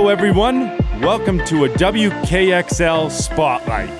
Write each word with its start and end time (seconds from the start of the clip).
Hello, 0.00 0.08
everyone. 0.08 0.60
Welcome 1.02 1.44
to 1.44 1.66
a 1.66 1.68
WKXL 1.68 3.10
Spotlight. 3.10 3.90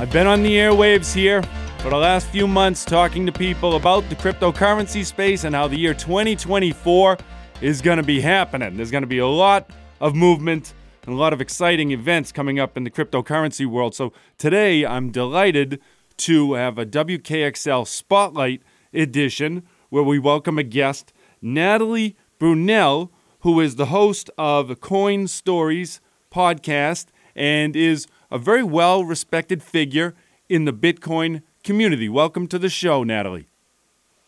I've 0.00 0.10
been 0.10 0.26
on 0.26 0.42
the 0.42 0.52
airwaves 0.52 1.14
here 1.14 1.42
for 1.80 1.90
the 1.90 1.98
last 1.98 2.26
few 2.28 2.48
months 2.48 2.86
talking 2.86 3.26
to 3.26 3.32
people 3.32 3.76
about 3.76 4.08
the 4.08 4.14
cryptocurrency 4.14 5.04
space 5.04 5.44
and 5.44 5.54
how 5.54 5.68
the 5.68 5.76
year 5.76 5.92
2024 5.92 7.18
is 7.60 7.82
going 7.82 7.98
to 7.98 8.02
be 8.02 8.22
happening. 8.22 8.78
There's 8.78 8.90
going 8.90 9.02
to 9.02 9.06
be 9.06 9.18
a 9.18 9.26
lot 9.26 9.68
of 10.00 10.14
movement 10.14 10.72
and 11.04 11.14
a 11.14 11.18
lot 11.18 11.34
of 11.34 11.42
exciting 11.42 11.90
events 11.90 12.32
coming 12.32 12.58
up 12.58 12.78
in 12.78 12.84
the 12.84 12.90
cryptocurrency 12.90 13.66
world. 13.66 13.94
So 13.94 14.14
today 14.38 14.86
I'm 14.86 15.10
delighted 15.10 15.82
to 16.16 16.54
have 16.54 16.78
a 16.78 16.86
WKXL 16.86 17.86
Spotlight 17.86 18.62
edition 18.94 19.64
where 19.90 20.02
we 20.02 20.18
welcome 20.18 20.58
a 20.58 20.62
guest, 20.62 21.12
Natalie 21.42 22.16
Brunell, 22.38 23.10
who 23.40 23.60
is 23.60 23.76
the 23.76 23.86
host 23.86 24.28
of 24.36 24.80
Coin 24.80 25.26
Stories 25.26 26.00
podcast 26.30 27.06
and 27.34 27.74
is 27.74 28.06
a 28.30 28.38
very 28.38 28.62
well 28.62 29.04
respected 29.04 29.62
figure 29.62 30.14
in 30.48 30.66
the 30.66 30.72
Bitcoin 30.72 31.42
community. 31.64 32.08
Welcome 32.08 32.46
to 32.48 32.58
the 32.58 32.68
show, 32.68 33.02
Natalie. 33.02 33.48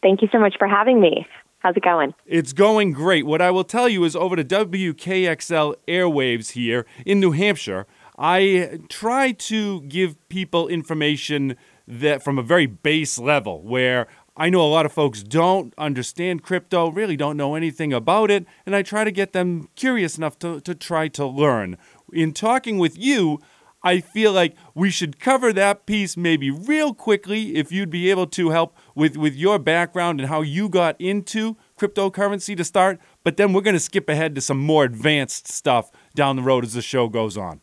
Thank 0.02 0.22
you 0.22 0.28
so 0.32 0.38
much 0.38 0.54
for 0.58 0.66
having 0.66 1.00
me. 1.00 1.26
How's 1.58 1.76
it 1.76 1.82
going? 1.82 2.14
It's 2.24 2.52
going 2.52 2.92
great. 2.92 3.26
What 3.26 3.42
I 3.42 3.50
will 3.50 3.64
tell 3.64 3.88
you 3.88 4.04
is 4.04 4.16
over 4.16 4.36
the 4.36 4.44
WKXL 4.44 5.74
airwaves 5.86 6.52
here 6.52 6.86
in 7.04 7.20
New 7.20 7.32
Hampshire, 7.32 7.86
I 8.16 8.78
try 8.88 9.32
to 9.32 9.82
give 9.82 10.16
people 10.28 10.68
information 10.68 11.56
that 11.86 12.22
from 12.22 12.38
a 12.38 12.42
very 12.42 12.66
base 12.66 13.18
level 13.18 13.62
where 13.62 14.06
I 14.40 14.50
know 14.50 14.62
a 14.62 14.70
lot 14.70 14.86
of 14.86 14.92
folks 14.92 15.24
don't 15.24 15.74
understand 15.76 16.44
crypto, 16.44 16.92
really 16.92 17.16
don't 17.16 17.36
know 17.36 17.56
anything 17.56 17.92
about 17.92 18.30
it, 18.30 18.46
and 18.64 18.76
I 18.76 18.82
try 18.82 19.02
to 19.02 19.10
get 19.10 19.32
them 19.32 19.68
curious 19.74 20.16
enough 20.16 20.38
to, 20.38 20.60
to 20.60 20.76
try 20.76 21.08
to 21.08 21.26
learn. 21.26 21.76
In 22.12 22.32
talking 22.32 22.78
with 22.78 22.96
you, 22.96 23.40
I 23.82 24.00
feel 24.00 24.32
like 24.32 24.54
we 24.76 24.90
should 24.90 25.18
cover 25.18 25.52
that 25.54 25.86
piece 25.86 26.16
maybe 26.16 26.52
real 26.52 26.94
quickly 26.94 27.56
if 27.56 27.72
you'd 27.72 27.90
be 27.90 28.10
able 28.12 28.28
to 28.28 28.50
help 28.50 28.76
with, 28.94 29.16
with 29.16 29.34
your 29.34 29.58
background 29.58 30.20
and 30.20 30.28
how 30.28 30.42
you 30.42 30.68
got 30.68 31.00
into 31.00 31.56
cryptocurrency 31.76 32.56
to 32.56 32.64
start. 32.64 33.00
But 33.24 33.38
then 33.38 33.52
we're 33.52 33.62
going 33.62 33.74
to 33.74 33.80
skip 33.80 34.08
ahead 34.08 34.36
to 34.36 34.40
some 34.40 34.58
more 34.58 34.84
advanced 34.84 35.48
stuff 35.48 35.90
down 36.14 36.36
the 36.36 36.42
road 36.42 36.64
as 36.64 36.74
the 36.74 36.82
show 36.82 37.08
goes 37.08 37.36
on. 37.36 37.60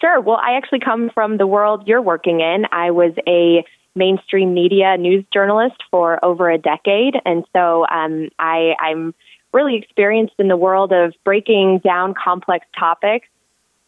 Sure. 0.00 0.20
Well, 0.20 0.36
I 0.36 0.58
actually 0.58 0.80
come 0.80 1.10
from 1.14 1.38
the 1.38 1.46
world 1.46 1.84
you're 1.86 2.02
working 2.02 2.40
in. 2.40 2.64
I 2.70 2.90
was 2.90 3.12
a 3.26 3.64
mainstream 3.96 4.54
media 4.54 4.96
news 4.96 5.24
journalist 5.32 5.76
for 5.90 6.24
over 6.24 6.50
a 6.50 6.58
decade. 6.58 7.14
And 7.24 7.44
so 7.52 7.86
um, 7.90 8.28
I, 8.38 8.74
I'm 8.78 9.14
really 9.52 9.76
experienced 9.76 10.34
in 10.38 10.48
the 10.48 10.56
world 10.56 10.92
of 10.92 11.14
breaking 11.24 11.78
down 11.78 12.14
complex 12.14 12.66
topics 12.78 13.26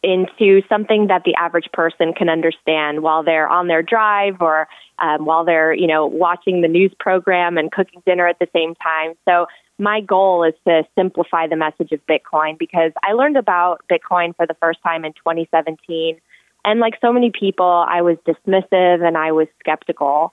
into 0.01 0.61
something 0.69 1.07
that 1.07 1.23
the 1.25 1.35
average 1.35 1.69
person 1.73 2.13
can 2.13 2.29
understand 2.29 3.03
while 3.03 3.23
they're 3.23 3.49
on 3.49 3.67
their 3.67 3.83
drive 3.83 4.41
or 4.41 4.67
um, 4.97 5.25
while 5.25 5.43
they're 5.43 5.73
you 5.73 5.87
know 5.87 6.05
watching 6.05 6.61
the 6.61 6.69
news 6.69 6.93
program 6.99 7.57
and 7.57 7.71
cooking 7.71 8.01
dinner 8.05 8.25
at 8.25 8.39
the 8.39 8.47
same 8.53 8.75
time 8.75 9.13
so 9.27 9.45
my 9.77 9.99
goal 9.99 10.43
is 10.45 10.53
to 10.65 10.83
simplify 10.97 11.47
the 11.47 11.57
message 11.57 11.91
of 11.91 11.99
bitcoin 12.07 12.57
because 12.57 12.93
i 13.03 13.11
learned 13.11 13.35
about 13.35 13.81
bitcoin 13.91 14.33
for 14.37 14.47
the 14.47 14.53
first 14.61 14.81
time 14.83 15.03
in 15.03 15.11
2017 15.13 16.17
and 16.65 16.79
like 16.79 16.95
so 17.01 17.11
many 17.11 17.31
people 17.31 17.85
i 17.87 18.01
was 18.01 18.17
dismissive 18.27 19.05
and 19.05 19.17
i 19.17 19.31
was 19.31 19.47
skeptical 19.59 20.31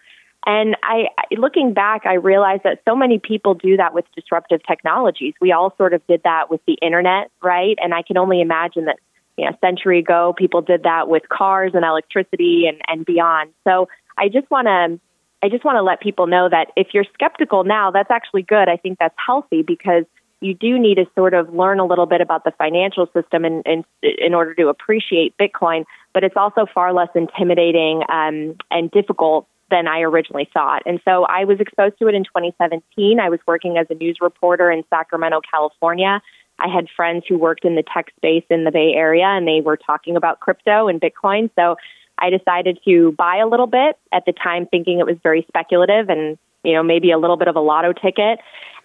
and 0.49 0.77
I, 0.85 1.09
looking 1.37 1.75
back, 1.75 2.07
I 2.07 2.15
realized 2.15 2.63
that 2.63 2.81
so 2.89 2.95
many 2.95 3.19
people 3.19 3.55
do 3.55 3.77
that 3.79 3.93
with 3.93 4.05
disruptive 4.15 4.61
technologies. 4.65 5.35
We 5.41 5.51
all 5.51 5.75
sort 5.77 5.93
of 5.93 6.07
did 6.07 6.23
that 6.23 6.49
with 6.49 6.61
the 6.69 6.75
internet, 6.75 7.33
right? 7.43 7.77
And 7.83 7.93
I 7.93 8.03
can 8.03 8.17
only 8.17 8.41
imagine 8.41 8.85
that 8.85 8.99
you 9.37 9.45
know, 9.45 9.51
a 9.51 9.59
century 9.59 9.99
ago, 9.99 10.35
people 10.39 10.63
did 10.63 10.85
that 10.85 11.09
with 11.09 11.29
cars 11.29 11.73
and 11.75 11.85
electricity 11.85 12.67
and, 12.69 12.81
and 12.87 13.05
beyond. 13.05 13.51
So 13.65 13.89
I 14.17 14.29
just 14.29 14.49
want 14.51 14.67
to 14.69 15.01
I 15.43 15.49
just 15.51 15.65
want 15.65 15.77
to 15.77 15.83
let 15.83 16.01
people 16.01 16.27
know 16.27 16.49
that 16.49 16.69
if 16.77 16.89
you're 16.95 17.05
skeptical 17.13 17.65
now, 17.65 17.91
that's 17.91 18.11
actually 18.11 18.43
good. 18.43 18.69
I 18.69 18.77
think 18.77 18.99
that's 18.99 19.15
healthy 19.25 19.63
because 19.63 20.05
you 20.41 20.55
do 20.55 20.79
need 20.79 20.97
to 20.97 21.07
sort 21.15 21.35
of 21.35 21.55
learn 21.55 21.79
a 21.79 21.85
little 21.85 22.07
bit 22.07 22.21
about 22.21 22.45
the 22.45 22.53
financial 22.53 23.07
system 23.13 23.45
in, 23.45 23.63
in, 23.67 23.85
in 24.03 24.35
order 24.35 24.55
to 24.55 24.69
appreciate 24.69 25.35
Bitcoin, 25.37 25.85
but 26.17 26.25
it's 26.25 26.35
also 26.35 26.65
far 26.65 26.95
less 26.95 27.11
intimidating 27.15 28.03
um, 28.09 28.57
and 28.71 28.91
difficult 28.91 29.47
than 29.71 29.87
I 29.87 30.01
originally 30.01 30.49
thought. 30.51 30.83
And 30.87 30.99
so 31.05 31.27
I 31.27 31.45
was 31.45 31.61
exposed 31.61 31.99
to 31.99 32.09
it 32.09 32.15
in 32.15 32.25
2017. 32.25 33.21
I 33.21 33.29
was 33.29 33.39
working 33.47 33.77
as 33.77 33.87
a 33.91 33.95
news 33.95 34.17
reporter 34.23 34.71
in 34.71 34.83
Sacramento, 34.89 35.43
California. 35.51 36.23
I 36.59 36.69
had 36.69 36.87
friends 36.97 37.25
who 37.29 37.37
worked 37.37 37.67
in 37.67 37.75
the 37.75 37.83
tech 37.83 38.15
space 38.17 38.45
in 38.49 38.65
the 38.65 38.71
Bay 38.71 38.95
Area 38.95 39.27
and 39.27 39.47
they 39.47 39.61
were 39.61 39.77
talking 39.77 40.17
about 40.17 40.41
crypto 40.41 40.89
and 40.89 40.99
Bitcoin. 40.99 41.51
So 41.55 41.77
I 42.19 42.31
decided 42.31 42.79
to 42.87 43.13
buy 43.13 43.37
a 43.37 43.47
little 43.47 43.67
bit 43.67 43.99
at 44.11 44.25
the 44.25 44.33
time, 44.33 44.65
thinking 44.65 45.01
it 45.01 45.05
was 45.05 45.19
very 45.23 45.45
speculative 45.47 46.09
and, 46.09 46.39
you 46.65 46.73
know, 46.73 46.83
maybe 46.83 47.11
a 47.11 47.19
little 47.19 47.37
bit 47.37 47.49
of 47.49 47.57
a 47.57 47.61
lotto 47.61 47.93
ticket. 47.93 48.39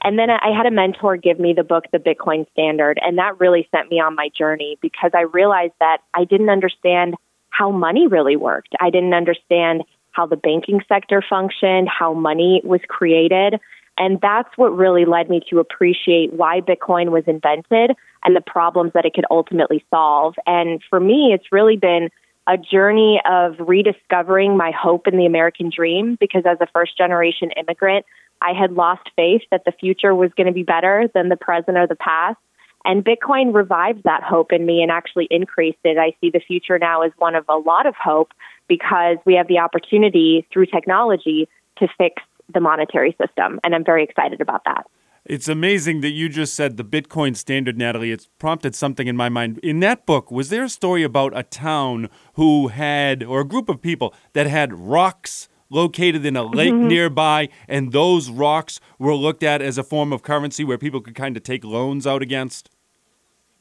And 0.03 0.17
then 0.17 0.29
I 0.29 0.51
had 0.56 0.66
a 0.66 0.72
mentor 0.72 1.16
give 1.17 1.39
me 1.39 1.53
the 1.53 1.63
book, 1.63 1.85
The 1.91 2.00
Bitcoin 2.00 2.50
Standard. 2.51 3.00
And 3.01 3.17
that 3.17 3.39
really 3.39 3.67
sent 3.72 3.89
me 3.89 4.00
on 4.00 4.16
my 4.16 4.29
journey 4.35 4.78
because 4.81 5.12
I 5.13 5.22
realized 5.22 5.73
that 5.79 6.00
I 6.13 6.23
didn't 6.23 6.50
understand 6.50 7.16
how 7.50 7.69
money 7.72 8.07
really 8.07 8.35
worked. 8.35 8.73
I 8.79 8.89
didn't 8.89 9.13
understand 9.13 9.84
how 10.12 10.25
the 10.25 10.35
banking 10.35 10.81
sector 10.88 11.23
functioned, 11.28 11.88
how 11.88 12.13
money 12.13 12.62
was 12.63 12.81
created. 12.88 13.59
And 13.97 14.19
that's 14.22 14.50
what 14.56 14.75
really 14.75 15.06
led 15.06 15.29
me 15.29 15.41
to 15.50 15.59
appreciate 15.59 16.33
why 16.33 16.62
Bitcoin 16.62 17.12
was 17.12 17.23
invented 17.28 17.91
and 18.23 18.35
the 18.35 18.41
problems 18.41 18.94
that 18.94 19.06
it 19.06 19.13
could 19.13 19.25
ultimately 19.29 19.85
solve. 19.89 20.35
And 20.45 20.81
for 20.89 21.00
me, 21.00 21.31
it's 21.33 21.51
really 21.51 21.78
been 21.78 22.09
a 22.47 22.57
journey 22.57 23.22
of 23.29 23.56
rediscovering 23.59 24.57
my 24.57 24.72
hope 24.72 25.07
in 25.07 25.18
the 25.18 25.25
American 25.25 25.69
dream 25.73 26.18
because 26.19 26.44
as 26.45 26.57
a 26.59 26.68
first 26.73 26.97
generation 26.97 27.51
immigrant, 27.51 28.06
I 28.41 28.53
had 28.53 28.74
lost 28.74 29.09
faith 29.16 29.41
that 29.52 29.66
the 29.66 29.72
future 29.72 30.16
was 30.16 30.31
going 30.35 30.47
to 30.47 30.53
be 30.53 30.63
better 30.63 31.09
than 31.13 31.29
the 31.29 31.35
present 31.35 31.78
or 31.78 31.88
the 31.88 31.96
past. 31.96 32.38
And 32.84 33.06
Bitcoin 33.06 33.53
revived 33.53 34.03
that 34.06 34.24
hope 34.24 34.52
in 34.52 34.66
me 34.66 34.81
and 34.81 34.91
actually 34.91 35.28
increased 35.29 35.78
it. 35.84 35.97
I 35.97 36.16
see 36.19 36.31
the 36.31 36.40
future 36.40 36.80
now 36.80 37.03
as 37.03 37.12
one 37.18 37.35
of 37.35 37.46
a 37.47 37.57
lot 37.57 37.85
of 37.85 37.94
hope 37.96 38.31
because 38.68 39.18
we 39.25 39.35
have 39.35 39.47
the 39.47 39.59
opportunity 39.59 40.47
through 40.51 40.66
technology 40.66 41.47
to 41.78 41.88
fix 41.97 42.24
the 42.51 42.59
monetary 42.59 43.16
system. 43.22 43.59
And 43.63 43.75
I'm 43.75 43.85
very 43.85 44.03
excited 44.03 44.41
about 44.41 44.63
that. 44.66 44.88
It's 45.24 45.47
amazing 45.47 46.01
that 46.01 46.09
you 46.09 46.30
just 46.30 46.56
said 46.56 46.78
the 46.78 46.84
Bitcoin 46.84 47.38
standard, 47.38 47.78
Natalie. 47.78 48.12
It's 48.12 48.28
prompted 48.40 48.74
something 48.74 49.07
in 49.07 49.16
my 49.16 49.30
mind. 49.30 49.59
In 49.59 49.80
that 49.81 50.07
book, 50.07 50.31
was 50.31 50.50
there 50.50 50.63
a 50.63 50.69
story 50.69 51.03
about 51.03 51.38
a 51.38 51.44
town 51.44 52.09
who 52.34 52.69
had, 52.69 53.22
or 53.22 53.41
a 53.41 53.46
group 53.46 53.69
of 53.69 53.84
people 53.84 54.16
that 54.34 54.47
had 54.47 54.74
rocks 54.74 55.47
located 55.72 56.26
in 56.26 56.36
a 56.36 56.44
lake 56.44 56.74
mm-hmm. 56.74 56.88
nearby, 56.88 57.50
and 57.68 57.92
those 57.92 58.30
rocks 58.30 58.80
were 59.00 59.16
looked 59.16 59.42
at 59.42 59.62
as 59.62 59.78
a 59.78 59.84
form 59.84 60.14
of 60.14 60.22
currency 60.22 60.64
where 60.64 60.78
people 60.78 61.02
could 61.02 61.16
kind 61.16 61.36
of 61.38 61.44
take 61.44 61.64
loans 61.64 62.06
out 62.06 62.22
against? 62.22 62.70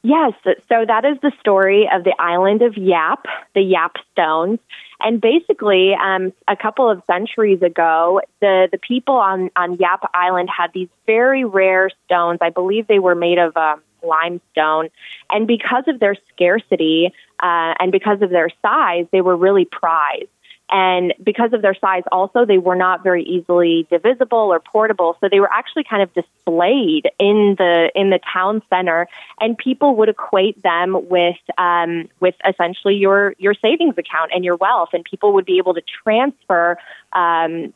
Yes. 0.03 0.33
So 0.43 0.83
that 0.87 1.05
is 1.05 1.17
the 1.21 1.31
story 1.39 1.87
of 1.91 2.03
the 2.03 2.15
island 2.17 2.63
of 2.63 2.75
Yap, 2.75 3.25
the 3.53 3.61
Yap 3.61 3.97
Stones. 4.11 4.59
And 4.99 5.21
basically, 5.21 5.93
um, 5.93 6.33
a 6.47 6.55
couple 6.55 6.89
of 6.89 7.03
centuries 7.05 7.61
ago, 7.61 8.21
the, 8.39 8.67
the 8.71 8.79
people 8.79 9.15
on, 9.15 9.51
on 9.55 9.77
Yap 9.77 10.09
Island 10.13 10.49
had 10.55 10.71
these 10.73 10.89
very 11.05 11.45
rare 11.45 11.89
stones. 12.05 12.39
I 12.41 12.49
believe 12.49 12.87
they 12.87 12.99
were 12.99 13.15
made 13.15 13.37
of 13.37 13.55
um, 13.55 13.81
limestone. 14.03 14.89
And 15.29 15.47
because 15.47 15.83
of 15.87 15.99
their 15.99 16.15
scarcity 16.33 17.13
uh, 17.41 17.73
and 17.79 17.91
because 17.91 18.21
of 18.23 18.31
their 18.31 18.49
size, 18.61 19.05
they 19.11 19.21
were 19.21 19.35
really 19.35 19.65
prized. 19.65 20.29
And 20.71 21.13
because 21.21 21.51
of 21.51 21.61
their 21.61 21.75
size, 21.75 22.03
also, 22.13 22.45
they 22.45 22.57
were 22.57 22.75
not 22.75 23.03
very 23.03 23.23
easily 23.23 23.85
divisible 23.89 24.37
or 24.37 24.61
portable. 24.61 25.17
So 25.19 25.27
they 25.29 25.41
were 25.41 25.51
actually 25.51 25.83
kind 25.83 26.01
of 26.01 26.13
displayed 26.13 27.09
in 27.19 27.55
the 27.57 27.91
in 27.93 28.09
the 28.09 28.19
town 28.33 28.61
center, 28.69 29.09
and 29.41 29.57
people 29.57 29.97
would 29.97 30.07
equate 30.07 30.63
them 30.63 31.09
with 31.09 31.35
um, 31.57 32.07
with 32.21 32.35
essentially 32.47 32.95
your 32.95 33.35
your 33.37 33.53
savings 33.53 33.97
account 33.97 34.31
and 34.33 34.45
your 34.45 34.55
wealth, 34.55 34.89
and 34.93 35.03
people 35.03 35.33
would 35.33 35.45
be 35.45 35.57
able 35.57 35.73
to 35.73 35.81
transfer 35.81 36.77
um, 37.11 37.73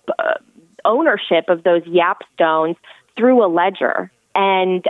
ownership 0.85 1.49
of 1.49 1.63
those 1.63 1.85
Yap 1.85 2.21
stones 2.33 2.77
through 3.17 3.43
a 3.43 3.47
ledger. 3.47 4.09
And 4.33 4.85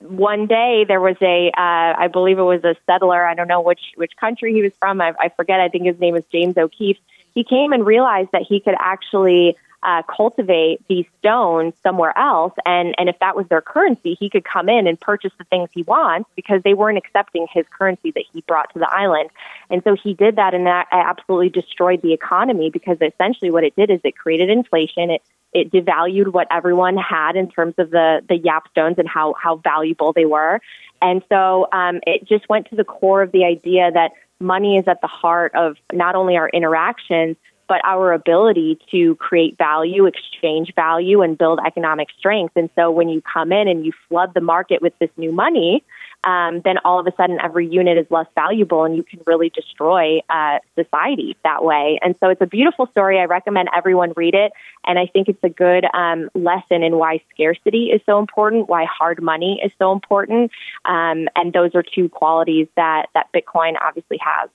one 0.00 0.46
day 0.46 0.84
there 0.86 1.00
was 1.00 1.16
a, 1.22 1.48
uh, 1.56 1.94
I 1.98 2.08
believe 2.08 2.38
it 2.38 2.42
was 2.42 2.64
a 2.64 2.76
settler. 2.84 3.24
I 3.24 3.34
don't 3.34 3.48
know 3.48 3.62
which 3.62 3.80
which 3.94 4.14
country 4.16 4.52
he 4.52 4.60
was 4.60 4.72
from. 4.78 5.00
I, 5.00 5.14
I 5.18 5.30
forget. 5.30 5.60
I 5.60 5.70
think 5.70 5.86
his 5.86 5.98
name 5.98 6.16
is 6.16 6.24
James 6.30 6.58
O'Keefe 6.58 6.98
he 7.36 7.44
came 7.44 7.72
and 7.72 7.84
realized 7.86 8.30
that 8.32 8.42
he 8.48 8.60
could 8.60 8.74
actually 8.80 9.56
uh, 9.82 10.02
cultivate 10.04 10.80
these 10.88 11.04
stones 11.18 11.74
somewhere 11.82 12.16
else, 12.18 12.54
and 12.64 12.94
and 12.98 13.08
if 13.10 13.16
that 13.20 13.36
was 13.36 13.46
their 13.48 13.60
currency, 13.60 14.16
he 14.18 14.30
could 14.30 14.44
come 14.44 14.68
in 14.68 14.86
and 14.86 14.98
purchase 14.98 15.32
the 15.38 15.44
things 15.44 15.68
he 15.72 15.82
wants 15.82 16.28
because 16.34 16.62
they 16.64 16.72
weren't 16.74 16.96
accepting 16.96 17.46
his 17.52 17.66
currency 17.78 18.10
that 18.10 18.24
he 18.32 18.40
brought 18.48 18.72
to 18.72 18.78
the 18.78 18.88
island, 18.90 19.28
and 19.70 19.84
so 19.84 19.94
he 19.94 20.14
did 20.14 20.36
that, 20.36 20.54
and 20.54 20.66
that 20.66 20.88
absolutely 20.90 21.50
destroyed 21.50 22.00
the 22.02 22.14
economy 22.14 22.70
because 22.70 22.96
essentially 23.02 23.50
what 23.50 23.64
it 23.64 23.76
did 23.76 23.90
is 23.90 24.00
it 24.02 24.16
created 24.16 24.48
inflation, 24.48 25.10
it 25.10 25.22
it 25.52 25.70
devalued 25.70 26.32
what 26.32 26.48
everyone 26.50 26.96
had 26.96 27.36
in 27.36 27.50
terms 27.50 27.74
of 27.76 27.90
the 27.90 28.22
the 28.28 28.36
yap 28.36 28.68
stones 28.70 28.96
and 28.98 29.06
how 29.06 29.34
how 29.34 29.56
valuable 29.56 30.12
they 30.14 30.24
were. 30.24 30.60
And 31.02 31.22
so 31.28 31.68
um, 31.72 32.00
it 32.06 32.26
just 32.26 32.48
went 32.48 32.70
to 32.70 32.76
the 32.76 32.84
core 32.84 33.20
of 33.20 33.30
the 33.30 33.44
idea 33.44 33.90
that 33.92 34.12
money 34.40 34.76
is 34.76 34.84
at 34.86 35.00
the 35.00 35.06
heart 35.06 35.52
of 35.54 35.76
not 35.92 36.14
only 36.14 36.36
our 36.36 36.48
interactions, 36.48 37.36
but 37.68 37.80
our 37.84 38.12
ability 38.12 38.78
to 38.90 39.14
create 39.16 39.56
value, 39.58 40.06
exchange 40.06 40.72
value, 40.74 41.22
and 41.22 41.36
build 41.36 41.60
economic 41.66 42.08
strength. 42.18 42.56
And 42.56 42.70
so 42.74 42.90
when 42.90 43.08
you 43.08 43.22
come 43.22 43.52
in 43.52 43.68
and 43.68 43.84
you 43.84 43.92
flood 44.08 44.34
the 44.34 44.40
market 44.40 44.82
with 44.82 44.92
this 44.98 45.10
new 45.16 45.32
money, 45.32 45.84
um, 46.24 46.60
then 46.64 46.78
all 46.84 46.98
of 46.98 47.06
a 47.06 47.12
sudden 47.16 47.38
every 47.42 47.66
unit 47.66 47.98
is 47.98 48.06
less 48.10 48.26
valuable 48.34 48.84
and 48.84 48.96
you 48.96 49.02
can 49.02 49.20
really 49.26 49.48
destroy 49.50 50.20
uh, 50.28 50.58
society 50.74 51.36
that 51.44 51.64
way. 51.64 51.98
And 52.02 52.16
so 52.18 52.28
it's 52.28 52.40
a 52.40 52.46
beautiful 52.46 52.86
story. 52.88 53.20
I 53.20 53.24
recommend 53.24 53.68
everyone 53.74 54.12
read 54.16 54.34
it. 54.34 54.52
And 54.84 54.98
I 54.98 55.06
think 55.06 55.28
it's 55.28 55.42
a 55.44 55.48
good 55.48 55.84
um, 55.94 56.28
lesson 56.34 56.82
in 56.82 56.96
why 56.96 57.20
scarcity 57.32 57.90
is 57.92 58.00
so 58.06 58.18
important, 58.18 58.68
why 58.68 58.86
hard 58.86 59.22
money 59.22 59.60
is 59.64 59.70
so 59.78 59.92
important. 59.92 60.50
Um, 60.84 61.28
and 61.36 61.52
those 61.52 61.74
are 61.74 61.82
two 61.82 62.08
qualities 62.08 62.66
that, 62.76 63.06
that 63.14 63.28
Bitcoin 63.32 63.74
obviously 63.80 64.18
has. 64.20 64.50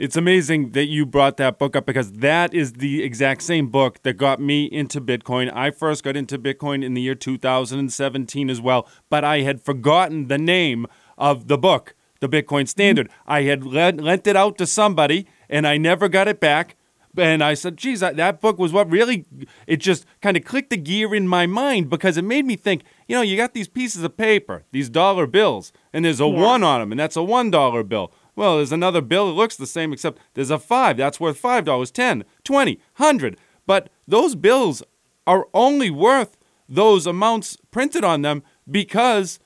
It's 0.00 0.16
amazing 0.16 0.70
that 0.70 0.86
you 0.86 1.04
brought 1.04 1.36
that 1.36 1.58
book 1.58 1.76
up 1.76 1.84
because 1.84 2.10
that 2.10 2.54
is 2.54 2.72
the 2.72 3.02
exact 3.02 3.42
same 3.42 3.68
book 3.68 4.02
that 4.02 4.14
got 4.14 4.40
me 4.40 4.64
into 4.64 4.98
Bitcoin. 4.98 5.54
I 5.54 5.70
first 5.70 6.02
got 6.04 6.16
into 6.16 6.38
Bitcoin 6.38 6.82
in 6.82 6.94
the 6.94 7.02
year 7.02 7.14
2017 7.14 8.48
as 8.48 8.62
well, 8.62 8.88
but 9.10 9.24
I 9.24 9.42
had 9.42 9.60
forgotten 9.60 10.28
the 10.28 10.38
name 10.38 10.86
of 11.18 11.48
the 11.48 11.58
book, 11.58 11.94
The 12.20 12.30
Bitcoin 12.30 12.66
Standard. 12.66 13.10
Mm-hmm. 13.10 13.30
I 13.30 13.42
had 13.42 13.66
lent, 13.66 14.00
lent 14.00 14.26
it 14.26 14.36
out 14.36 14.56
to 14.56 14.66
somebody 14.66 15.26
and 15.50 15.66
I 15.66 15.76
never 15.76 16.08
got 16.08 16.28
it 16.28 16.40
back. 16.40 16.76
And 17.18 17.44
I 17.44 17.52
said, 17.52 17.76
geez, 17.76 18.00
that 18.00 18.40
book 18.40 18.58
was 18.58 18.72
what 18.72 18.90
really, 18.90 19.26
it 19.66 19.78
just 19.80 20.06
kind 20.22 20.34
of 20.34 20.46
clicked 20.46 20.70
the 20.70 20.78
gear 20.78 21.14
in 21.14 21.28
my 21.28 21.44
mind 21.44 21.90
because 21.90 22.16
it 22.16 22.24
made 22.24 22.46
me 22.46 22.56
think, 22.56 22.84
you 23.06 23.16
know, 23.16 23.22
you 23.22 23.36
got 23.36 23.52
these 23.52 23.68
pieces 23.68 24.02
of 24.02 24.16
paper, 24.16 24.64
these 24.72 24.88
dollar 24.88 25.26
bills, 25.26 25.74
and 25.92 26.06
there's 26.06 26.20
a 26.20 26.26
yeah. 26.26 26.40
one 26.40 26.62
on 26.62 26.80
them, 26.80 26.90
and 26.90 26.98
that's 26.98 27.16
a 27.16 27.20
$1 27.20 27.88
bill. 27.88 28.14
Well, 28.36 28.56
there's 28.56 28.72
another 28.72 29.00
bill 29.00 29.26
that 29.26 29.32
looks 29.32 29.56
the 29.56 29.66
same, 29.66 29.92
except 29.92 30.18
there's 30.34 30.50
a 30.50 30.58
five. 30.58 30.96
That's 30.96 31.20
worth 31.20 31.38
five 31.38 31.64
dollars, 31.64 31.90
ten, 31.90 32.24
twenty, 32.44 32.80
hundred. 32.94 33.36
But 33.66 33.90
those 34.06 34.34
bills 34.34 34.82
are 35.26 35.46
only 35.54 35.90
worth 35.90 36.36
those 36.68 37.06
amounts 37.06 37.56
printed 37.70 38.04
on 38.04 38.22
them 38.22 38.42
because 38.70 39.38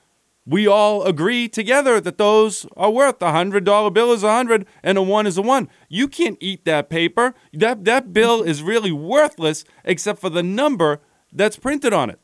we 0.46 0.66
all 0.66 1.04
agree 1.04 1.48
together 1.48 2.00
that 2.00 2.19
those 2.19 2.66
are 2.76 2.90
worth 2.90 3.20
a 3.22 3.32
hundred 3.32 3.64
dollar 3.64 3.90
bill 3.90 4.12
is 4.12 4.22
a 4.22 4.32
hundred 4.32 4.66
and 4.82 4.98
a 4.98 5.02
one 5.02 5.26
is 5.26 5.38
a 5.38 5.42
one. 5.42 5.69
You 5.88 6.06
can't 6.06 6.38
eat 6.40 6.64
that 6.66 6.90
paper. 6.90 7.34
That 7.52 7.84
that 7.86 8.12
bill 8.12 8.42
is 8.42 8.62
really 8.62 8.92
worthless 8.92 9.64
except 9.84 10.20
for 10.20 10.28
the 10.28 10.42
number 10.42 11.00
that's 11.32 11.56
printed 11.56 11.92
on 11.92 12.10
it. 12.10 12.20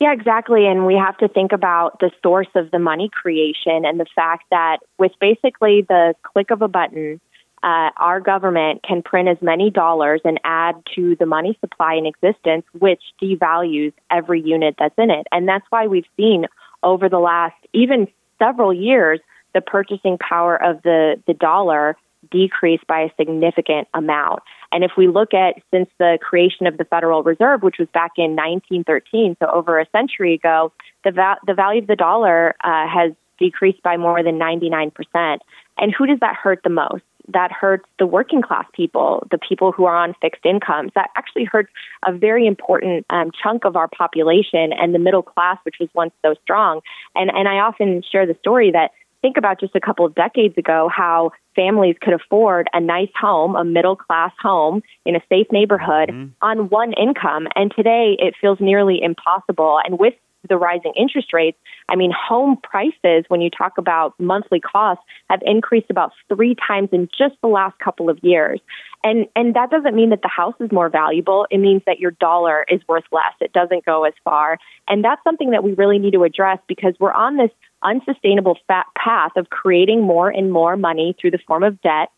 Yeah, 0.00 0.12
exactly. 0.12 0.66
And 0.66 0.86
we 0.86 0.94
have 0.94 1.16
to 1.18 1.28
think 1.28 1.52
about 1.52 1.98
the 1.98 2.12
source 2.22 2.48
of 2.54 2.70
the 2.70 2.78
money 2.78 3.10
creation 3.12 3.84
and 3.84 3.98
the 3.98 4.06
fact 4.14 4.44
that 4.50 4.78
with 4.96 5.12
basically 5.20 5.82
the 5.88 6.14
click 6.22 6.50
of 6.52 6.62
a 6.62 6.68
button, 6.68 7.20
uh, 7.64 7.90
our 7.96 8.20
government 8.20 8.84
can 8.84 9.02
print 9.02 9.28
as 9.28 9.38
many 9.42 9.70
dollars 9.70 10.20
and 10.24 10.38
add 10.44 10.76
to 10.94 11.16
the 11.16 11.26
money 11.26 11.58
supply 11.60 11.94
in 11.94 12.06
existence, 12.06 12.64
which 12.78 13.02
devalues 13.20 13.92
every 14.08 14.40
unit 14.40 14.76
that's 14.78 14.94
in 14.96 15.10
it. 15.10 15.26
And 15.32 15.48
that's 15.48 15.66
why 15.70 15.88
we've 15.88 16.06
seen 16.16 16.46
over 16.84 17.08
the 17.08 17.18
last 17.18 17.56
even 17.72 18.06
several 18.38 18.72
years 18.72 19.18
the 19.52 19.60
purchasing 19.60 20.18
power 20.18 20.54
of 20.62 20.80
the, 20.82 21.20
the 21.26 21.34
dollar 21.34 21.96
decrease 22.30 22.80
by 22.86 23.00
a 23.00 23.10
significant 23.16 23.88
amount. 23.94 24.42
And 24.72 24.84
if 24.84 24.92
we 24.96 25.08
look 25.08 25.34
at 25.34 25.54
since 25.70 25.88
the 25.98 26.18
creation 26.20 26.66
of 26.66 26.76
the 26.76 26.84
Federal 26.84 27.22
Reserve, 27.22 27.62
which 27.62 27.76
was 27.78 27.88
back 27.92 28.12
in 28.16 28.36
1913, 28.36 29.36
so 29.40 29.50
over 29.50 29.78
a 29.78 29.86
century 29.90 30.34
ago, 30.34 30.72
the, 31.04 31.10
va- 31.10 31.38
the 31.46 31.54
value 31.54 31.80
of 31.80 31.86
the 31.86 31.96
dollar 31.96 32.54
uh, 32.62 32.86
has 32.86 33.12
decreased 33.38 33.82
by 33.82 33.96
more 33.96 34.22
than 34.22 34.38
99%. 34.38 35.38
And 35.78 35.94
who 35.96 36.06
does 36.06 36.18
that 36.20 36.34
hurt 36.34 36.60
the 36.64 36.70
most? 36.70 37.02
That 37.28 37.52
hurts 37.52 37.84
the 37.98 38.06
working 38.06 38.40
class 38.40 38.64
people, 38.72 39.26
the 39.30 39.38
people 39.38 39.70
who 39.70 39.84
are 39.84 39.96
on 39.96 40.14
fixed 40.20 40.44
incomes. 40.46 40.92
That 40.94 41.10
actually 41.14 41.44
hurts 41.44 41.70
a 42.06 42.12
very 42.12 42.46
important 42.46 43.04
um, 43.10 43.30
chunk 43.42 43.64
of 43.64 43.76
our 43.76 43.86
population 43.86 44.72
and 44.72 44.94
the 44.94 44.98
middle 44.98 45.22
class, 45.22 45.58
which 45.64 45.76
was 45.78 45.90
once 45.94 46.12
so 46.24 46.34
strong. 46.42 46.80
And, 47.14 47.30
and 47.30 47.46
I 47.46 47.58
often 47.58 48.02
share 48.10 48.26
the 48.26 48.36
story 48.40 48.70
that 48.72 48.92
think 49.22 49.36
about 49.36 49.60
just 49.60 49.74
a 49.74 49.80
couple 49.80 50.04
of 50.04 50.14
decades 50.14 50.56
ago 50.56 50.88
how 50.94 51.32
families 51.54 51.96
could 52.00 52.14
afford 52.14 52.68
a 52.72 52.80
nice 52.80 53.10
home, 53.18 53.56
a 53.56 53.64
middle 53.64 53.96
class 53.96 54.32
home 54.40 54.82
in 55.04 55.16
a 55.16 55.20
safe 55.28 55.46
neighborhood 55.50 56.10
mm-hmm. 56.10 56.26
on 56.40 56.68
one 56.68 56.92
income. 56.92 57.48
And 57.54 57.72
today 57.74 58.16
it 58.18 58.34
feels 58.40 58.58
nearly 58.60 59.00
impossible. 59.02 59.80
And 59.84 59.98
with 59.98 60.14
the 60.48 60.56
rising 60.56 60.92
interest 60.96 61.32
rates, 61.32 61.58
I 61.88 61.96
mean, 61.96 62.12
home 62.12 62.58
prices, 62.62 63.24
when 63.28 63.40
you 63.40 63.50
talk 63.50 63.76
about 63.76 64.14
monthly 64.18 64.60
costs, 64.60 65.02
have 65.28 65.40
increased 65.44 65.90
about 65.90 66.12
three 66.28 66.54
times 66.54 66.90
in 66.92 67.08
just 67.16 67.34
the 67.42 67.48
last 67.48 67.78
couple 67.80 68.08
of 68.08 68.18
years. 68.22 68.60
And, 69.04 69.26
and 69.34 69.54
that 69.54 69.70
doesn't 69.70 69.94
mean 69.94 70.10
that 70.10 70.22
the 70.22 70.28
house 70.28 70.54
is 70.60 70.70
more 70.72 70.88
valuable. 70.88 71.46
It 71.50 71.58
means 71.58 71.82
that 71.86 71.98
your 71.98 72.12
dollar 72.12 72.64
is 72.68 72.80
worth 72.88 73.04
less. 73.12 73.34
It 73.40 73.52
doesn't 73.52 73.84
go 73.84 74.04
as 74.04 74.14
far. 74.24 74.58
And 74.86 75.04
that's 75.04 75.22
something 75.24 75.50
that 75.50 75.64
we 75.64 75.72
really 75.72 75.98
need 75.98 76.12
to 76.12 76.24
address 76.24 76.58
because 76.68 76.94
we're 76.98 77.12
on 77.12 77.36
this 77.36 77.50
unsustainable 77.82 78.58
path 78.68 79.32
of 79.36 79.50
creating 79.50 80.02
more 80.02 80.28
and 80.28 80.52
more 80.52 80.76
money 80.76 81.14
through 81.20 81.30
the 81.30 81.38
form 81.46 81.62
of 81.62 81.80
debt. 81.80 82.08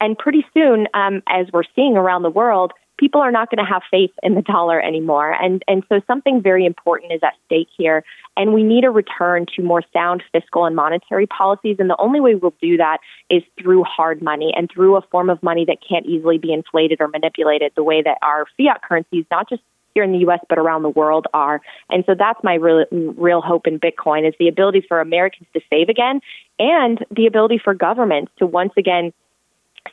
And 0.00 0.16
pretty 0.18 0.44
soon, 0.52 0.88
um, 0.94 1.22
as 1.28 1.46
we're 1.52 1.64
seeing 1.74 1.96
around 1.96 2.22
the 2.22 2.30
world, 2.30 2.72
people 2.98 3.20
are 3.20 3.30
not 3.30 3.50
going 3.50 3.64
to 3.64 3.70
have 3.70 3.82
faith 3.90 4.10
in 4.22 4.34
the 4.34 4.42
dollar 4.42 4.80
anymore. 4.80 5.32
And, 5.32 5.62
and 5.68 5.82
so 5.88 6.00
something 6.06 6.42
very 6.42 6.64
important 6.64 7.12
is 7.12 7.20
at 7.22 7.34
stake 7.46 7.68
here. 7.76 8.04
And 8.36 8.52
we 8.52 8.62
need 8.62 8.84
a 8.84 8.90
return 8.90 9.46
to 9.56 9.62
more 9.62 9.82
sound 9.92 10.22
fiscal 10.32 10.64
and 10.64 10.76
monetary 10.76 11.26
policies. 11.26 11.76
And 11.78 11.90
the 11.90 11.96
only 11.98 12.20
way 12.20 12.34
we'll 12.34 12.54
do 12.60 12.76
that 12.76 12.98
is 13.30 13.42
through 13.60 13.84
hard 13.84 14.22
money 14.22 14.52
and 14.56 14.70
through 14.70 14.96
a 14.96 15.02
form 15.10 15.30
of 15.30 15.42
money 15.42 15.64
that 15.66 15.78
can't 15.86 16.06
easily 16.06 16.38
be 16.38 16.52
inflated 16.52 17.00
or 17.00 17.08
manipulated 17.08 17.72
the 17.76 17.84
way 17.84 18.02
that 18.02 18.18
our 18.22 18.46
fiat 18.56 18.82
currencies, 18.82 19.24
not 19.30 19.48
just 19.48 19.62
here 19.96 20.04
in 20.04 20.12
the 20.12 20.18
U.S. 20.18 20.40
but 20.50 20.58
around 20.58 20.82
the 20.82 20.90
world 20.90 21.26
are. 21.32 21.62
And 21.88 22.04
so 22.04 22.14
that's 22.14 22.38
my 22.44 22.54
real, 22.54 22.84
real 22.90 23.40
hope 23.40 23.66
in 23.66 23.80
Bitcoin 23.80 24.28
is 24.28 24.34
the 24.38 24.46
ability 24.46 24.84
for 24.86 25.00
Americans 25.00 25.48
to 25.54 25.60
save 25.70 25.88
again 25.88 26.20
and 26.58 27.02
the 27.10 27.26
ability 27.26 27.58
for 27.64 27.72
governments 27.72 28.30
to 28.38 28.46
once 28.46 28.72
again 28.76 29.14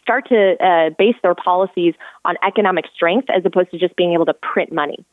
start 0.01 0.27
to 0.27 0.55
uh, 0.61 0.89
base 0.97 1.15
their 1.23 1.35
policies 1.35 1.93
on 2.25 2.35
economic 2.45 2.83
strength 2.93 3.29
as 3.29 3.45
opposed 3.45 3.71
to 3.71 3.79
just 3.79 3.95
being 3.95 4.11
able 4.11 4.25
to 4.25 4.33
print 4.33 4.73
money. 4.73 5.05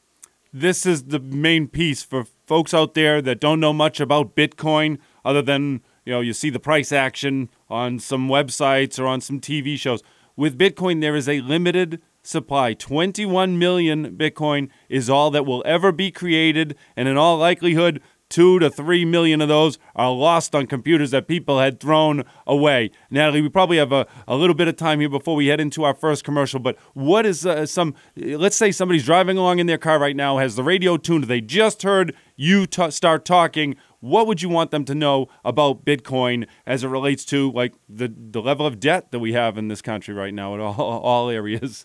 This 0.52 0.84
is 0.84 1.04
the 1.04 1.20
main 1.20 1.68
piece 1.68 2.02
for 2.02 2.24
folks 2.46 2.74
out 2.74 2.94
there 2.94 3.22
that 3.22 3.38
don't 3.38 3.60
know 3.60 3.72
much 3.72 4.00
about 4.00 4.34
Bitcoin 4.34 4.98
other 5.24 5.42
than, 5.42 5.82
you 6.04 6.12
know, 6.12 6.20
you 6.20 6.32
see 6.32 6.50
the 6.50 6.58
price 6.58 6.90
action 6.90 7.48
on 7.68 8.00
some 8.00 8.28
websites 8.28 8.98
or 8.98 9.06
on 9.06 9.20
some 9.20 9.38
TV 9.38 9.78
shows. 9.78 10.02
With 10.34 10.58
Bitcoin, 10.58 11.00
there 11.00 11.14
is 11.14 11.28
a 11.28 11.40
limited 11.42 12.02
supply. 12.30 12.72
21 12.72 13.58
million 13.58 14.16
Bitcoin 14.16 14.70
is 14.88 15.10
all 15.10 15.30
that 15.32 15.44
will 15.44 15.62
ever 15.66 15.92
be 15.92 16.10
created, 16.10 16.76
and 16.96 17.08
in 17.08 17.16
all 17.16 17.36
likelihood, 17.36 18.00
two 18.30 18.60
to 18.60 18.70
three 18.70 19.04
million 19.04 19.40
of 19.40 19.48
those 19.48 19.78
are 19.94 20.12
lost 20.12 20.54
on 20.54 20.66
computers 20.66 21.10
that 21.10 21.26
people 21.26 21.58
had 21.58 21.80
thrown 21.80 22.22
away. 22.46 22.90
Natalie, 23.10 23.42
we 23.42 23.48
probably 23.48 23.76
have 23.76 23.92
a, 23.92 24.06
a 24.26 24.36
little 24.36 24.54
bit 24.54 24.68
of 24.68 24.76
time 24.76 25.00
here 25.00 25.08
before 25.08 25.34
we 25.34 25.48
head 25.48 25.60
into 25.60 25.82
our 25.82 25.94
first 25.94 26.24
commercial, 26.24 26.60
but 26.60 26.78
what 26.94 27.26
is 27.26 27.44
uh, 27.44 27.66
some, 27.66 27.94
let's 28.16 28.56
say 28.56 28.70
somebody's 28.70 29.04
driving 29.04 29.36
along 29.36 29.58
in 29.58 29.66
their 29.66 29.78
car 29.78 29.98
right 29.98 30.16
now, 30.16 30.38
has 30.38 30.56
the 30.56 30.62
radio 30.62 30.96
tuned, 30.96 31.24
they 31.24 31.40
just 31.40 31.82
heard 31.82 32.14
you 32.36 32.66
t- 32.66 32.90
start 32.90 33.24
talking 33.24 33.76
what 34.00 34.26
would 34.26 34.42
you 34.42 34.48
want 34.48 34.70
them 34.70 34.84
to 34.86 34.94
know 34.94 35.28
about 35.44 35.84
Bitcoin 35.84 36.46
as 36.66 36.82
it 36.84 36.88
relates 36.88 37.24
to 37.26 37.52
like 37.52 37.74
the 37.88 38.12
the 38.14 38.42
level 38.42 38.66
of 38.66 38.80
debt 38.80 39.12
that 39.12 39.18
we 39.18 39.32
have 39.34 39.56
in 39.56 39.68
this 39.68 39.82
country 39.82 40.14
right 40.14 40.34
now 40.34 40.54
at 40.54 40.60
all 40.60 40.74
all 40.80 41.30
areas? 41.30 41.84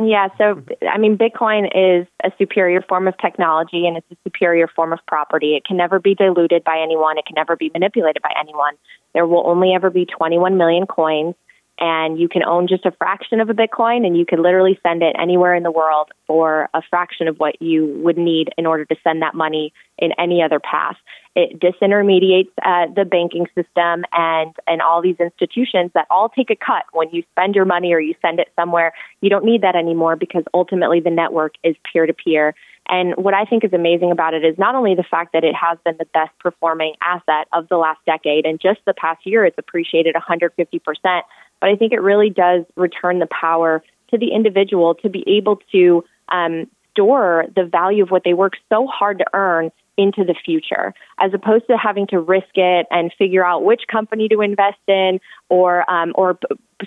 yeah, 0.00 0.28
so 0.36 0.62
I 0.90 0.98
mean, 0.98 1.16
Bitcoin 1.16 1.66
is 1.66 2.06
a 2.24 2.30
superior 2.38 2.82
form 2.82 3.08
of 3.08 3.16
technology 3.18 3.86
and 3.86 3.96
it's 3.96 4.10
a 4.10 4.16
superior 4.24 4.68
form 4.68 4.92
of 4.92 4.98
property. 5.06 5.56
It 5.56 5.64
can 5.64 5.76
never 5.76 5.98
be 5.98 6.14
diluted 6.14 6.64
by 6.64 6.80
anyone. 6.80 7.18
It 7.18 7.26
can 7.26 7.34
never 7.34 7.56
be 7.56 7.70
manipulated 7.72 8.22
by 8.22 8.32
anyone. 8.38 8.74
There 9.14 9.26
will 9.26 9.46
only 9.46 9.74
ever 9.74 9.90
be 9.90 10.06
21 10.06 10.56
million 10.56 10.86
coins 10.86 11.34
and 11.80 12.18
you 12.18 12.28
can 12.28 12.42
own 12.44 12.66
just 12.66 12.84
a 12.84 12.90
fraction 12.90 13.40
of 13.40 13.48
a 13.48 13.54
Bitcoin 13.54 14.06
and 14.06 14.16
you 14.16 14.26
can 14.26 14.42
literally 14.42 14.78
send 14.82 15.02
it 15.02 15.14
anywhere 15.18 15.54
in 15.54 15.62
the 15.62 15.70
world 15.70 16.10
for 16.26 16.68
a 16.74 16.82
fraction 16.90 17.28
of 17.28 17.36
what 17.38 17.60
you 17.62 17.86
would 18.02 18.18
need 18.18 18.50
in 18.58 18.66
order 18.66 18.84
to 18.84 18.96
send 19.04 19.22
that 19.22 19.34
money 19.34 19.72
in 19.98 20.10
any 20.18 20.42
other 20.42 20.58
path. 20.58 20.96
It 21.36 21.60
disintermediates 21.60 22.50
uh, 22.64 22.92
the 22.94 23.04
banking 23.04 23.46
system 23.54 24.04
and, 24.12 24.54
and 24.66 24.82
all 24.82 25.00
these 25.00 25.20
institutions 25.20 25.92
that 25.94 26.06
all 26.10 26.28
take 26.28 26.50
a 26.50 26.56
cut 26.56 26.84
when 26.92 27.10
you 27.10 27.22
spend 27.30 27.54
your 27.54 27.64
money 27.64 27.92
or 27.92 28.00
you 28.00 28.14
send 28.20 28.40
it 28.40 28.48
somewhere. 28.56 28.92
You 29.20 29.30
don't 29.30 29.44
need 29.44 29.62
that 29.62 29.76
anymore 29.76 30.16
because 30.16 30.42
ultimately 30.52 31.00
the 31.00 31.10
network 31.10 31.54
is 31.62 31.76
peer 31.92 32.06
to 32.06 32.12
peer. 32.12 32.54
And 32.88 33.14
what 33.16 33.34
I 33.34 33.44
think 33.44 33.64
is 33.64 33.72
amazing 33.72 34.10
about 34.10 34.34
it 34.34 34.44
is 34.44 34.56
not 34.58 34.74
only 34.74 34.94
the 34.94 35.04
fact 35.04 35.34
that 35.34 35.44
it 35.44 35.54
has 35.54 35.78
been 35.84 35.96
the 35.98 36.06
best 36.06 36.30
performing 36.38 36.94
asset 37.02 37.46
of 37.52 37.68
the 37.68 37.76
last 37.76 38.00
decade, 38.06 38.46
and 38.46 38.58
just 38.58 38.80
the 38.86 38.94
past 38.94 39.26
year 39.26 39.44
it's 39.44 39.58
appreciated 39.58 40.14
150%, 40.14 41.22
but 41.60 41.70
I 41.70 41.76
think 41.76 41.92
it 41.92 42.00
really 42.00 42.30
does 42.30 42.64
return 42.76 43.18
the 43.18 43.28
power 43.28 43.82
to 44.10 44.18
the 44.18 44.32
individual 44.32 44.94
to 44.96 45.08
be 45.08 45.24
able 45.26 45.60
to 45.72 46.04
um, 46.30 46.66
store 46.92 47.46
the 47.54 47.64
value 47.64 48.02
of 48.02 48.10
what 48.10 48.22
they 48.24 48.34
work 48.34 48.54
so 48.68 48.86
hard 48.86 49.18
to 49.18 49.24
earn 49.32 49.70
into 49.96 50.24
the 50.24 50.34
future, 50.44 50.94
as 51.18 51.34
opposed 51.34 51.66
to 51.66 51.76
having 51.76 52.06
to 52.06 52.20
risk 52.20 52.54
it 52.54 52.86
and 52.90 53.12
figure 53.18 53.44
out 53.44 53.64
which 53.64 53.82
company 53.90 54.28
to 54.28 54.40
invest 54.40 54.78
in, 54.86 55.20
or 55.48 55.88
um, 55.90 56.12
or 56.14 56.38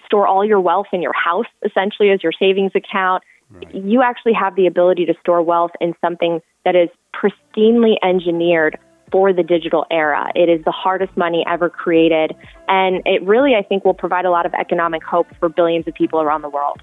store 0.06 0.26
all 0.26 0.46
your 0.46 0.62
wealth 0.62 0.88
in 0.94 1.02
your 1.02 1.14
house 1.14 1.46
essentially 1.66 2.10
as 2.10 2.24
your 2.24 2.32
savings 2.32 2.72
account. 2.74 3.24
Right. 3.50 3.76
You 3.76 4.02
actually 4.02 4.34
have 4.34 4.56
the 4.56 4.66
ability 4.66 5.06
to 5.08 5.14
store 5.20 5.42
wealth 5.42 5.72
in 5.82 5.94
something 6.00 6.42
that 6.64 6.76
is 6.76 6.90
pristinely 7.14 7.96
engineered 8.02 8.80
for 9.12 9.34
the 9.34 9.44
digital 9.44 9.86
era. 9.92 10.32
It 10.36 10.50
is 10.50 10.64
the 10.64 10.72
hardest 10.72 11.16
money 11.18 11.44
ever 11.48 11.70
created, 11.70 12.36
and 12.68 13.02
it 13.06 13.22
really, 13.24 13.56
I 13.56 13.62
think, 13.62 13.86
will 13.86 13.94
provide 13.94 14.26
a 14.26 14.32
lot 14.32 14.46
of 14.46 14.54
economic 14.54 15.04
hope 15.04 15.28
for 15.40 15.50
billions 15.50 15.88
of 15.88 15.94
people 15.94 16.22
around 16.22 16.42
the 16.42 16.50
world. 16.50 16.82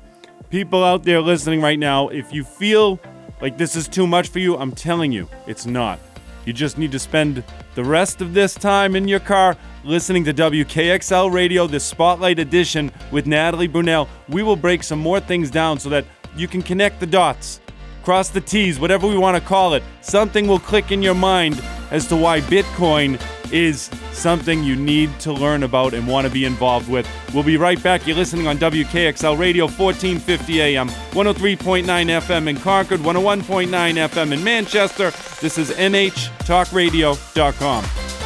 People 0.51 0.85
out 0.85 1.05
there 1.05 1.21
listening 1.21 1.61
right 1.61 1.79
now, 1.79 2.09
if 2.09 2.33
you 2.33 2.45
feel 2.45 3.01
like 3.41 3.59
this 3.59 3.77
is 3.77 3.89
too 3.89 4.07
much 4.07 4.29
for 4.29 4.39
you, 4.39 4.57
I'm 4.57 4.73
telling 4.73 5.13
you, 5.13 5.29
it's 5.47 5.67
not. 5.67 5.99
You 6.45 6.53
just 6.53 6.79
need 6.79 6.93
to 6.93 6.99
spend 6.99 7.45
the 7.75 7.85
rest 7.85 8.21
of 8.21 8.33
this 8.33 8.55
time 8.55 8.97
in 8.97 9.07
your 9.07 9.21
car 9.21 9.57
listening 9.85 10.25
to 10.25 10.33
WKXL 10.33 11.31
Radio, 11.31 11.67
the 11.67 11.79
Spotlight 11.79 12.39
Edition 12.39 12.91
with 13.11 13.27
Natalie 13.27 13.69
Brunell. 13.69 14.09
We 14.29 14.43
will 14.43 14.57
break 14.57 14.83
some 14.83 14.99
more 14.99 15.21
things 15.21 15.51
down 15.51 15.79
so 15.79 15.89
that 15.91 16.05
you 16.37 16.49
can 16.49 16.63
connect 16.63 17.01
the 17.01 17.07
dots, 17.07 17.61
cross 18.09 18.31
the 18.31 18.41
T's, 18.41 18.81
whatever 18.81 19.07
we 19.07 19.19
want 19.19 19.37
to 19.37 19.43
call 19.47 19.75
it. 19.75 19.83
Something 20.01 20.47
will 20.47 20.59
click 20.59 20.93
in 20.93 21.03
your 21.03 21.15
mind 21.15 21.63
as 21.91 22.07
to 22.07 22.17
why 22.17 22.41
Bitcoin 22.41 23.21
is 23.53 23.91
something 24.13 24.65
you 24.65 24.75
need 24.75 25.11
to 25.21 25.31
learn 25.31 25.63
about 25.63 25.93
and 25.93 26.09
want 26.09 26.27
to 26.27 26.33
be 26.33 26.47
involved 26.47 26.89
with. 26.89 27.07
We'll 27.35 27.43
be 27.43 27.59
right 27.59 27.83
back. 27.83 28.07
You're 28.07 28.17
listening 28.17 28.47
on 28.47 28.57
WKXL 28.57 29.39
Radio, 29.39 29.67
1450 29.67 30.63
AM, 30.63 30.89
103.9 30.89 31.85
FM 31.85 32.49
in 32.49 32.57
Concord, 32.57 33.01
101.9 33.01 33.69
FM 33.69 34.33
in 34.33 34.43
Manchester. 34.43 35.11
This 35.43 35.59
is 35.59 35.69
NHTalkRadio.com. 35.73 38.18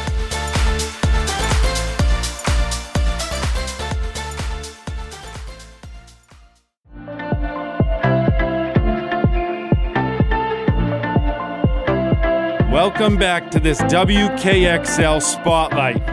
Welcome 12.85 13.15
back 13.15 13.49
to 13.51 13.61
this 13.61 13.79
WKXL 13.83 15.21
Spotlight. 15.21 16.05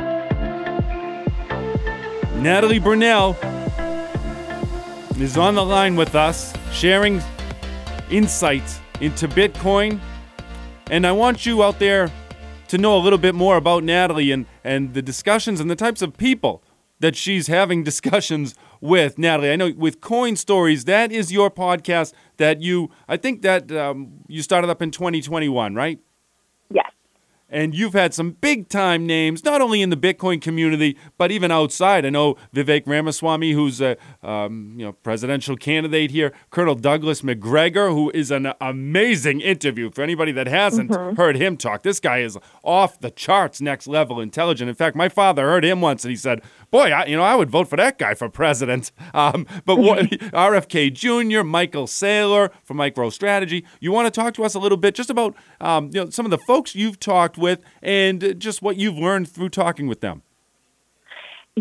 Natalie 2.36 2.78
Brunell 2.78 3.34
is 5.20 5.36
on 5.36 5.56
the 5.56 5.64
line 5.64 5.96
with 5.96 6.14
us, 6.14 6.54
sharing 6.70 7.20
insights 8.08 8.78
into 9.00 9.26
Bitcoin. 9.26 9.98
And 10.92 11.08
I 11.08 11.10
want 11.10 11.44
you 11.44 11.64
out 11.64 11.80
there 11.80 12.08
to 12.68 12.78
know 12.78 12.96
a 12.96 13.02
little 13.02 13.18
bit 13.18 13.34
more 13.34 13.56
about 13.56 13.82
Natalie 13.82 14.30
and, 14.30 14.46
and 14.62 14.94
the 14.94 15.02
discussions 15.02 15.58
and 15.58 15.68
the 15.68 15.74
types 15.74 16.02
of 16.02 16.16
people 16.16 16.62
that 17.00 17.16
she's 17.16 17.48
having 17.48 17.82
discussions 17.92 18.54
with. 18.80 19.18
Natalie, 19.18 19.50
I 19.50 19.56
know 19.56 19.72
with 19.76 20.00
Coin 20.00 20.36
Stories, 20.36 20.84
that 20.84 21.10
is 21.10 21.32
your 21.32 21.50
podcast 21.50 22.12
that 22.36 22.62
you, 22.62 22.90
I 23.08 23.16
think 23.16 23.42
that 23.42 23.72
um, 23.72 24.20
you 24.28 24.40
started 24.40 24.70
up 24.70 24.80
in 24.80 24.92
2021, 24.92 25.74
right? 25.74 25.98
And 27.50 27.74
you've 27.74 27.94
had 27.94 28.14
some 28.14 28.32
big 28.32 28.68
time 28.68 29.06
names, 29.06 29.44
not 29.44 29.60
only 29.60 29.82
in 29.82 29.90
the 29.90 29.96
Bitcoin 29.96 30.40
community, 30.40 30.96
but 31.18 31.30
even 31.30 31.50
outside. 31.50 32.06
I 32.06 32.10
know 32.10 32.36
Vivek 32.54 32.86
Ramaswamy, 32.86 33.52
who's 33.52 33.80
a 33.80 33.96
um, 34.22 34.74
you 34.76 34.86
know 34.86 34.92
presidential 34.92 35.56
candidate 35.56 36.10
here, 36.10 36.32
Colonel 36.50 36.74
Douglas 36.76 37.22
Macgregor, 37.22 37.90
who 37.90 38.10
is 38.14 38.30
an 38.30 38.52
amazing 38.60 39.40
interview 39.40 39.90
for 39.90 40.02
anybody 40.02 40.32
that 40.32 40.46
hasn't 40.46 40.90
mm-hmm. 40.90 41.16
heard 41.16 41.36
him 41.36 41.56
talk. 41.56 41.82
This 41.82 42.00
guy 42.00 42.18
is 42.18 42.38
off 42.62 43.00
the 43.00 43.10
charts, 43.10 43.60
next 43.60 43.86
level 43.86 44.20
intelligent. 44.20 44.68
In 44.68 44.74
fact, 44.74 44.94
my 44.96 45.08
father 45.08 45.44
heard 45.44 45.64
him 45.64 45.80
once 45.80 46.04
and 46.04 46.10
he 46.10 46.16
said, 46.16 46.42
boy, 46.70 46.90
I, 46.90 47.06
you 47.06 47.16
know, 47.16 47.22
I 47.22 47.34
would 47.34 47.50
vote 47.50 47.68
for 47.68 47.76
that 47.76 47.98
guy 47.98 48.14
for 48.14 48.28
president. 48.28 48.92
Um, 49.14 49.46
but 49.64 49.76
what, 49.76 50.04
RFK 50.10 50.92
Jr., 50.92 51.42
Michael 51.44 51.86
Saylor 51.86 52.50
from 52.64 52.78
MicroStrategy, 52.78 53.64
you 53.80 53.92
want 53.92 54.12
to 54.12 54.20
talk 54.20 54.34
to 54.34 54.44
us 54.44 54.54
a 54.54 54.58
little 54.58 54.78
bit 54.78 54.94
just 54.94 55.10
about 55.10 55.34
um, 55.60 55.90
you 55.92 56.04
know 56.04 56.10
some 56.10 56.26
of 56.26 56.30
the 56.30 56.38
folks 56.38 56.74
you've 56.74 57.00
talked 57.00 57.36
with 57.38 57.60
and 57.82 58.36
just 58.38 58.62
what 58.62 58.76
you've 58.76 58.98
learned 58.98 59.28
through 59.28 59.50
talking 59.50 59.86
with 59.86 60.00
them. 60.00 60.22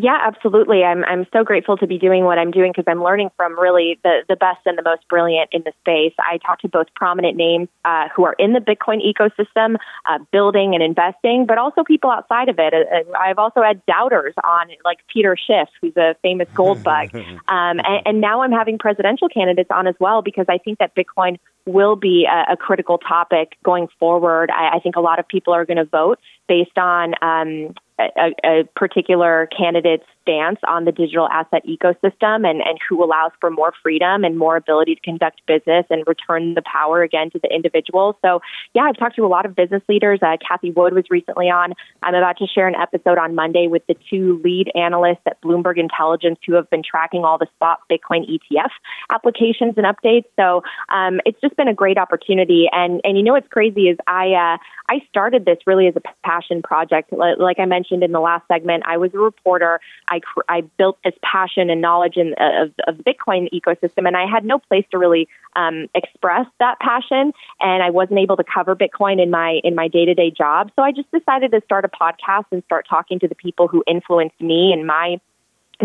Yeah, 0.01 0.17
absolutely. 0.25 0.83
I'm 0.83 1.03
I'm 1.03 1.27
so 1.33 1.43
grateful 1.43 1.75
to 1.77 1.87
be 1.87 1.97
doing 1.97 2.23
what 2.23 2.37
I'm 2.37 2.51
doing 2.51 2.71
because 2.71 2.85
I'm 2.87 3.03
learning 3.03 3.31
from 3.35 3.59
really 3.59 3.99
the 4.03 4.19
the 4.29 4.37
best 4.37 4.59
and 4.65 4.77
the 4.77 4.81
most 4.81 5.05
brilliant 5.09 5.49
in 5.51 5.63
the 5.63 5.73
space. 5.81 6.13
I 6.19 6.37
talk 6.37 6.61
to 6.61 6.69
both 6.69 6.87
prominent 6.95 7.35
names 7.35 7.67
uh, 7.83 8.07
who 8.15 8.23
are 8.23 8.33
in 8.33 8.53
the 8.53 8.59
Bitcoin 8.59 9.01
ecosystem, 9.05 9.75
uh, 10.09 10.19
building 10.31 10.73
and 10.73 10.81
investing, 10.81 11.45
but 11.45 11.57
also 11.57 11.83
people 11.83 12.09
outside 12.09 12.47
of 12.47 12.57
it. 12.59 12.73
Uh, 12.73 13.11
I've 13.19 13.39
also 13.39 13.61
had 13.61 13.85
doubters 13.87 14.33
on, 14.41 14.69
like 14.85 14.99
Peter 15.11 15.35
Schiff, 15.35 15.67
who's 15.81 15.97
a 15.97 16.15
famous 16.21 16.47
gold 16.55 16.81
bug, 16.81 17.09
um, 17.15 17.79
and, 17.83 18.01
and 18.05 18.21
now 18.21 18.41
I'm 18.41 18.53
having 18.53 18.77
presidential 18.77 19.27
candidates 19.27 19.69
on 19.69 19.85
as 19.85 19.95
well 19.99 20.21
because 20.21 20.45
I 20.47 20.59
think 20.59 20.79
that 20.79 20.95
Bitcoin 20.95 21.39
will 21.65 21.95
be 21.97 22.25
a, 22.25 22.53
a 22.53 22.57
critical 22.57 22.97
topic 22.99 23.57
going 23.63 23.87
forward. 23.99 24.49
I, 24.49 24.77
I 24.77 24.79
think 24.79 24.95
a 24.95 25.01
lot 25.01 25.19
of 25.19 25.27
people 25.27 25.53
are 25.53 25.65
going 25.65 25.77
to 25.77 25.85
vote 25.85 26.19
based 26.47 26.77
on 26.77 27.13
um, 27.21 27.75
a, 27.99 28.33
a, 28.43 28.63
particular 28.75 29.47
candidate's 29.55 30.05
stance 30.29 30.59
on 30.67 30.85
the 30.85 30.91
digital 30.91 31.27
asset 31.29 31.65
ecosystem 31.65 32.47
and, 32.47 32.61
and 32.61 32.77
who 32.87 33.03
allows 33.03 33.31
for 33.39 33.49
more 33.49 33.73
freedom 33.81 34.23
and 34.23 34.37
more 34.37 34.55
ability 34.55 34.95
to 34.95 35.01
conduct 35.01 35.41
business 35.47 35.85
and 35.89 36.03
return 36.05 36.53
the 36.53 36.61
power 36.61 37.01
again 37.01 37.31
to 37.31 37.39
the 37.39 37.49
individual. 37.53 38.17
So, 38.21 38.41
yeah, 38.73 38.83
I've 38.83 38.97
talked 38.97 39.15
to 39.15 39.25
a 39.25 39.27
lot 39.27 39.45
of 39.45 39.55
business 39.55 39.81
leaders. 39.89 40.19
Uh, 40.21 40.37
Cathie 40.37 40.71
Wood 40.71 40.93
was 40.93 41.05
recently 41.09 41.47
on. 41.47 41.73
I'm 42.03 42.13
about 42.13 42.37
to 42.37 42.47
share 42.47 42.67
an 42.67 42.75
episode 42.75 43.17
on 43.17 43.33
Monday 43.35 43.67
with 43.67 43.85
the 43.87 43.95
two 44.09 44.39
lead 44.43 44.71
analysts 44.75 45.21
at 45.25 45.41
Bloomberg 45.41 45.77
Intelligence 45.77 46.39
who 46.45 46.53
have 46.53 46.69
been 46.69 46.83
tracking 46.83 47.23
all 47.23 47.37
the 47.37 47.47
spot 47.55 47.79
Bitcoin 47.91 48.29
ETF 48.29 48.69
applications 49.09 49.75
and 49.77 49.85
updates. 49.85 50.25
So, 50.35 50.63
um, 50.89 51.19
it's 51.25 51.39
just 51.41 51.55
been 51.55 51.67
a 51.67 51.73
great 51.73 51.97
opportunity. 51.97 52.67
And, 52.71 53.01
and 53.03 53.17
you 53.17 53.23
know 53.23 53.33
what's 53.33 53.47
crazy 53.47 53.87
is 53.87 53.97
I, 54.07 54.33
uh, 54.33 54.57
I 54.89 55.01
started 55.09 55.45
this 55.45 55.57
really 55.65 55.87
as 55.87 55.95
a 55.95 56.01
passion 56.23 56.61
project. 56.61 57.11
Like 57.11 57.59
I 57.59 57.65
mentioned 57.65 58.03
in 58.03 58.11
the 58.11 58.19
last 58.19 58.47
segment, 58.47 58.83
I 58.85 58.97
was 58.97 59.11
a 59.13 59.17
reporter. 59.17 59.79
I, 60.07 60.18
I 60.47 60.61
built 60.61 60.97
this 61.03 61.13
passion 61.21 61.69
and 61.69 61.81
knowledge 61.81 62.17
in, 62.17 62.33
of, 62.37 62.71
of 62.87 62.97
the 62.97 63.03
Bitcoin 63.03 63.49
ecosystem, 63.53 64.07
and 64.07 64.15
I 64.15 64.25
had 64.25 64.45
no 64.45 64.59
place 64.59 64.85
to 64.91 64.97
really 64.97 65.27
um, 65.55 65.87
express 65.95 66.45
that 66.59 66.79
passion. 66.79 67.33
And 67.59 67.83
I 67.83 67.89
wasn't 67.89 68.19
able 68.19 68.37
to 68.37 68.43
cover 68.43 68.75
Bitcoin 68.75 69.21
in 69.21 69.29
my 69.29 69.59
in 69.63 69.75
my 69.75 69.87
day 69.87 70.05
to 70.05 70.13
day 70.13 70.31
job, 70.31 70.71
so 70.75 70.81
I 70.81 70.91
just 70.91 71.11
decided 71.11 71.51
to 71.51 71.61
start 71.65 71.85
a 71.85 71.89
podcast 71.89 72.45
and 72.51 72.63
start 72.65 72.87
talking 72.89 73.19
to 73.19 73.27
the 73.27 73.35
people 73.35 73.67
who 73.67 73.83
influenced 73.87 74.39
me 74.39 74.71
and 74.73 74.85
my 74.85 75.19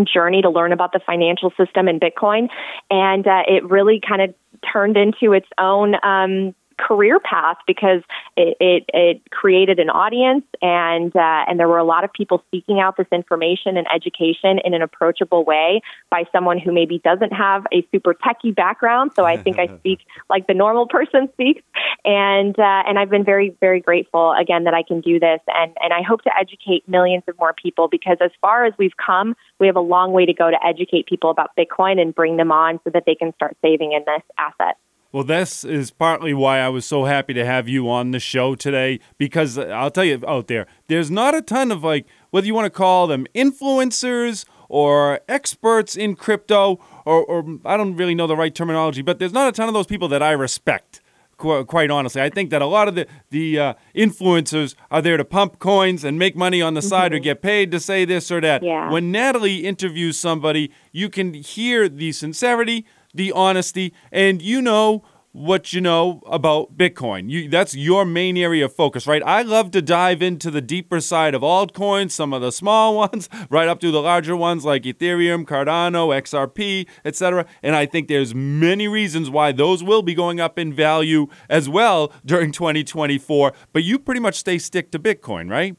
journey 0.03 0.41
to 0.41 0.49
learn 0.49 0.73
about 0.73 0.91
the 0.91 0.99
financial 1.05 1.51
system 1.51 1.87
and 1.87 2.01
Bitcoin. 2.01 2.49
And 2.89 3.25
uh, 3.25 3.43
it 3.47 3.63
really 3.63 4.01
kind 4.05 4.21
of 4.21 4.35
turned 4.71 4.97
into 4.97 5.33
its 5.33 5.47
own 5.57 5.95
um, 6.03 6.53
career 6.77 7.19
path 7.19 7.57
because 7.67 8.01
it, 8.35 8.57
it, 8.59 8.85
it 8.93 9.31
created 9.31 9.79
an 9.79 9.89
audience 9.89 10.43
and 10.61 11.15
uh, 11.15 11.45
and 11.47 11.59
there 11.59 11.67
were 11.67 11.77
a 11.77 11.83
lot 11.83 12.03
of 12.03 12.11
people 12.13 12.43
seeking 12.51 12.79
out 12.79 12.97
this 12.97 13.07
information 13.11 13.77
and 13.77 13.87
education 13.93 14.59
in 14.63 14.73
an 14.73 14.81
approachable 14.81 15.43
way 15.43 15.81
by 16.09 16.23
someone 16.31 16.59
who 16.59 16.71
maybe 16.71 16.99
doesn't 16.99 17.31
have 17.31 17.65
a 17.73 17.85
super 17.91 18.13
techie 18.13 18.53
background. 18.53 19.11
So 19.15 19.25
I 19.25 19.37
think 19.37 19.59
I 19.59 19.67
speak 19.79 19.99
like 20.29 20.47
the 20.47 20.53
normal 20.53 20.87
person 20.87 21.29
speaks, 21.33 21.63
and 22.03 22.57
uh, 22.59 22.83
and 22.87 22.99
I've 22.99 23.09
been 23.09 23.25
very 23.25 23.55
very 23.59 23.79
grateful 23.79 24.33
again 24.33 24.65
that 24.65 24.73
I 24.73 24.83
can 24.83 25.01
do 25.01 25.19
this, 25.19 25.39
and 25.47 25.71
and 25.81 25.93
I 25.93 26.01
hope 26.01 26.23
to 26.23 26.31
educate 26.37 26.87
millions 26.87 27.23
of 27.27 27.37
more 27.39 27.53
people 27.53 27.87
because 27.87 28.17
as 28.21 28.31
far 28.41 28.65
as 28.65 28.73
we've 28.77 28.97
come, 29.03 29.35
we 29.59 29.67
have 29.67 29.75
a 29.75 29.81
long 29.81 30.11
way 30.11 30.25
to 30.25 30.33
go 30.33 30.49
to 30.49 30.57
educate 30.65 31.07
people 31.07 31.29
about 31.29 31.51
Bitcoin 31.57 31.99
and 31.99 32.13
bring 32.13 32.37
them 32.37 32.51
on 32.51 32.79
so 32.83 32.89
that 32.91 33.03
they 33.05 33.15
can 33.15 33.33
start 33.33 33.55
saving 33.61 33.93
in 33.93 34.03
this 34.05 34.23
asset. 34.37 34.77
Well, 35.15 35.23
this 35.23 35.63
is 35.63 35.91
partly 35.91 36.33
why 36.33 36.59
I 36.59 36.67
was 36.67 36.85
so 36.85 37.05
happy 37.05 37.33
to 37.35 37.45
have 37.45 37.69
you 37.69 37.89
on 37.89 38.11
the 38.11 38.19
show 38.19 38.53
today 38.53 38.99
because 39.17 39.57
I'll 39.57 39.89
tell 39.89 40.03
you 40.03 40.21
out 40.27 40.47
there, 40.47 40.67
there's 40.89 41.09
not 41.09 41.33
a 41.33 41.41
ton 41.41 41.71
of 41.71 41.85
like, 41.85 42.05
whether 42.31 42.45
you 42.45 42.53
want 42.53 42.65
to 42.65 42.69
call 42.69 43.07
them 43.07 43.25
influencers 43.33 44.43
or 44.67 45.21
experts 45.29 45.95
in 45.95 46.17
crypto, 46.17 46.81
or, 47.05 47.23
or 47.23 47.45
I 47.63 47.77
don't 47.77 47.95
really 47.95 48.13
know 48.13 48.27
the 48.27 48.35
right 48.35 48.53
terminology, 48.53 49.01
but 49.01 49.19
there's 49.19 49.31
not 49.31 49.47
a 49.47 49.53
ton 49.53 49.69
of 49.69 49.73
those 49.73 49.87
people 49.87 50.09
that 50.09 50.21
I 50.21 50.33
respect. 50.33 50.99
Quite 51.37 51.91
honestly, 51.91 52.21
I 52.21 52.29
think 52.29 52.49
that 52.49 52.61
a 52.61 52.65
lot 52.65 52.89
of 52.89 52.95
the 52.95 53.07
the 53.29 53.59
uh, 53.59 53.73
influencers 53.93 54.73
are 54.89 55.01
there 55.01 55.17
to 55.17 55.25
pump 55.25 55.59
coins 55.59 56.03
and 56.05 56.17
make 56.17 56.35
money 56.35 56.61
on 56.61 56.75
the 56.75 56.79
mm-hmm. 56.79 56.89
side 56.89 57.13
or 57.13 57.19
get 57.19 57.41
paid 57.41 57.71
to 57.71 57.79
say 57.79 58.03
this 58.05 58.31
or 58.31 58.39
that. 58.39 58.63
Yeah. 58.63 58.89
When 58.89 59.11
Natalie 59.11 59.65
interviews 59.65 60.17
somebody, 60.17 60.71
you 60.93 61.09
can 61.09 61.33
hear 61.33 61.89
the 61.89 62.13
sincerity, 62.13 62.85
the 63.15 63.31
honesty, 63.31 63.93
and 64.11 64.41
you 64.41 64.61
know 64.61 65.03
what 65.35 65.73
you 65.73 65.81
know 65.81 66.21
about 66.27 66.77
Bitcoin. 66.77 67.29
You, 67.29 67.49
that's 67.49 67.75
your 67.75 68.05
main 68.05 68.37
area 68.37 68.65
of 68.65 68.73
focus, 68.73 69.05
right? 69.05 69.21
I 69.25 69.41
love 69.41 69.69
to 69.71 69.81
dive 69.81 70.21
into 70.21 70.49
the 70.49 70.61
deeper 70.61 71.01
side 71.01 71.35
of 71.35 71.41
altcoins, 71.41 72.11
some 72.11 72.31
of 72.31 72.41
the 72.41 72.53
small 72.53 72.95
ones, 73.09 73.27
right 73.49 73.67
up 73.67 73.81
to 73.81 73.91
the 73.91 74.01
larger 74.01 74.37
ones 74.37 74.63
like 74.63 74.83
Ethereum, 74.83 75.43
Cardano, 75.43 76.17
XRP, 76.21 76.87
etc. 77.03 77.45
And 77.61 77.75
I 77.75 77.85
think 77.85 78.07
there's 78.07 78.33
many 78.33 78.87
reasons 78.87 79.29
why 79.29 79.51
those 79.51 79.83
will 79.83 80.01
be 80.01 80.13
going 80.13 80.39
up 80.39 80.57
in 80.57 80.73
value 80.73 81.27
as 81.49 81.67
well 81.67 82.13
during 82.25 82.53
2024. 82.53 83.51
But 83.73 83.83
you 83.83 83.99
pretty 83.99 84.21
much 84.21 84.35
stay 84.35 84.57
stick 84.57 84.89
to 84.91 84.99
Bitcoin, 84.99 85.51
right? 85.51 85.75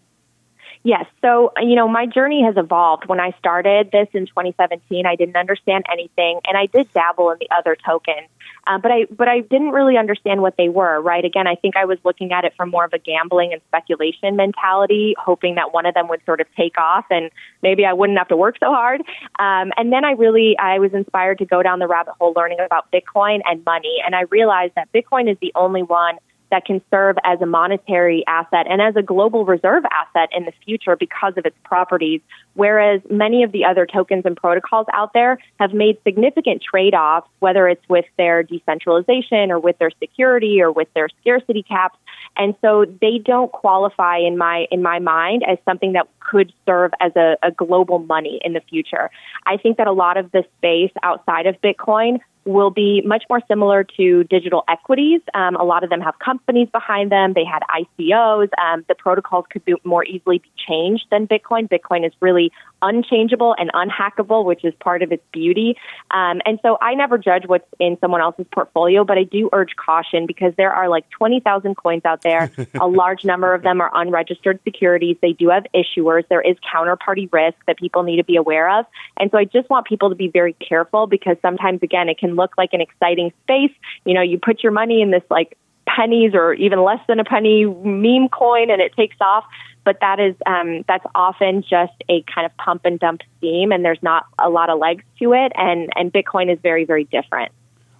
Yes. 0.87 1.07
So, 1.21 1.52
you 1.59 1.75
know, 1.75 1.88
my 1.88 2.07
journey 2.07 2.45
has 2.45 2.57
evolved. 2.57 3.09
When 3.09 3.19
I 3.19 3.35
started 3.40 3.90
this 3.90 4.07
in 4.12 4.26
2017, 4.26 5.05
I 5.05 5.16
didn't 5.16 5.37
understand 5.37 5.85
anything, 5.90 6.38
and 6.47 6.57
I 6.57 6.66
did 6.66 6.93
dabble 6.93 7.33
in 7.33 7.38
the 7.40 7.49
other 7.59 7.76
tokens, 7.85 8.28
uh, 8.69 8.78
but 8.78 8.93
I 8.93 9.07
but 9.11 9.26
I 9.26 9.40
didn't 9.40 9.71
really 9.71 9.97
understand 9.97 10.43
what 10.43 10.57
they 10.57 10.69
were. 10.69 11.00
Right? 11.00 11.25
Again, 11.25 11.49
I 11.49 11.57
think 11.57 11.75
I 11.76 11.87
was 11.87 11.99
looking 12.05 12.31
at 12.31 12.45
it 12.45 12.52
from 12.57 12.71
more 12.71 12.85
of 12.85 12.93
a 12.93 13.00
gambling 13.00 13.52
and 13.52 13.61
speculation 13.66 14.37
mentality, 14.37 15.16
hoping 15.19 15.57
that 15.57 15.75
one 15.75 15.87
of 15.87 15.95
them 15.95 16.07
would 16.07 16.25
sort 16.25 16.40
of 16.40 16.47
take 16.57 16.78
off, 16.78 17.07
and 17.11 17.33
maybe 17.64 17.85
I 17.85 17.93
wouldn't 17.93 18.16
have 18.16 18.28
to 18.28 18.37
work 18.37 18.55
so 18.61 18.71
hard. 18.71 19.00
Um, 19.40 19.73
and 19.76 19.93
then 19.93 20.05
I 20.05 20.12
really 20.12 20.57
I 20.57 20.78
was 20.78 20.95
inspired 20.95 21.38
to 21.38 21.47
go 21.47 21.64
down 21.64 21.81
the 21.81 21.88
rabbit 21.88 22.14
hole, 22.21 22.33
learning 22.37 22.61
about 22.61 22.93
Bitcoin 22.93 23.40
and 23.45 23.64
money, 23.64 24.00
and 24.07 24.14
I 24.14 24.21
realized 24.31 24.76
that 24.76 24.93
Bitcoin 24.93 25.28
is 25.28 25.37
the 25.40 25.50
only 25.57 25.83
one 25.83 26.19
that 26.50 26.65
can 26.65 26.81
serve 26.91 27.17
as 27.25 27.41
a 27.41 27.47
monetary 27.47 28.25
asset 28.26 28.67
and 28.69 28.81
as 28.81 28.97
a 28.97 29.03
global 29.03 29.45
reserve 29.45 29.85
asset 29.91 30.29
in 30.33 30.45
the 30.45 30.53
future 30.65 30.97
because 30.97 31.35
of 31.37 31.45
its 31.45 31.57
properties. 31.65 32.21
Whereas 32.55 33.00
many 33.11 33.43
of 33.43 33.53
the 33.53 33.65
other 33.65 33.87
tokens 33.87 34.25
and 34.25 34.37
protocols 34.37 34.87
out 34.93 35.12
there 35.12 35.38
have 35.59 35.73
made 35.73 35.99
significant 36.05 36.62
trade 36.62 36.95
offs, 36.95 37.29
whether 37.41 37.69
it's 37.69 37.87
with 37.88 38.07
their 38.17 38.43
decentralization 38.43 39.50
or 39.50 39.59
with 39.59 39.79
their 39.79 39.91
security 39.99 40.61
or 40.61 40.71
with 40.71 40.88
their 40.95 41.09
scarcity 41.21 41.62
caps. 41.62 41.99
And 42.37 42.55
so 42.61 42.85
they 43.00 43.19
don't 43.19 43.50
qualify 43.50 44.19
in 44.19 44.37
my 44.37 44.66
in 44.71 44.83
my 44.83 44.99
mind 44.99 45.43
as 45.49 45.59
something 45.64 45.93
that 45.93 46.09
could 46.21 46.52
serve 46.66 46.93
as 47.00 47.12
a, 47.16 47.37
a 47.43 47.50
global 47.50 47.99
money 47.99 48.40
in 48.45 48.52
the 48.52 48.61
future. 48.61 49.11
I 49.47 49.57
think 49.57 49.76
that 49.78 49.87
a 49.87 49.93
lot 49.93 50.16
of 50.16 50.33
the 50.33 50.45
space 50.59 50.93
outside 51.02 51.47
of 51.47 51.57
Bitcoin 51.61 52.21
will 52.47 52.71
be 52.71 53.02
much 53.05 53.25
more 53.28 53.40
similar 53.49 53.83
to 53.83 54.23
digital 54.25 54.64
equities. 54.69 55.21
Um, 55.35 55.57
a 55.57 55.64
lot 55.64 55.83
of 55.83 55.90
them 55.90 56.00
have 56.00 56.19
companies 56.21 56.69
behind 56.71 57.11
them. 57.11 57.33
They 57.33 57.45
had 57.45 57.62
ICOs. 57.75 58.49
Um, 58.62 58.85
the 58.88 58.95
protocols 58.95 59.47
could 59.50 59.64
be 59.64 59.75
more 59.83 60.05
easily 60.05 60.38
be 60.38 60.50
changed 60.57 61.07
than 61.11 61.26
Bitcoin. 61.26 61.69
Bitcoin 61.69 62.07
is 62.07 62.12
really 62.21 62.52
unchangeable 62.83 63.54
and 63.59 63.71
unhackable, 63.73 64.45
which 64.45 64.64
is 64.64 64.75
part 64.80 65.02
of 65.02 65.12
its 65.12 65.23
beauty. 65.33 65.76
Um, 66.11 66.40
and 66.45 66.59
so 66.62 66.78
I 66.80 66.95
never 66.95 67.18
judge 67.18 67.45
what's 67.47 67.66
in 67.78 67.97
someone 68.00 68.21
else's 68.21 68.47
portfolio, 68.52 69.04
but 69.04 69.18
I 69.18 69.25
do 69.25 69.49
urge 69.52 69.76
caution 69.76 70.26
because 70.26 70.54
there 70.56 70.73
are 70.73 70.88
like 70.88 71.09
20,000 71.11 71.75
coins 71.76 72.04
out 72.04 72.23
there. 72.23 72.50
a 72.80 72.87
large 72.87 73.25
number 73.25 73.54
of 73.54 73.62
them 73.62 73.80
are 73.80 73.90
unregistered 73.95 74.61
securities. 74.64 75.16
They 75.21 75.33
do 75.33 75.49
have 75.49 75.64
issuers. 75.75 76.25
There 76.28 76.42
is 76.42 76.56
counterparty 76.73 77.33
risk 77.33 77.56
that 77.66 77.78
people 77.78 78.02
need 78.02 78.16
to 78.16 78.25
be 78.25 78.37
aware 78.37 78.78
of. 78.78 78.87
And 79.16 79.30
so 79.30 79.38
I 79.38 79.45
just 79.45 79.68
want 79.71 79.87
people 79.87 80.11
to 80.11 80.16
be 80.16 80.28
very 80.28 80.54
careful 80.54 81.06
because 81.06 81.37
sometimes, 81.42 81.83
again, 81.83 82.09
it 82.09 82.18
can 82.18 82.37
look 82.37 82.52
like 82.59 82.71
an 82.73 82.80
exciting 82.80 83.33
space. 83.45 83.73
You 84.04 84.14
know, 84.14 84.23
you 84.23 84.38
put 84.38 84.62
your 84.62 84.73
money 84.73 85.02
in 85.02 85.11
this 85.11 85.23
like 85.30 85.56
pennies 85.87 86.33
or 86.35 86.52
even 86.54 86.83
less 86.83 87.00
than 87.09 87.21
a 87.21 87.25
penny 87.25 87.64
meme 87.64 88.28
coin 88.28 88.71
and 88.71 88.83
it 88.83 88.92
takes 88.95 89.16
off 89.21 89.45
but 89.87 90.00
that 90.00 90.21
is 90.21 90.35
um, 90.45 90.85
that's 90.87 91.07
often 91.14 91.62
just 91.62 91.95
a 92.11 92.23
kind 92.23 92.45
of 92.45 92.55
pump 92.59 92.83
and 92.85 92.99
dump 92.99 93.23
scheme, 93.38 93.73
and 93.73 93.83
there's 93.83 94.02
not 94.02 94.26
a 94.38 94.50
lot 94.50 94.69
of 94.69 94.78
legs 94.78 95.05
to 95.21 95.33
it. 95.33 95.52
And 95.55 95.88
and 95.95 96.12
Bitcoin 96.12 96.52
is 96.52 96.59
very 96.61 96.85
very 96.85 97.05
different. 97.05 97.52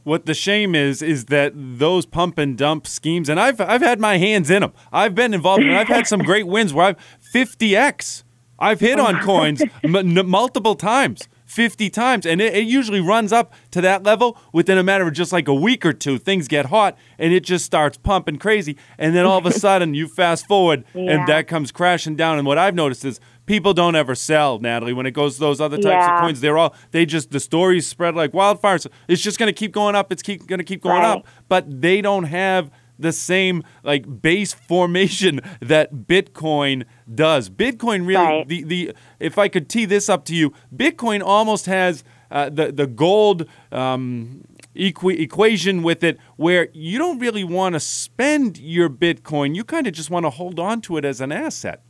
What 0.02 0.26
the 0.26 0.35
shame 0.35 0.75
is 0.75 1.00
is 1.00 1.26
that 1.26 1.52
those 1.55 2.05
pump 2.05 2.38
and 2.38 2.59
dump 2.59 2.87
schemes, 2.87 3.28
and 3.28 3.40
I've 3.40 3.61
I've 3.61 3.81
had 3.81 4.00
my 4.00 4.19
hands 4.19 4.50
in 4.50 4.61
them. 4.61 4.73
I've 4.93 5.14
been 5.14 5.33
involved, 5.33 5.62
and 5.62 5.75
I've 5.75 5.88
had 5.88 6.07
some 6.07 6.21
great 6.21 6.47
wins 6.47 6.75
where 6.75 6.87
I've 6.87 6.97
50x. 7.33 8.25
I've 8.59 8.81
hit 8.81 8.99
on 8.99 9.21
coins 9.23 9.62
m- 9.85 10.28
multiple 10.28 10.75
times. 10.75 11.28
50 11.57 11.89
times. 11.89 12.27
And 12.27 12.39
it, 12.39 12.55
it, 12.55 12.67
usually 12.67 13.01
runs 13.01 13.33
up 13.33 13.55
to 13.71 13.81
that 13.81 14.03
level 14.03 14.37
within 14.53 14.77
a 14.77 14.83
matter 14.83 15.07
of 15.07 15.15
just 15.15 15.33
like 15.33 15.49
a 15.49 15.55
week 15.55 15.87
or 15.87 15.95
two. 15.95 16.19
Things 16.19 16.49
get 16.49 16.67
hot 16.67 16.99
and 17.19 17.33
it 17.33 17.45
just 17.45 17.65
starts 17.65 17.97
pumping 17.97 18.39
crazy. 18.39 18.76
And 18.99 19.17
then 19.17 19.25
all 19.25 19.39
of 19.39 19.47
a 19.47 19.52
sudden 19.59 19.95
you 19.95 20.07
fast 20.07 20.47
forward 20.47 20.85
yeah. 20.93 21.13
and 21.13 21.26
that 21.28 21.49
comes 21.49 21.73
crashing 21.73 22.15
down. 22.15 22.37
And 22.37 22.47
what 22.47 22.59
I've 22.59 22.75
noticed 22.75 23.07
is 23.07 23.21
people 23.47 23.73
don't 23.73 23.97
ever 23.97 24.15
sell, 24.15 24.59
Natalie, 24.59 24.93
when 24.93 25.07
it 25.07 25.13
goes 25.13 25.37
to 25.37 25.41
those 25.41 25.59
other 25.59 25.78
types 25.78 25.87
yeah. 25.87 26.17
of 26.17 26.21
coins. 26.21 26.43
They're 26.43 26.59
all, 26.59 26.75
they 26.91 27.07
just, 27.07 27.30
the 27.30 27.41
stories 27.41 27.87
spread 27.87 28.15
like 28.15 28.35
wildfire. 28.35 28.76
So 28.76 28.91
it's 29.09 29.23
just 29.23 29.39
going 29.39 29.49
to 29.49 29.59
keep 29.59 29.73
going 29.73 29.95
up. 29.95 30.13
It's 30.13 30.23
keep 30.23 30.47
going 30.47 30.59
to 30.59 30.65
keep 30.65 30.83
going 30.83 31.00
right. 31.00 31.17
up. 31.17 31.26
But 31.49 31.80
they 31.80 32.02
don't 32.02 32.25
have 32.25 32.71
the 32.99 33.13
same 33.13 33.63
like 33.82 34.23
base 34.23 34.52
formation 34.52 35.41
that 35.61 35.95
Bitcoin 35.95 36.85
does. 37.13 37.50
Bitcoin 37.50 38.06
really 38.06 38.25
right. 38.25 38.49
the 38.49 38.63
the 38.65 38.95
if 39.21 39.39
I 39.39 39.49
could 39.49 39.69
tee 39.69 39.85
this 39.85 40.09
up 40.09 40.25
to 40.26 40.35
you, 40.35 40.52
Bitcoin 40.75 41.23
almost 41.25 41.67
has 41.67 42.04
uh, 42.30 42.49
the 42.49 42.73
the 42.73 42.87
gold. 42.87 43.47
Um, 43.73 44.43
equi- 44.78 45.21
equation 45.23 45.82
with 45.82 46.04
it 46.04 46.19
where 46.37 46.69
you 46.73 46.99
don't 46.99 47.19
really 47.19 47.45
want 47.45 47.75
to 47.75 47.80
spend 47.80 48.59
your 48.59 48.91
Bitcoin. 48.91 49.54
You 49.54 49.65
kind 49.65 49.87
of 49.87 49.95
just 49.95 50.11
want 50.11 50.26
to 50.26 50.30
hold 50.30 50.61
on 50.61 50.80
to 50.82 50.97
it 50.99 51.04
as 51.04 51.21
an 51.21 51.32
asset. 51.32 51.80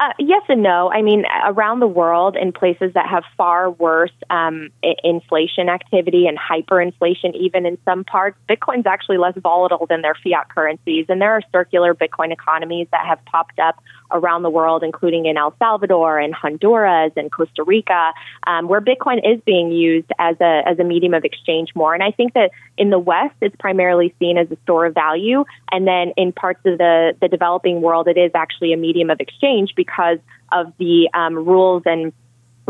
Uh, 0.00 0.14
yes 0.18 0.42
and 0.48 0.62
no. 0.62 0.90
I 0.90 1.02
mean, 1.02 1.26
around 1.44 1.80
the 1.80 1.86
world, 1.86 2.34
in 2.34 2.52
places 2.52 2.94
that 2.94 3.06
have 3.06 3.22
far 3.36 3.70
worse 3.70 4.10
um, 4.30 4.70
inflation 5.04 5.68
activity 5.68 6.26
and 6.26 6.38
hyperinflation, 6.38 7.36
even 7.38 7.66
in 7.66 7.76
some 7.84 8.04
parts, 8.04 8.38
Bitcoin's 8.48 8.86
actually 8.86 9.18
less 9.18 9.34
volatile 9.36 9.84
than 9.90 10.00
their 10.00 10.14
fiat 10.14 10.48
currencies. 10.48 11.04
And 11.10 11.20
there 11.20 11.32
are 11.32 11.42
circular 11.52 11.94
Bitcoin 11.94 12.32
economies 12.32 12.88
that 12.92 13.04
have 13.06 13.22
popped 13.26 13.58
up 13.58 13.78
around 14.12 14.42
the 14.42 14.50
world, 14.50 14.82
including 14.82 15.26
in 15.26 15.36
El 15.36 15.54
Salvador 15.58 16.18
and 16.18 16.34
Honduras 16.34 17.12
and 17.16 17.30
Costa 17.30 17.62
Rica, 17.62 18.12
um, 18.46 18.68
where 18.68 18.80
Bitcoin 18.80 19.18
is 19.18 19.40
being 19.44 19.70
used 19.70 20.10
as 20.18 20.36
a 20.40 20.62
as 20.66 20.78
a 20.78 20.84
medium 20.84 21.14
of 21.14 21.24
exchange 21.24 21.70
more. 21.74 21.94
And 21.94 22.02
I 22.02 22.10
think 22.10 22.34
that 22.34 22.50
in 22.76 22.90
the 22.90 22.98
West, 22.98 23.34
it's 23.40 23.56
primarily 23.56 24.14
seen 24.18 24.38
as 24.38 24.50
a 24.50 24.56
store 24.64 24.86
of 24.86 24.94
value, 24.94 25.44
and 25.70 25.86
then 25.86 26.12
in 26.16 26.32
parts 26.32 26.60
of 26.64 26.78
the 26.78 27.16
the 27.20 27.28
developing 27.28 27.80
world, 27.82 28.08
it 28.08 28.16
is 28.16 28.30
actually 28.34 28.72
a 28.72 28.76
medium 28.76 29.10
of 29.10 29.20
exchange 29.20 29.74
because 29.76 30.18
of 30.52 30.72
the 30.78 31.08
um, 31.14 31.34
rules 31.34 31.82
and 31.86 32.12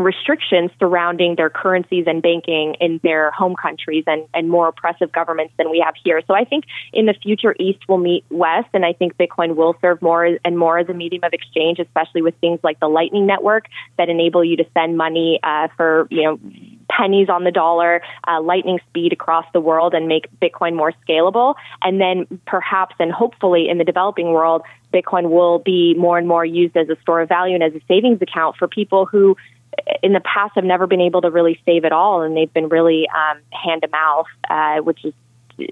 restrictions 0.03 0.71
surrounding 0.79 1.35
their 1.35 1.49
currencies 1.49 2.05
and 2.07 2.21
banking 2.21 2.75
in 2.79 2.99
their 3.03 3.31
home 3.31 3.55
countries 3.55 4.03
and, 4.07 4.27
and 4.33 4.49
more 4.49 4.67
oppressive 4.67 5.11
governments 5.11 5.53
than 5.57 5.69
we 5.69 5.81
have 5.83 5.95
here. 6.03 6.21
So 6.27 6.33
I 6.33 6.43
think 6.43 6.65
in 6.93 7.05
the 7.05 7.13
future, 7.13 7.55
East 7.59 7.87
will 7.87 7.97
meet 7.97 8.23
West, 8.29 8.69
and 8.73 8.85
I 8.85 8.93
think 8.93 9.17
Bitcoin 9.17 9.55
will 9.55 9.75
serve 9.81 10.01
more 10.01 10.37
and 10.43 10.57
more 10.57 10.79
as 10.79 10.89
a 10.89 10.93
medium 10.93 11.23
of 11.23 11.33
exchange, 11.33 11.79
especially 11.79 12.21
with 12.21 12.35
things 12.41 12.59
like 12.63 12.79
the 12.79 12.87
Lightning 12.87 13.25
Network 13.25 13.65
that 13.97 14.09
enable 14.09 14.43
you 14.43 14.57
to 14.57 14.65
send 14.73 14.97
money 14.97 15.39
uh, 15.43 15.67
for, 15.77 16.07
you 16.09 16.23
know, 16.23 16.39
pennies 16.89 17.29
on 17.29 17.43
the 17.43 17.51
dollar, 17.51 18.01
uh, 18.27 18.41
lightning 18.41 18.79
speed 18.89 19.13
across 19.13 19.45
the 19.53 19.61
world 19.61 19.93
and 19.93 20.07
make 20.07 20.27
Bitcoin 20.41 20.75
more 20.75 20.93
scalable. 21.07 21.55
And 21.81 22.01
then 22.01 22.39
perhaps 22.45 22.95
and 22.99 23.11
hopefully 23.11 23.69
in 23.69 23.77
the 23.77 23.83
developing 23.83 24.31
world, 24.31 24.63
Bitcoin 24.93 25.29
will 25.29 25.59
be 25.59 25.95
more 25.95 26.17
and 26.17 26.27
more 26.27 26.43
used 26.45 26.75
as 26.75 26.89
a 26.89 26.97
store 27.01 27.21
of 27.21 27.29
value 27.29 27.55
and 27.55 27.63
as 27.63 27.73
a 27.73 27.81
savings 27.87 28.21
account 28.21 28.57
for 28.57 28.67
people 28.67 29.05
who 29.05 29.37
in 30.03 30.13
the 30.13 30.19
past 30.21 30.53
have 30.55 30.63
never 30.63 30.87
been 30.87 31.01
able 31.01 31.21
to 31.21 31.29
really 31.29 31.59
save 31.65 31.85
at 31.85 31.91
all, 31.91 32.21
and 32.21 32.35
they've 32.35 32.53
been 32.53 32.69
really 32.69 33.07
um, 33.09 33.39
hand 33.51 33.81
to 33.83 33.87
mouth, 33.89 34.27
uh, 34.49 34.77
which 34.77 35.03
is 35.05 35.13
uh, 35.59 35.63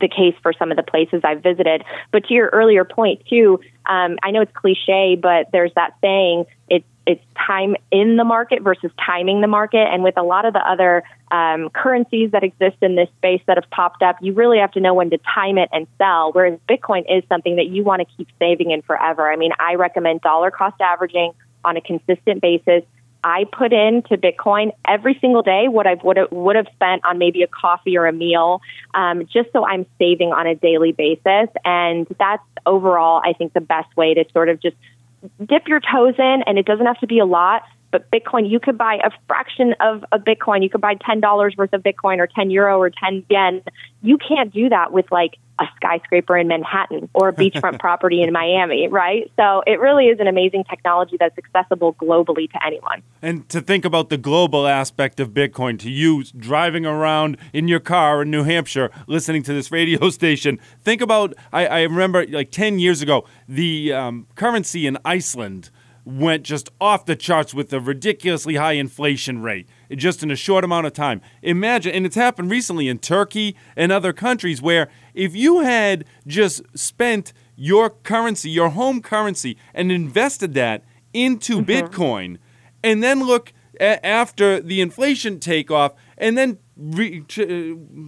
the 0.00 0.08
case 0.08 0.34
for 0.42 0.52
some 0.52 0.70
of 0.70 0.76
the 0.76 0.82
places 0.82 1.22
I've 1.24 1.42
visited. 1.42 1.84
But 2.12 2.26
to 2.26 2.34
your 2.34 2.48
earlier 2.48 2.84
point 2.84 3.24
too, 3.28 3.60
um, 3.86 4.18
I 4.22 4.30
know 4.30 4.40
it's 4.40 4.52
cliche, 4.52 5.16
but 5.20 5.50
there's 5.52 5.72
that 5.74 5.94
saying 6.00 6.46
it's 6.68 6.86
it's 7.06 7.22
time 7.36 7.76
in 7.92 8.16
the 8.16 8.24
market 8.24 8.62
versus 8.62 8.90
timing 9.04 9.40
the 9.40 9.46
market. 9.46 9.86
And 9.86 10.02
with 10.02 10.18
a 10.18 10.24
lot 10.24 10.44
of 10.44 10.52
the 10.52 10.58
other 10.58 11.04
um, 11.30 11.70
currencies 11.70 12.32
that 12.32 12.42
exist 12.42 12.78
in 12.82 12.96
this 12.96 13.08
space 13.18 13.40
that 13.46 13.56
have 13.56 13.70
popped 13.70 14.02
up, 14.02 14.16
you 14.20 14.32
really 14.32 14.58
have 14.58 14.72
to 14.72 14.80
know 14.80 14.92
when 14.92 15.10
to 15.10 15.18
time 15.18 15.56
it 15.56 15.68
and 15.72 15.86
sell. 15.98 16.32
Whereas 16.32 16.58
Bitcoin 16.68 17.04
is 17.08 17.22
something 17.28 17.56
that 17.56 17.66
you 17.66 17.84
want 17.84 18.00
to 18.00 18.16
keep 18.16 18.28
saving 18.40 18.72
in 18.72 18.82
forever. 18.82 19.30
I 19.30 19.36
mean, 19.36 19.52
I 19.60 19.76
recommend 19.76 20.22
dollar 20.22 20.50
cost 20.50 20.80
averaging 20.80 21.32
on 21.64 21.76
a 21.76 21.80
consistent 21.80 22.40
basis 22.40 22.82
I 23.24 23.44
put 23.44 23.72
into 23.72 24.16
Bitcoin 24.16 24.72
every 24.86 25.18
single 25.20 25.42
day 25.42 25.68
what 25.68 25.86
I 25.86 25.94
would 25.94 26.16
have, 26.16 26.30
would 26.30 26.56
have 26.56 26.68
spent 26.74 27.04
on 27.04 27.18
maybe 27.18 27.42
a 27.42 27.48
coffee 27.48 27.96
or 27.96 28.06
a 28.06 28.12
meal, 28.12 28.60
um, 28.94 29.26
just 29.32 29.52
so 29.52 29.66
I'm 29.66 29.86
saving 29.98 30.32
on 30.32 30.46
a 30.46 30.54
daily 30.54 30.92
basis. 30.92 31.48
And 31.64 32.06
that's 32.18 32.42
overall, 32.66 33.20
I 33.24 33.32
think, 33.32 33.52
the 33.52 33.60
best 33.60 33.96
way 33.96 34.14
to 34.14 34.24
sort 34.32 34.48
of 34.48 34.60
just 34.60 34.76
dip 35.44 35.66
your 35.66 35.80
toes 35.80 36.14
in. 36.18 36.42
And 36.46 36.58
it 36.58 36.66
doesn't 36.66 36.86
have 36.86 37.00
to 37.00 37.06
be 37.06 37.18
a 37.18 37.26
lot, 37.26 37.62
but 37.90 38.10
Bitcoin, 38.10 38.48
you 38.50 38.60
could 38.60 38.76
buy 38.76 39.00
a 39.02 39.10
fraction 39.26 39.74
of 39.80 40.04
a 40.12 40.18
Bitcoin. 40.18 40.62
You 40.62 40.70
could 40.70 40.80
buy 40.80 40.96
$10 40.96 41.56
worth 41.56 41.72
of 41.72 41.82
Bitcoin 41.82 42.18
or 42.18 42.26
10 42.26 42.50
euro 42.50 42.78
or 42.78 42.90
10 42.90 43.24
yen. 43.30 43.62
You 44.02 44.18
can't 44.18 44.52
do 44.52 44.68
that 44.68 44.92
with 44.92 45.10
like 45.10 45.38
a 45.58 45.64
skyscraper 45.76 46.36
in 46.36 46.48
Manhattan 46.48 47.08
or 47.14 47.28
a 47.28 47.32
beachfront 47.32 47.78
property 47.80 48.22
in 48.22 48.32
Miami, 48.32 48.88
right? 48.88 49.30
So 49.36 49.62
it 49.66 49.80
really 49.80 50.06
is 50.06 50.20
an 50.20 50.26
amazing 50.26 50.64
technology 50.64 51.16
that's 51.18 51.36
accessible 51.38 51.94
globally 51.94 52.50
to 52.50 52.66
anyone. 52.66 53.02
And 53.22 53.48
to 53.48 53.60
think 53.60 53.84
about 53.84 54.10
the 54.10 54.18
global 54.18 54.66
aspect 54.66 55.20
of 55.20 55.30
Bitcoin, 55.30 55.78
to 55.80 55.90
you 55.90 56.24
driving 56.24 56.84
around 56.84 57.36
in 57.52 57.68
your 57.68 57.80
car 57.80 58.22
in 58.22 58.30
New 58.30 58.44
Hampshire 58.44 58.90
listening 59.06 59.42
to 59.44 59.52
this 59.52 59.70
radio 59.72 60.10
station, 60.10 60.58
think 60.82 61.00
about, 61.00 61.34
I, 61.52 61.66
I 61.66 61.82
remember 61.82 62.26
like 62.26 62.50
10 62.50 62.78
years 62.78 63.02
ago, 63.02 63.24
the 63.48 63.92
um, 63.92 64.26
currency 64.34 64.86
in 64.86 64.98
Iceland 65.04 65.70
went 66.06 66.44
just 66.44 66.70
off 66.80 67.04
the 67.04 67.16
charts 67.16 67.52
with 67.52 67.72
a 67.72 67.80
ridiculously 67.80 68.54
high 68.54 68.74
inflation 68.74 69.42
rate 69.42 69.68
just 69.94 70.22
in 70.22 70.30
a 70.30 70.36
short 70.36 70.62
amount 70.62 70.86
of 70.86 70.92
time. 70.92 71.20
Imagine, 71.42 71.92
and 71.92 72.06
it's 72.06 72.14
happened 72.14 72.48
recently 72.48 72.88
in 72.88 72.98
Turkey 73.00 73.56
and 73.76 73.90
other 73.90 74.12
countries 74.12 74.62
where 74.62 74.88
if 75.14 75.34
you 75.34 75.60
had 75.60 76.04
just 76.24 76.62
spent 76.78 77.32
your 77.56 77.90
currency, 77.90 78.48
your 78.48 78.70
home 78.70 79.02
currency, 79.02 79.58
and 79.74 79.90
invested 79.90 80.54
that 80.54 80.84
into 81.12 81.60
mm-hmm. 81.60 81.70
Bitcoin, 81.70 82.38
and 82.84 83.02
then 83.02 83.26
look 83.26 83.52
after 83.80 84.60
the 84.60 84.80
inflation 84.80 85.40
takeoff, 85.40 85.92
and 86.16 86.38
then 86.38 86.58
re- 86.76 87.24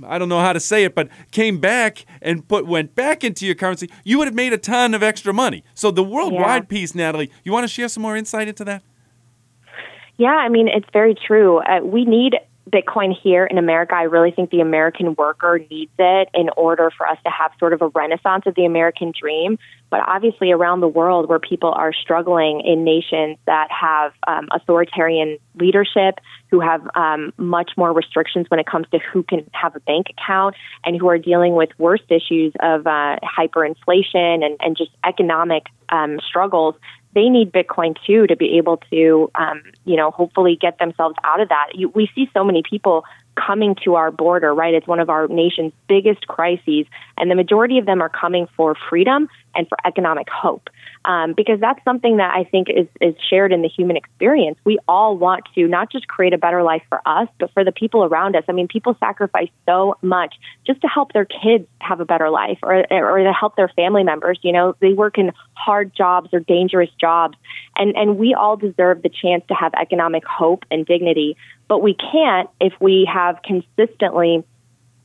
I 0.06 0.18
don't 0.18 0.28
know 0.28 0.40
how 0.40 0.52
to 0.52 0.60
say 0.60 0.84
it, 0.84 0.94
but 0.94 1.08
came 1.30 1.58
back 1.58 2.04
and 2.20 2.46
put 2.46 2.66
went 2.66 2.94
back 2.94 3.24
into 3.24 3.46
your 3.46 3.54
currency, 3.54 3.90
you 4.04 4.18
would 4.18 4.26
have 4.26 4.34
made 4.34 4.52
a 4.52 4.58
ton 4.58 4.94
of 4.94 5.02
extra 5.02 5.32
money. 5.32 5.64
So 5.74 5.90
the 5.90 6.04
worldwide 6.04 6.64
yeah. 6.64 6.68
piece, 6.68 6.94
Natalie, 6.94 7.30
you 7.44 7.52
want 7.52 7.64
to 7.64 7.68
share 7.68 7.88
some 7.88 8.02
more 8.02 8.16
insight 8.16 8.48
into 8.48 8.64
that? 8.64 8.82
Yeah, 10.16 10.30
I 10.30 10.48
mean, 10.48 10.68
it's 10.68 10.88
very 10.92 11.14
true. 11.14 11.58
Uh, 11.58 11.80
we 11.84 12.04
need 12.04 12.34
Bitcoin 12.70 13.16
here 13.16 13.44
in 13.44 13.58
America. 13.58 13.94
I 13.94 14.02
really 14.02 14.30
think 14.30 14.50
the 14.50 14.60
American 14.60 15.14
worker 15.14 15.60
needs 15.70 15.92
it 15.98 16.28
in 16.34 16.50
order 16.56 16.90
for 16.96 17.06
us 17.06 17.18
to 17.24 17.30
have 17.30 17.52
sort 17.58 17.72
of 17.72 17.82
a 17.82 17.88
renaissance 17.88 18.44
of 18.46 18.54
the 18.54 18.64
American 18.64 19.12
dream. 19.18 19.58
But 19.90 20.00
obviously, 20.06 20.52
around 20.52 20.80
the 20.80 20.88
world 20.88 21.28
where 21.28 21.38
people 21.38 21.72
are 21.72 21.92
struggling 21.94 22.60
in 22.60 22.84
nations 22.84 23.38
that 23.46 23.68
have 23.70 24.12
um, 24.26 24.48
authoritarian 24.50 25.38
leadership, 25.54 26.20
who 26.50 26.60
have 26.60 26.86
um, 26.94 27.32
much 27.38 27.70
more 27.76 27.92
restrictions 27.92 28.46
when 28.48 28.60
it 28.60 28.66
comes 28.66 28.86
to 28.92 28.98
who 28.98 29.22
can 29.22 29.48
have 29.52 29.74
a 29.76 29.80
bank 29.80 30.08
account, 30.10 30.54
and 30.84 30.96
who 31.00 31.08
are 31.08 31.18
dealing 31.18 31.54
with 31.54 31.70
worst 31.78 32.04
issues 32.10 32.52
of 32.60 32.86
uh, 32.86 33.16
hyperinflation 33.22 34.44
and, 34.44 34.56
and 34.60 34.76
just 34.76 34.90
economic 35.04 35.64
um, 35.88 36.18
struggles, 36.26 36.74
they 37.18 37.28
need 37.28 37.50
Bitcoin 37.50 37.96
too 38.06 38.28
to 38.28 38.36
be 38.36 38.58
able 38.58 38.76
to, 38.92 39.28
um, 39.34 39.60
you 39.84 39.96
know, 39.96 40.12
hopefully 40.12 40.56
get 40.60 40.78
themselves 40.78 41.16
out 41.24 41.40
of 41.40 41.48
that. 41.48 41.70
You, 41.74 41.88
we 41.88 42.08
see 42.14 42.30
so 42.32 42.44
many 42.44 42.62
people 42.62 43.04
coming 43.34 43.74
to 43.84 43.96
our 43.96 44.12
border, 44.12 44.54
right? 44.54 44.72
It's 44.72 44.86
one 44.86 45.00
of 45.00 45.10
our 45.10 45.26
nation's 45.26 45.72
biggest 45.88 46.28
crises, 46.28 46.86
and 47.16 47.28
the 47.28 47.34
majority 47.34 47.78
of 47.78 47.86
them 47.86 48.00
are 48.00 48.08
coming 48.08 48.46
for 48.56 48.76
freedom 48.88 49.28
and 49.56 49.68
for 49.68 49.76
economic 49.84 50.28
hope. 50.30 50.70
Um, 51.04 51.34
because 51.36 51.60
that's 51.60 51.82
something 51.84 52.18
that 52.18 52.34
I 52.34 52.44
think 52.44 52.68
is, 52.68 52.86
is 53.00 53.14
shared 53.30 53.52
in 53.52 53.62
the 53.62 53.68
human 53.68 53.96
experience. 53.96 54.58
We 54.64 54.78
all 54.88 55.16
want 55.16 55.44
to 55.54 55.66
not 55.66 55.90
just 55.90 56.08
create 56.08 56.32
a 56.32 56.38
better 56.38 56.62
life 56.62 56.82
for 56.88 57.00
us, 57.06 57.28
but 57.38 57.52
for 57.52 57.64
the 57.64 57.72
people 57.72 58.04
around 58.04 58.36
us. 58.36 58.44
I 58.48 58.52
mean, 58.52 58.68
people 58.68 58.96
sacrifice 59.00 59.48
so 59.66 59.96
much 60.02 60.34
just 60.66 60.80
to 60.82 60.88
help 60.88 61.12
their 61.12 61.24
kids 61.24 61.66
have 61.80 62.00
a 62.00 62.04
better 62.04 62.30
life 62.30 62.58
or, 62.62 62.84
or 62.90 63.18
to 63.18 63.32
help 63.32 63.56
their 63.56 63.68
family 63.68 64.02
members. 64.02 64.38
You 64.42 64.52
know, 64.52 64.74
they 64.80 64.92
work 64.92 65.18
in 65.18 65.32
hard 65.54 65.94
jobs 65.94 66.30
or 66.32 66.40
dangerous 66.40 66.90
jobs. 67.00 67.38
And, 67.76 67.96
and 67.96 68.18
we 68.18 68.34
all 68.34 68.56
deserve 68.56 69.02
the 69.02 69.10
chance 69.10 69.44
to 69.48 69.54
have 69.54 69.72
economic 69.74 70.24
hope 70.24 70.64
and 70.70 70.84
dignity. 70.84 71.36
But 71.68 71.82
we 71.82 71.94
can't 71.94 72.48
if 72.60 72.72
we 72.80 73.08
have 73.12 73.40
consistently 73.42 74.44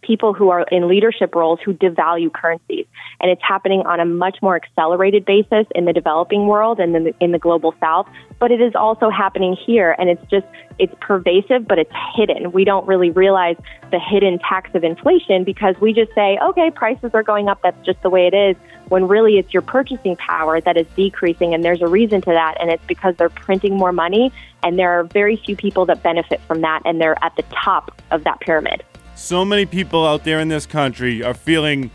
people 0.03 0.33
who 0.33 0.49
are 0.49 0.65
in 0.71 0.87
leadership 0.87 1.33
roles 1.33 1.59
who 1.63 1.73
devalue 1.73 2.31
currencies. 2.31 2.85
And 3.19 3.31
it's 3.31 3.41
happening 3.41 3.81
on 3.85 3.99
a 3.99 4.05
much 4.05 4.37
more 4.41 4.55
accelerated 4.55 5.25
basis 5.25 5.65
in 5.73 5.85
the 5.85 5.93
developing 5.93 6.47
world 6.47 6.79
and 6.79 6.95
in 6.95 7.03
the, 7.05 7.15
in 7.19 7.31
the 7.31 7.39
global 7.39 7.73
south. 7.79 8.07
But 8.39 8.51
it 8.51 8.61
is 8.61 8.75
also 8.75 9.09
happening 9.09 9.55
here. 9.65 9.95
And 9.97 10.09
it's 10.09 10.23
just, 10.29 10.45
it's 10.77 10.93
pervasive, 10.99 11.67
but 11.67 11.79
it's 11.79 11.91
hidden. 12.15 12.51
We 12.51 12.65
don't 12.65 12.85
really 12.87 13.09
realize 13.09 13.55
the 13.91 13.99
hidden 13.99 14.39
tax 14.39 14.69
of 14.75 14.83
inflation 14.83 15.43
because 15.43 15.75
we 15.79 15.93
just 15.93 16.13
say, 16.13 16.37
okay, 16.43 16.69
prices 16.69 17.11
are 17.13 17.23
going 17.23 17.47
up. 17.47 17.61
That's 17.63 17.83
just 17.85 18.01
the 18.01 18.09
way 18.09 18.27
it 18.27 18.33
is. 18.33 18.55
When 18.89 19.07
really 19.07 19.37
it's 19.37 19.53
your 19.53 19.61
purchasing 19.61 20.15
power 20.17 20.59
that 20.61 20.77
is 20.77 20.85
decreasing. 20.95 21.53
And 21.53 21.63
there's 21.63 21.81
a 21.81 21.87
reason 21.87 22.21
to 22.21 22.31
that. 22.31 22.55
And 22.59 22.69
it's 22.69 22.85
because 22.85 23.15
they're 23.15 23.29
printing 23.29 23.77
more 23.77 23.91
money. 23.91 24.31
And 24.61 24.77
there 24.77 24.99
are 24.99 25.03
very 25.03 25.37
few 25.37 25.55
people 25.55 25.85
that 25.87 26.03
benefit 26.03 26.41
from 26.41 26.61
that. 26.61 26.81
And 26.85 26.99
they're 26.99 27.21
at 27.23 27.35
the 27.35 27.43
top 27.63 28.01
of 28.11 28.23
that 28.25 28.39
pyramid 28.41 28.83
so 29.15 29.45
many 29.45 29.65
people 29.65 30.05
out 30.05 30.23
there 30.23 30.39
in 30.39 30.47
this 30.47 30.65
country 30.65 31.23
are 31.23 31.33
feeling 31.33 31.91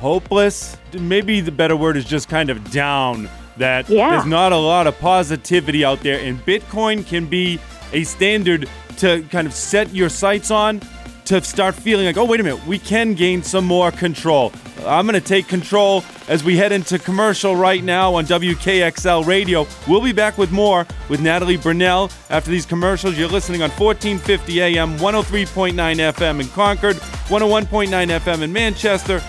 hopeless. 0.00 0.76
Maybe 0.92 1.40
the 1.40 1.52
better 1.52 1.76
word 1.76 1.96
is 1.96 2.04
just 2.04 2.28
kind 2.28 2.50
of 2.50 2.70
down. 2.70 3.28
That 3.58 3.88
yeah. 3.88 4.10
there's 4.10 4.26
not 4.26 4.52
a 4.52 4.56
lot 4.56 4.86
of 4.86 4.98
positivity 4.98 5.84
out 5.84 6.00
there, 6.00 6.18
and 6.18 6.38
Bitcoin 6.46 7.06
can 7.06 7.26
be 7.26 7.60
a 7.92 8.02
standard 8.04 8.68
to 8.96 9.22
kind 9.30 9.46
of 9.46 9.52
set 9.52 9.94
your 9.94 10.08
sights 10.08 10.50
on 10.50 10.80
to 11.26 11.42
start 11.42 11.74
feeling 11.74 12.06
like, 12.06 12.16
oh, 12.16 12.24
wait 12.24 12.40
a 12.40 12.42
minute, 12.42 12.66
we 12.66 12.78
can 12.78 13.14
gain 13.14 13.42
some 13.42 13.64
more 13.64 13.90
control. 13.90 14.52
I'm 14.86 15.06
going 15.06 15.20
to 15.20 15.26
take 15.26 15.48
control 15.48 16.04
as 16.28 16.42
we 16.42 16.56
head 16.56 16.72
into 16.72 16.98
commercial 16.98 17.54
right 17.54 17.82
now 17.82 18.14
on 18.14 18.24
WKXL 18.26 19.26
Radio. 19.26 19.66
We'll 19.88 20.00
be 20.00 20.12
back 20.12 20.38
with 20.38 20.50
more 20.50 20.86
with 21.08 21.20
Natalie 21.20 21.58
Brunell 21.58 22.12
after 22.30 22.50
these 22.50 22.66
commercials. 22.66 23.16
You're 23.16 23.28
listening 23.28 23.62
on 23.62 23.70
1450 23.70 24.60
AM, 24.62 24.98
103.9 24.98 25.72
FM 25.74 26.40
in 26.40 26.48
Concord, 26.48 26.96
101.9 26.96 27.88
FM 27.88 28.42
in 28.42 28.52
Manchester, 28.52 29.22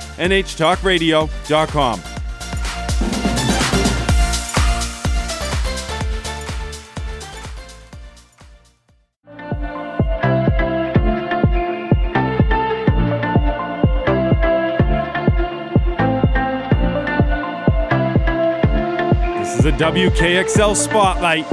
NHTalkRadio.com. 19.64 19.94
WKXL 19.94 20.76
Spotlight. 20.76 21.52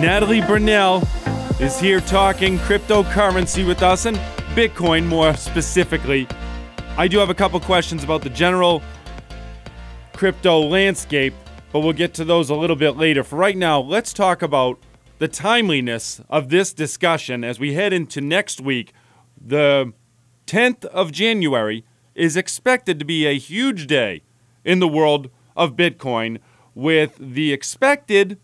Natalie 0.00 0.40
Brunell 0.40 1.02
is 1.60 1.78
here 1.78 2.00
talking 2.00 2.58
cryptocurrency 2.58 3.66
with 3.66 3.82
us 3.82 4.06
and 4.06 4.16
Bitcoin 4.54 5.06
more 5.06 5.34
specifically. 5.34 6.26
I 6.96 7.08
do 7.08 7.18
have 7.18 7.30
a 7.30 7.34
couple 7.34 7.58
questions 7.60 8.02
about 8.04 8.22
the 8.22 8.30
general 8.30 8.82
crypto 10.12 10.60
landscape, 10.60 11.34
but 11.72 11.80
we'll 11.80 11.92
get 11.92 12.14
to 12.14 12.24
those 12.24 12.50
a 12.50 12.54
little 12.54 12.76
bit 12.76 12.96
later. 12.96 13.22
For 13.24 13.36
right 13.36 13.56
now, 13.56 13.80
let's 13.80 14.12
talk 14.12 14.42
about 14.42 14.78
the 15.18 15.28
timeliness 15.28 16.20
of 16.28 16.48
this 16.48 16.72
discussion 16.72 17.44
as 17.44 17.60
we 17.60 17.74
head 17.74 17.92
into 17.92 18.20
next 18.20 18.60
week. 18.60 18.92
The 19.40 19.92
10th 20.46 20.84
of 20.86 21.12
January 21.12 21.84
is 22.14 22.36
expected 22.36 22.98
to 22.98 23.04
be 23.04 23.26
a 23.26 23.38
huge 23.38 23.86
day 23.86 24.22
in 24.64 24.80
the 24.80 24.88
world 24.88 25.30
of 25.56 25.76
Bitcoin 25.76 26.38
with 26.74 27.16
the 27.18 27.52
expected, 27.52 28.38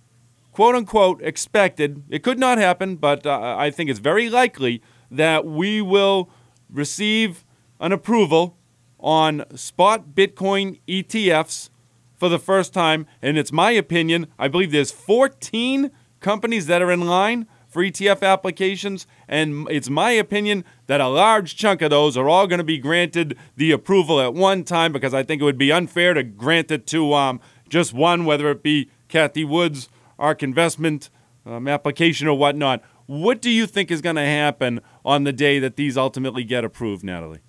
quote 0.52 0.74
unquote, 0.74 1.22
expected, 1.22 2.02
it 2.08 2.22
could 2.22 2.38
not 2.38 2.58
happen, 2.58 2.96
but 2.96 3.26
uh, 3.26 3.56
I 3.58 3.70
think 3.70 3.90
it's 3.90 4.00
very 4.00 4.28
likely 4.28 4.82
that 5.10 5.44
we 5.44 5.80
will 5.80 6.30
receive 6.70 7.44
an 7.80 7.92
approval 7.92 8.56
on 8.98 9.44
spot 9.56 10.14
Bitcoin 10.14 10.80
ETFs 10.88 11.70
for 12.16 12.28
the 12.28 12.38
first 12.38 12.74
time. 12.74 13.06
And 13.22 13.38
it's 13.38 13.52
my 13.52 13.70
opinion, 13.70 14.26
I 14.38 14.48
believe 14.48 14.72
there's 14.72 14.90
14 14.90 15.90
companies 16.20 16.66
that 16.66 16.82
are 16.82 16.90
in 16.90 17.06
line 17.06 17.46
for 17.68 17.82
ETF 17.82 18.22
applications. 18.22 19.06
And 19.28 19.68
it's 19.70 19.88
my 19.88 20.10
opinion 20.10 20.64
that 20.86 21.00
a 21.00 21.08
large 21.08 21.56
chunk 21.56 21.82
of 21.82 21.90
those 21.90 22.16
are 22.16 22.28
all 22.28 22.46
going 22.46 22.58
to 22.58 22.64
be 22.64 22.78
granted 22.78 23.36
the 23.56 23.72
approval 23.72 24.20
at 24.20 24.34
one 24.34 24.64
time 24.64 24.92
because 24.92 25.14
I 25.14 25.22
think 25.22 25.40
it 25.40 25.44
would 25.44 25.58
be 25.58 25.70
unfair 25.70 26.14
to 26.14 26.22
grant 26.22 26.70
it 26.70 26.86
to 26.88 27.12
um, 27.14 27.40
just 27.68 27.92
one, 27.92 28.24
whether 28.24 28.50
it 28.50 28.62
be 28.62 28.90
Cathie 29.08 29.44
Wood's 29.44 29.88
ARK 30.18 30.42
investment 30.42 31.10
um, 31.46 31.68
application 31.68 32.28
or 32.28 32.36
whatnot. 32.36 32.82
What 33.06 33.40
do 33.40 33.50
you 33.50 33.66
think 33.66 33.90
is 33.90 34.00
going 34.02 34.16
to 34.16 34.24
happen 34.24 34.80
on 35.04 35.24
the 35.24 35.32
day 35.32 35.58
that 35.58 35.76
these 35.76 35.96
ultimately 35.96 36.44
get 36.44 36.64
approved, 36.64 37.04
Natalie? 37.04 37.40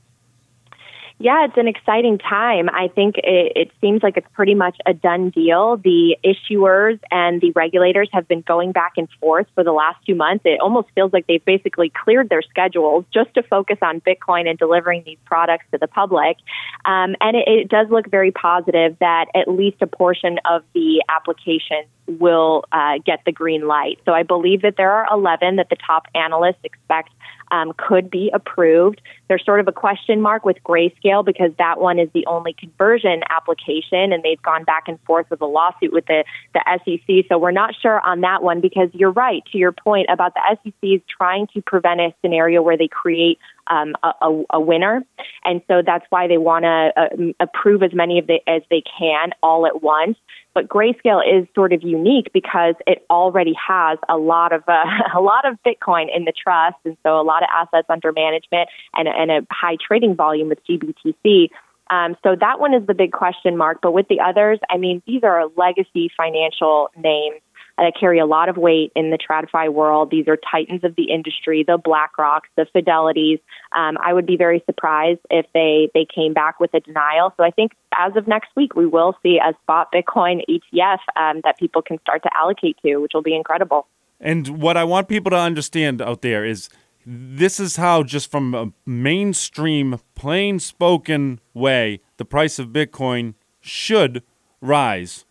Yeah, 1.21 1.43
it's 1.43 1.57
an 1.57 1.67
exciting 1.67 2.17
time. 2.17 2.69
I 2.69 2.87
think 2.87 3.17
it, 3.17 3.51
it, 3.53 3.71
seems 3.81 4.01
like 4.01 4.15
it's 4.15 4.27
pretty 4.33 4.55
much 4.55 4.77
a 4.85 4.93
done 4.93 5.31
deal. 5.31 5.75
The 5.75 6.15
issuers 6.23 6.97
and 7.11 7.41
the 7.41 7.51
regulators 7.51 8.07
have 8.13 8.25
been 8.25 8.39
going 8.39 8.71
back 8.71 8.93
and 8.95 9.09
forth 9.19 9.45
for 9.53 9.65
the 9.65 9.73
last 9.73 9.97
two 10.05 10.15
months. 10.15 10.43
It 10.45 10.61
almost 10.61 10.87
feels 10.95 11.11
like 11.11 11.27
they've 11.27 11.43
basically 11.43 11.91
cleared 12.03 12.29
their 12.29 12.41
schedules 12.41 13.03
just 13.13 13.33
to 13.33 13.43
focus 13.43 13.77
on 13.81 13.99
Bitcoin 13.99 14.49
and 14.49 14.57
delivering 14.57 15.03
these 15.05 15.17
products 15.25 15.65
to 15.73 15.77
the 15.77 15.87
public. 15.87 16.37
Um, 16.85 17.17
and 17.19 17.35
it, 17.35 17.43
it 17.47 17.67
does 17.67 17.89
look 17.89 18.09
very 18.09 18.31
positive 18.31 18.95
that 19.01 19.25
at 19.35 19.49
least 19.49 19.81
a 19.81 19.87
portion 19.87 20.39
of 20.49 20.63
the 20.73 21.03
applications 21.09 21.89
will 22.07 22.63
uh, 22.71 22.93
get 23.05 23.19
the 23.25 23.33
green 23.33 23.67
light. 23.67 23.99
So 24.05 24.13
I 24.13 24.23
believe 24.23 24.61
that 24.61 24.75
there 24.77 24.91
are 24.91 25.05
11 25.11 25.57
that 25.57 25.69
the 25.69 25.75
top 25.85 26.07
analysts 26.15 26.63
expect 26.63 27.09
um, 27.51 27.73
could 27.77 28.09
be 28.09 28.29
approved. 28.33 29.01
There's 29.27 29.43
sort 29.45 29.59
of 29.59 29.67
a 29.67 29.71
question 29.71 30.21
mark 30.21 30.45
with 30.45 30.57
Grayscale 30.63 31.25
because 31.25 31.51
that 31.57 31.79
one 31.79 31.99
is 31.99 32.09
the 32.13 32.25
only 32.25 32.53
conversion 32.53 33.21
application, 33.29 34.13
and 34.13 34.23
they've 34.23 34.41
gone 34.41 34.63
back 34.63 34.83
and 34.87 34.99
forth 35.01 35.29
with 35.29 35.41
a 35.41 35.45
lawsuit 35.45 35.93
with 35.93 36.05
the, 36.05 36.23
the 36.53 36.79
SEC. 36.85 37.25
So 37.29 37.37
we're 37.37 37.51
not 37.51 37.75
sure 37.81 37.99
on 38.01 38.21
that 38.21 38.43
one 38.43 38.61
because 38.61 38.89
you're 38.93 39.11
right 39.11 39.43
to 39.51 39.57
your 39.57 39.71
point 39.71 40.07
about 40.09 40.33
the 40.33 40.57
SEC 40.63 40.73
is 40.81 41.01
trying 41.09 41.47
to 41.53 41.61
prevent 41.61 41.99
a 41.99 42.13
scenario 42.21 42.61
where 42.61 42.77
they 42.77 42.87
create 42.87 43.39
um, 43.69 43.95
a, 44.03 44.43
a, 44.51 44.59
winner, 44.59 45.03
and 45.43 45.61
so 45.67 45.81
that's 45.85 46.05
why 46.09 46.27
they 46.27 46.37
want 46.37 46.63
to 46.63 46.91
uh, 46.95 47.33
approve 47.39 47.83
as 47.83 47.93
many 47.93 48.19
of 48.19 48.27
the 48.27 48.39
as 48.47 48.61
they 48.69 48.83
can 48.99 49.31
all 49.43 49.65
at 49.65 49.81
once. 49.81 50.17
But 50.53 50.67
Grayscale 50.67 51.21
is 51.21 51.47
sort 51.53 51.73
of 51.73 51.83
unique 51.83 52.31
because 52.33 52.75
it 52.87 53.05
already 53.09 53.53
has 53.53 53.99
a 54.07 54.17
lot 54.17 54.53
of 54.53 54.63
uh, 54.67 54.83
a 55.15 55.21
lot 55.21 55.47
of 55.47 55.57
Bitcoin 55.65 56.07
in 56.15 56.25
the 56.25 56.33
trust, 56.33 56.77
and 56.85 56.97
so 57.03 57.19
a 57.19 57.23
lot 57.23 57.43
of 57.43 57.49
assets 57.53 57.87
under 57.89 58.11
management 58.11 58.69
and, 58.93 59.07
and 59.07 59.31
a 59.31 59.47
high 59.51 59.77
trading 59.85 60.15
volume 60.15 60.49
with 60.49 60.59
GBTC. 60.65 61.49
Um, 61.89 62.15
so 62.23 62.35
that 62.39 62.59
one 62.59 62.73
is 62.73 62.85
the 62.85 62.93
big 62.93 63.11
question 63.11 63.57
mark. 63.57 63.79
But 63.81 63.93
with 63.93 64.07
the 64.07 64.19
others, 64.19 64.59
I 64.69 64.77
mean, 64.77 65.01
these 65.07 65.23
are 65.23 65.47
legacy 65.55 66.11
financial 66.15 66.89
names 66.95 67.41
that 67.79 67.93
carry 67.99 68.19
a 68.19 68.25
lot 68.25 68.49
of 68.49 68.57
weight 68.57 68.91
in 68.95 69.09
the 69.09 69.17
TradFi 69.17 69.71
world. 69.71 70.11
These 70.11 70.27
are 70.27 70.37
titans 70.37 70.83
of 70.83 70.95
the 70.95 71.11
industry, 71.11 71.63
the 71.65 71.77
BlackRocks, 71.77 72.49
the 72.55 72.65
Fidelities. 72.75 73.39
Um, 73.71 73.97
I 74.03 74.13
would 74.13 74.25
be 74.25 74.37
very 74.37 74.61
surprised 74.65 75.21
if 75.29 75.45
they, 75.53 75.89
they 75.93 76.05
came 76.13 76.33
back 76.33 76.59
with 76.59 76.73
a 76.73 76.79
denial. 76.79 77.33
So 77.37 77.43
I 77.43 77.51
think 77.51 77.71
as 77.97 78.15
of 78.15 78.27
next 78.27 78.49
week, 78.55 78.75
we 78.75 78.85
will 78.85 79.15
see 79.23 79.37
a 79.37 79.53
spot 79.63 79.91
Bitcoin 79.93 80.41
ETF 80.49 80.99
um, 81.15 81.41
that 81.43 81.57
people 81.57 81.81
can 81.81 81.99
start 82.01 82.23
to 82.23 82.29
allocate 82.37 82.77
to, 82.85 82.97
which 82.97 83.11
will 83.13 83.21
be 83.21 83.35
incredible. 83.35 83.87
And 84.19 84.61
what 84.61 84.75
I 84.75 84.83
want 84.83 85.07
people 85.07 85.29
to 85.31 85.37
understand 85.37 86.01
out 86.01 86.21
there 86.21 86.43
is 86.43 86.69
this 87.05 87.59
is 87.59 87.77
how, 87.77 88.03
just 88.03 88.29
from 88.29 88.53
a 88.53 88.71
mainstream, 88.85 89.99
plain 90.15 90.59
spoken 90.59 91.39
way, 91.53 92.01
the 92.17 92.25
price 92.25 92.59
of 92.59 92.67
Bitcoin 92.67 93.35
should 93.61 94.23
rise 94.61 95.25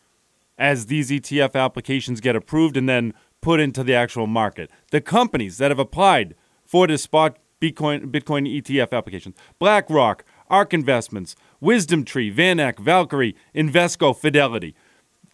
as 0.59 0.87
these 0.87 1.11
ETF 1.11 1.55
applications 1.55 2.21
get 2.21 2.37
approved 2.37 2.77
and 2.77 2.89
then 2.89 3.15
put 3.41 3.61
into 3.61 3.85
the 3.85 3.95
actual 3.95 4.27
market. 4.27 4.71
The 4.91 5.01
companies 5.01 5.59
that 5.59 5.71
have 5.71 5.79
applied 5.79 6.35
for 6.65 6.87
the 6.87 6.99
spot 6.99 7.39
Bitcoin, 7.61 8.11
Bitcoin 8.11 8.61
ETF 8.61 8.93
applications 8.93 9.37
BlackRock, 9.59 10.25
ARK 10.49 10.75
Investments, 10.75 11.37
WisdomTree, 11.63 12.35
VanEck, 12.35 12.79
Valkyrie, 12.79 13.37
Invesco, 13.55 14.17
Fidelity. 14.17 14.75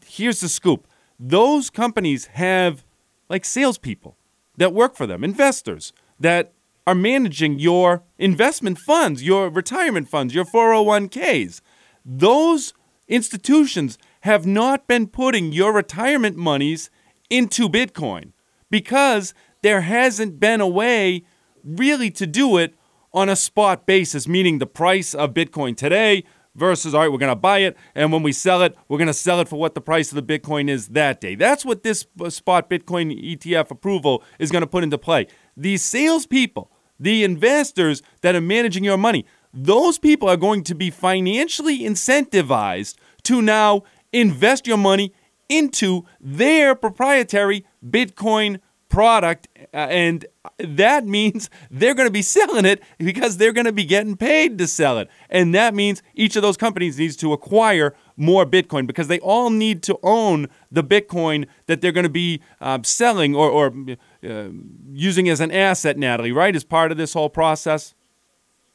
Here's 0.07 0.41
the 0.41 0.49
scoop 0.49 0.87
those 1.19 1.71
companies 1.71 2.27
have 2.27 2.85
like 3.29 3.45
salespeople 3.45 4.17
that 4.57 4.73
work 4.73 4.95
for 4.95 5.07
them, 5.07 5.25
investors 5.25 5.93
that 6.19 6.53
are 6.87 6.95
managing 6.95 7.59
your 7.59 8.03
investment 8.19 8.79
funds, 8.79 9.23
your 9.23 9.49
retirement 9.49 10.09
funds, 10.09 10.35
your 10.35 10.45
401ks. 10.45 11.61
Those 12.05 12.75
institutions 13.09 13.99
have 14.25 14.47
not 14.47 14.87
been 14.87 15.07
putting 15.07 15.53
your 15.53 15.71
retirement 15.71 16.35
monies 16.35 16.89
into 17.29 17.69
Bitcoin 17.69 18.33
because 18.71 19.35
there 19.61 19.83
hasn't 19.83 20.41
been 20.41 20.63
a 20.63 20.67
way 20.67 21.23
really 21.63 22.11
to 22.11 22.27
do 22.27 22.57
it 22.57 22.75
on 23.13 23.29
a 23.29 23.37
spot 23.37 23.85
basis, 23.85 24.27
meaning 24.27 24.59
the 24.59 24.67
price 24.67 25.13
of 25.15 25.35
Bitcoin 25.35 25.77
today 25.77 26.25
versus, 26.55 26.95
all 26.95 27.03
right, 27.03 27.13
we're 27.13 27.19
going 27.19 27.29
to 27.29 27.37
buy 27.37 27.59
it, 27.59 27.77
and 27.95 28.13
when 28.13 28.23
we 28.23 28.33
sell 28.33 28.63
it, 28.63 28.75
we're 28.89 28.97
going 28.97 29.09
to 29.09 29.13
sell 29.13 29.41
it 29.41 29.49
for 29.49 29.57
what 29.57 29.75
the 29.75 29.81
price 29.83 30.11
of 30.11 30.17
the 30.17 30.39
Bitcoin 30.39 30.71
is 30.71 30.89
that 30.89 31.21
day. 31.21 31.35
That's 31.35 31.63
what 31.63 31.83
this 31.83 32.07
spot 32.31 32.71
Bitcoin 32.71 33.13
ETF 33.37 33.71
approval 33.71 34.25
is 34.39 34.51
going 34.51 34.63
to 34.63 34.67
put 34.67 34.85
into 34.85 34.97
play. 34.97 35.27
These 35.55 35.85
salespeople, 35.85 36.71
the 36.99 37.25
investors 37.25 38.01
that 38.23 38.35
are 38.35 38.41
managing 38.41 38.85
your 38.85 38.97
money, 38.97 39.27
those 39.53 39.99
people 39.99 40.29
are 40.31 40.37
going 40.39 40.65
to 40.65 40.75
be 40.75 40.91
financially 40.91 41.81
incentivized 41.81 42.97
to 43.25 43.43
now 43.43 43.83
invest 44.15 44.67
your 44.67 44.79
money 44.79 45.13
into 45.49 46.05
their 46.21 46.75
proprietary 46.75 47.67
Bitcoin 47.87 48.61
product. 48.89 49.49
Uh, 49.75 49.77
and 49.77 50.27
that 50.59 51.05
means 51.05 51.51
they're 51.71 51.95
going 51.95 52.07
to 52.07 52.13
be 52.13 52.23
selling 52.23 52.65
it 52.65 52.81
because 52.99 53.37
they're 53.37 53.53
going 53.53 53.67
to 53.67 53.73
be 53.73 53.85
getting 53.85 54.17
paid 54.17 54.57
to 54.59 54.67
sell 54.67 54.99
it. 54.99 55.09
And 55.29 55.55
that 55.55 55.75
means 55.75 56.01
each 56.15 56.37
of 56.37 56.43
those 56.43 56.57
companies 56.57 56.99
needs 56.99 57.17
to 57.17 57.33
acquire 57.33 57.95
more 58.17 58.47
Bitcoin 58.47 58.87
because 58.87 59.09
they 59.09 59.19
all 59.19 59.51
need 59.51 59.83
to 59.83 59.99
own 60.05 60.47
the 60.71 60.85
Bitcoin 60.85 61.47
that 61.67 61.81
they're 61.81 61.93
going 61.93 62.05
to 62.05 62.09
be 62.11 62.41
uh, 62.61 62.79
selling 62.85 63.35
or, 63.35 63.51
or 63.51 63.75
uh, 64.25 64.49
using 64.93 65.29
as 65.29 65.41
an 65.41 65.51
asset, 65.51 65.99
Natalie, 65.99 66.33
right? 66.33 66.55
As 66.55 66.63
part 66.63 66.93
of 66.93 66.97
this 66.97 67.15
whole 67.15 67.31
process? 67.31 67.95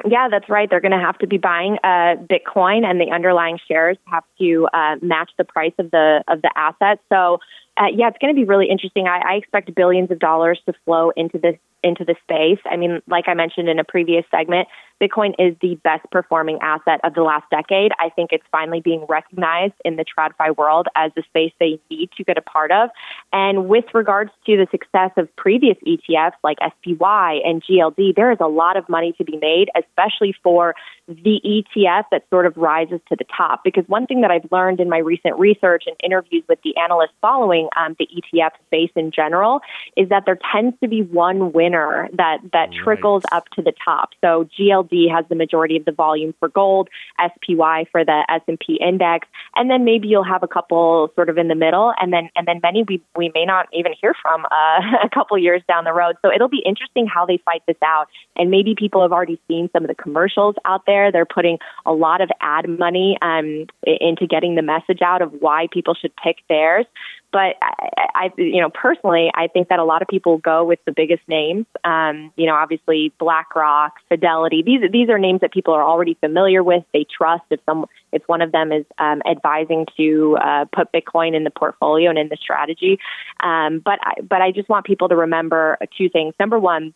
Yeah, 0.08 0.28
that's 0.30 0.50
right. 0.50 0.70
They're 0.70 0.80
going 0.80 0.92
to 0.92 1.00
have 1.00 1.18
to 1.20 1.28
be 1.28 1.38
buying 1.38 1.78
uh, 1.84 2.16
Bitcoin, 2.16 2.86
and 2.86 3.00
the 3.02 3.12
underlying 3.12 3.60
shares 3.68 3.98
have 4.06 4.24
to 4.40 4.68
uh, 4.74 4.96
match 5.02 5.32
the 5.38 5.44
price 5.44 5.74
of 5.78 5.92
the 5.92 6.24
of 6.28 6.42
the 6.42 6.52
asset. 6.56 7.00
So, 7.10 7.40
uh, 7.78 7.88
yeah, 7.94 8.08
it's 8.08 8.18
going 8.20 8.34
to 8.34 8.40
be 8.40 8.46
really 8.46 8.68
interesting. 8.70 9.08
I, 9.08 9.34
I 9.34 9.34
expect 9.36 9.74
billions 9.76 10.12
of 10.12 10.20
dollars 10.20 10.60
to 10.68 10.74
flow 10.86 11.12
into 11.16 11.38
this 11.38 11.56
into 11.84 12.06
the 12.06 12.16
space. 12.24 12.60
I 12.70 12.78
mean, 12.78 13.02
like 13.08 13.26
I 13.28 13.34
mentioned 13.34 13.70
in 13.70 13.80
a 13.80 13.84
previous 13.84 14.26
segment, 14.32 14.68
Bitcoin 15.02 15.34
is 15.40 15.56
the 15.62 15.76
best 15.84 16.06
performing 16.12 16.60
asset 16.62 17.00
of 17.04 17.14
the 17.14 17.22
last 17.22 17.50
decade. 17.50 17.92
I 18.00 18.10
think 18.10 18.32
it's 18.32 18.44
finally 18.52 18.82
being 18.82 19.06
recognized 19.08 19.76
in 19.86 19.96
the 19.96 20.06
TradFi 20.06 20.58
world 20.58 20.88
as 20.96 21.12
the 21.16 21.24
space 21.24 21.54
they 21.60 21.80
need 21.90 22.10
to 22.18 22.24
get 22.24 22.38
a 22.38 22.42
part 22.42 22.72
of. 22.72 22.90
And 23.32 23.68
with 23.68 23.86
regards 23.94 24.32
to 24.46 24.58
the 24.58 24.68
success 24.72 25.12
of 25.18 25.34
previous 25.36 25.78
ETFs 25.88 26.34
like 26.44 26.58
SPY 26.60 27.40
and 27.46 27.64
GLD, 27.64 28.16
there 28.16 28.32
is 28.32 28.40
a 28.42 28.48
lot 28.48 28.78
of 28.78 28.88
money 28.90 29.14
to 29.18 29.24
be 29.24 29.38
made, 29.38 29.70
especially 29.76 30.36
for 30.44 30.76
the 31.08 31.42
ETF 31.46 32.04
that 32.12 32.26
sort 32.30 32.46
of 32.46 32.56
rises 32.58 33.00
to 33.10 33.16
the 33.16 33.26
top. 33.36 33.64
Because 33.64 33.88
one 33.88 34.06
thing 34.06 34.22
that 34.22 34.32
I've 34.32 34.52
learned 34.52 34.80
in 34.80 34.90
my 34.90 35.00
recent 35.00 35.38
research 35.38 35.86
and 35.88 35.96
interviews 36.04 36.44
with 36.50 36.60
the 36.64 36.76
analysts 36.78 37.14
following 37.22 37.70
um, 37.78 37.96
the 38.00 38.08
ETF 38.08 38.52
space 38.68 38.92
in 38.96 39.12
general 39.12 39.62
is 39.96 40.10
that 40.10 40.24
there 40.26 40.38
tends 40.52 40.78
to 40.82 40.88
be 40.88 41.02
one 41.02 41.52
winner 41.52 42.10
that, 42.14 42.40
that 42.52 42.70
right. 42.70 42.74
trickles 42.84 43.24
up 43.32 43.48
to 43.56 43.62
the 43.62 43.74
top. 43.84 44.10
So 44.22 44.48
GLD 44.60 44.89
has 45.14 45.26
the 45.30 45.36
majority 45.36 45.78
of 45.78 45.86
the 45.86 45.92
volume 45.92 46.34
for 46.40 46.50
gold, 46.50 46.90
SPY 47.18 47.86
for 47.92 48.04
the 48.04 48.26
S&P 48.30 48.80
index, 48.82 49.28
and 49.56 49.70
then 49.70 49.86
maybe 49.86 50.08
you'll 50.08 50.24
have 50.24 50.44
a 50.44 50.48
couple 50.48 51.12
sort 51.16 51.30
of 51.30 51.38
in 51.38 51.48
the 51.48 51.56
middle, 51.56 51.94
and 52.00 52.12
then 52.12 52.30
and 52.36 52.48
then 52.48 52.60
many 52.62 52.84
we 52.84 53.02
we 53.16 53.32
may 53.34 53.46
not 53.46 53.68
even 53.74 53.94
hear 54.00 54.14
from 54.22 54.46
uh, 54.46 54.82
a 55.04 55.10
couple 55.14 55.38
years 55.38 55.62
down 55.68 55.84
the 55.84 55.94
road. 55.94 56.16
So 56.22 56.32
it'll 56.34 56.50
be 56.50 56.64
interesting 56.66 57.08
how 57.08 57.26
they 57.26 57.38
fight 57.38 57.64
this 57.68 57.78
out, 57.84 58.08
and 58.36 58.50
maybe 58.50 58.76
people 58.76 59.02
have 59.02 59.12
already 59.12 59.40
seen 59.48 59.70
some 59.74 59.84
of 59.84 59.88
the 59.88 59.96
commercials 59.96 60.56
out 60.66 60.86
there. 60.86 61.12
They're 61.12 61.26
putting 61.26 61.58
a 61.86 61.94
lot 61.94 62.22
of 62.22 62.30
ad 62.42 62.68
money 62.68 63.18
um, 63.22 63.68
into 63.84 64.28
getting 64.28 64.56
the 64.56 64.62
message 64.62 65.02
out 65.02 65.22
of 65.22 65.32
why 65.40 65.68
people 65.72 65.94
should 65.94 66.14
pick 66.16 66.38
theirs. 66.48 66.86
But 67.32 67.56
I, 67.62 68.08
I, 68.16 68.32
you 68.38 68.62
know, 68.62 68.70
personally, 68.70 69.32
I 69.34 69.48
think 69.48 69.70
that 69.70 69.80
a 69.80 69.84
lot 69.84 70.02
of 70.02 70.08
people 70.08 70.38
go 70.38 70.64
with 70.64 70.80
the 70.86 70.92
biggest 70.92 71.22
names. 71.28 71.66
Um, 71.84 72.32
you 72.36 72.48
know, 72.48 72.56
obviously 72.56 73.14
BlackRock, 73.20 73.94
Fidelity. 74.08 74.64
These 74.64 74.92
these 74.92 75.10
are 75.10 75.20
names 75.20 75.42
that 75.42 75.52
people 75.52 75.74
are 75.74 75.84
already 75.84 76.16
familiar 76.16 76.64
with. 76.64 76.84
They 76.94 77.06
trust 77.06 77.44
if 77.52 77.60
some 77.66 77.86
if 78.12 78.24
one 78.28 78.42
of 78.42 78.52
them 78.52 78.72
is 78.72 78.86
um, 78.98 79.22
advising 79.30 79.86
to 79.98 80.38
uh, 80.42 80.66
put 80.74 80.92
Bitcoin 80.92 81.36
in 81.36 81.44
the 81.44 81.52
portfolio 81.52 82.10
and 82.10 82.18
in 82.18 82.30
the 82.30 82.38
strategy. 82.38 83.00
Um, 83.42 83.80
but 83.80 84.00
I, 84.02 84.22
but 84.22 84.42
I 84.42 84.52
just 84.52 84.70
want 84.70 84.86
people 84.86 85.10
to 85.10 85.16
remember 85.16 85.78
two 85.98 86.10
things. 86.10 86.34
Number 86.40 86.58
one, 86.58 86.94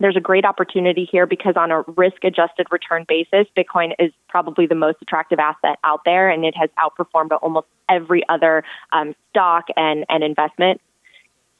there's 0.00 0.16
a 0.16 0.20
great 0.20 0.44
opportunity 0.44 1.08
here 1.10 1.26
because 1.26 1.54
on 1.56 1.70
a 1.70 1.82
risk 1.96 2.24
adjusted 2.24 2.66
return 2.70 3.04
basis, 3.08 3.46
Bitcoin 3.56 3.92
is 3.98 4.12
probably 4.28 4.66
the 4.66 4.74
most 4.74 4.98
attractive 5.00 5.38
asset 5.38 5.78
out 5.84 6.00
there 6.04 6.28
and 6.28 6.44
it 6.44 6.54
has 6.56 6.68
outperformed 6.78 7.36
almost 7.42 7.66
every 7.88 8.22
other 8.28 8.64
um, 8.92 9.14
stock 9.30 9.66
and, 9.76 10.04
and 10.08 10.24
investment. 10.24 10.80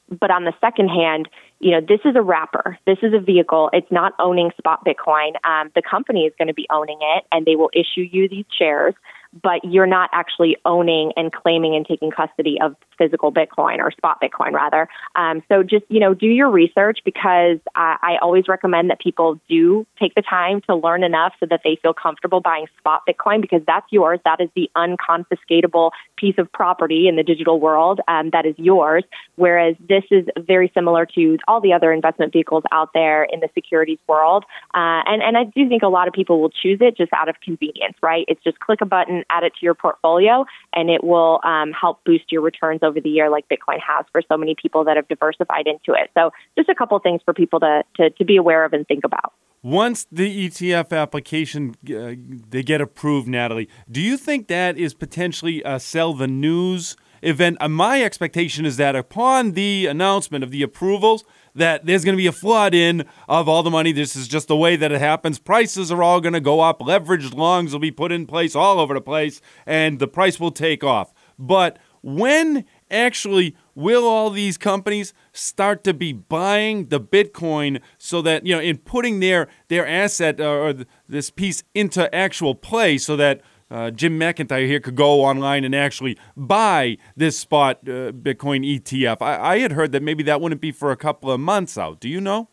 But 0.09 0.29
on 0.29 0.43
the 0.43 0.53
second 0.61 0.89
hand, 0.89 1.29
you 1.59 1.71
know, 1.71 1.81
this 1.81 2.01
is 2.05 2.15
a 2.15 2.21
wrapper. 2.21 2.77
This 2.85 2.99
is 3.01 3.13
a 3.13 3.19
vehicle. 3.19 3.69
It's 3.73 3.91
not 3.91 4.13
owning 4.19 4.51
spot 4.57 4.85
Bitcoin. 4.85 5.33
Um, 5.43 5.71
the 5.73 5.81
company 5.81 6.25
is 6.25 6.33
going 6.37 6.49
to 6.49 6.53
be 6.53 6.67
owning 6.69 6.99
it 7.01 7.23
and 7.31 7.45
they 7.45 7.55
will 7.55 7.71
issue 7.73 8.01
you 8.01 8.29
these 8.29 8.45
shares 8.55 8.93
but 9.41 9.63
you're 9.63 9.85
not 9.85 10.09
actually 10.13 10.57
owning 10.65 11.11
and 11.17 11.31
claiming 11.31 11.75
and 11.75 11.85
taking 11.85 12.11
custody 12.11 12.57
of 12.61 12.75
physical 12.97 13.31
Bitcoin 13.31 13.79
or 13.79 13.91
spot 13.91 14.21
Bitcoin 14.21 14.53
rather. 14.53 14.87
Um, 15.15 15.43
so 15.49 15.63
just, 15.63 15.83
you 15.89 15.99
know, 15.99 16.13
do 16.13 16.27
your 16.27 16.49
research 16.49 16.99
because 17.03 17.59
I, 17.75 17.97
I 18.01 18.17
always 18.21 18.47
recommend 18.47 18.89
that 18.89 18.99
people 18.99 19.39
do 19.49 19.85
take 19.99 20.15
the 20.15 20.21
time 20.21 20.61
to 20.61 20.75
learn 20.75 21.03
enough 21.03 21.33
so 21.39 21.45
that 21.49 21.61
they 21.63 21.77
feel 21.81 21.93
comfortable 21.93 22.39
buying 22.39 22.67
spot 22.77 23.03
Bitcoin 23.07 23.41
because 23.41 23.61
that's 23.67 23.85
yours. 23.91 24.19
That 24.23 24.39
is 24.39 24.49
the 24.55 24.69
unconfiscatable 24.75 25.91
piece 26.15 26.35
of 26.37 26.51
property 26.51 27.07
in 27.07 27.17
the 27.17 27.23
digital 27.23 27.59
world 27.59 27.99
um, 28.07 28.29
that 28.31 28.45
is 28.45 28.55
yours. 28.57 29.03
Whereas 29.35 29.75
this 29.85 30.03
is 30.11 30.25
very 30.37 30.71
similar 30.73 31.05
to 31.07 31.37
all 31.47 31.59
the 31.59 31.73
other 31.73 31.91
investment 31.91 32.31
vehicles 32.31 32.63
out 32.71 32.91
there 32.93 33.25
in 33.25 33.41
the 33.41 33.49
securities 33.53 33.99
world. 34.07 34.45
Uh, 34.73 35.03
and, 35.05 35.21
and 35.21 35.37
I 35.37 35.43
do 35.43 35.67
think 35.67 35.83
a 35.83 35.87
lot 35.87 36.07
of 36.07 36.13
people 36.13 36.39
will 36.39 36.49
choose 36.49 36.79
it 36.81 36.95
just 36.95 37.11
out 37.11 37.27
of 37.27 37.35
convenience, 37.41 37.97
right? 38.01 38.25
It's 38.27 38.41
just 38.43 38.59
click 38.59 38.79
a 38.81 38.85
button 38.85 39.24
add 39.29 39.43
it 39.43 39.53
to 39.59 39.65
your 39.65 39.73
portfolio, 39.73 40.45
and 40.73 40.89
it 40.89 41.03
will 41.03 41.39
um, 41.43 41.71
help 41.71 42.03
boost 42.03 42.31
your 42.31 42.41
returns 42.41 42.81
over 42.83 42.99
the 42.99 43.09
year, 43.09 43.29
like 43.29 43.47
Bitcoin 43.49 43.79
has 43.79 44.05
for 44.11 44.21
so 44.27 44.37
many 44.37 44.55
people 44.55 44.83
that 44.85 44.95
have 44.95 45.07
diversified 45.07 45.67
into 45.67 45.93
it. 45.93 46.09
So, 46.13 46.31
just 46.57 46.69
a 46.69 46.75
couple 46.75 46.97
things 46.99 47.21
for 47.23 47.33
people 47.33 47.59
to, 47.59 47.83
to, 47.97 48.09
to 48.11 48.25
be 48.25 48.37
aware 48.37 48.65
of 48.65 48.73
and 48.73 48.87
think 48.87 49.03
about. 49.03 49.33
Once 49.65 50.05
the 50.11 50.47
ETF 50.47 50.95
application 50.95 51.73
uh, 51.89 52.13
they 52.49 52.61
get 52.61 52.81
approved, 52.81 53.27
Natalie, 53.27 53.67
do 53.89 53.99
you 53.99 54.15
think 54.15 54.47
that 54.47 54.77
is 54.77 54.93
potentially 54.93 55.63
a 55.65 55.79
sell 55.79 56.13
the 56.13 56.27
news 56.27 56.95
event? 57.25 57.57
Uh, 57.59 57.67
my 57.67 58.03
expectation 58.03 58.65
is 58.65 58.77
that 58.77 58.95
upon 58.95 59.51
the 59.51 59.87
announcement 59.87 60.43
of 60.43 60.51
the 60.51 60.61
approvals, 60.61 61.23
that 61.53 61.85
there's 61.85 62.03
going 62.03 62.13
to 62.13 62.21
be 62.21 62.27
a 62.27 62.31
flood 62.31 62.73
in 62.73 63.05
of 63.27 63.47
all 63.47 63.63
the 63.63 63.69
money. 63.69 63.91
This 63.91 64.15
is 64.15 64.27
just 64.27 64.47
the 64.47 64.57
way 64.57 64.75
that 64.75 64.91
it 64.91 64.99
happens. 64.99 65.39
Prices 65.39 65.91
are 65.91 66.03
all 66.03 66.21
going 66.21 66.33
to 66.33 66.39
go 66.39 66.59
up. 66.59 66.79
Leveraged 66.79 67.33
longs 67.33 67.71
will 67.71 67.79
be 67.79 67.91
put 67.91 68.11
in 68.11 68.25
place 68.27 68.55
all 68.55 68.79
over 68.79 68.93
the 68.93 69.01
place, 69.01 69.41
and 69.65 69.99
the 69.99 70.07
price 70.07 70.39
will 70.39 70.51
take 70.51 70.83
off. 70.83 71.13
But 71.39 71.79
when 72.01 72.65
actually 72.91 73.55
will 73.73 74.05
all 74.05 74.29
these 74.29 74.59
companies 74.59 75.11
start 75.33 75.83
to 75.83 75.93
be 75.93 76.13
buying 76.13 76.89
the 76.89 76.99
bitcoin 76.99 77.81
so 77.97 78.21
that 78.21 78.45
you 78.45 78.53
know 78.53 78.61
in 78.61 78.77
putting 78.77 79.19
their 79.19 79.47
their 79.69 79.87
asset 79.87 80.39
uh, 80.39 80.43
or 80.43 80.75
this 81.09 81.31
piece 81.31 81.63
into 81.73 82.13
actual 82.13 82.53
play 82.53 82.97
so 82.97 83.15
that 83.15 83.41
uh, 83.71 83.91
Jim 83.91 84.19
McIntyre 84.19 84.67
here 84.67 84.79
could 84.79 84.95
go 84.95 85.23
online 85.23 85.63
and 85.63 85.73
actually 85.73 86.17
buy 86.37 86.97
this 87.15 87.37
spot 87.37 87.79
uh, 87.83 88.11
Bitcoin 88.11 88.63
ETF. 88.63 89.21
I, 89.21 89.55
I, 89.55 89.59
had 89.59 89.71
heard 89.71 89.91
that 89.93 90.03
maybe 90.03 90.23
that 90.23 90.39
wouldn't 90.39 90.61
be 90.61 90.71
for 90.71 90.91
a 90.91 90.97
couple 90.97 91.31
of 91.31 91.39
months 91.39 91.77
out. 91.77 91.99
Do 91.99 92.07
you 92.07 92.21
know? 92.21 92.49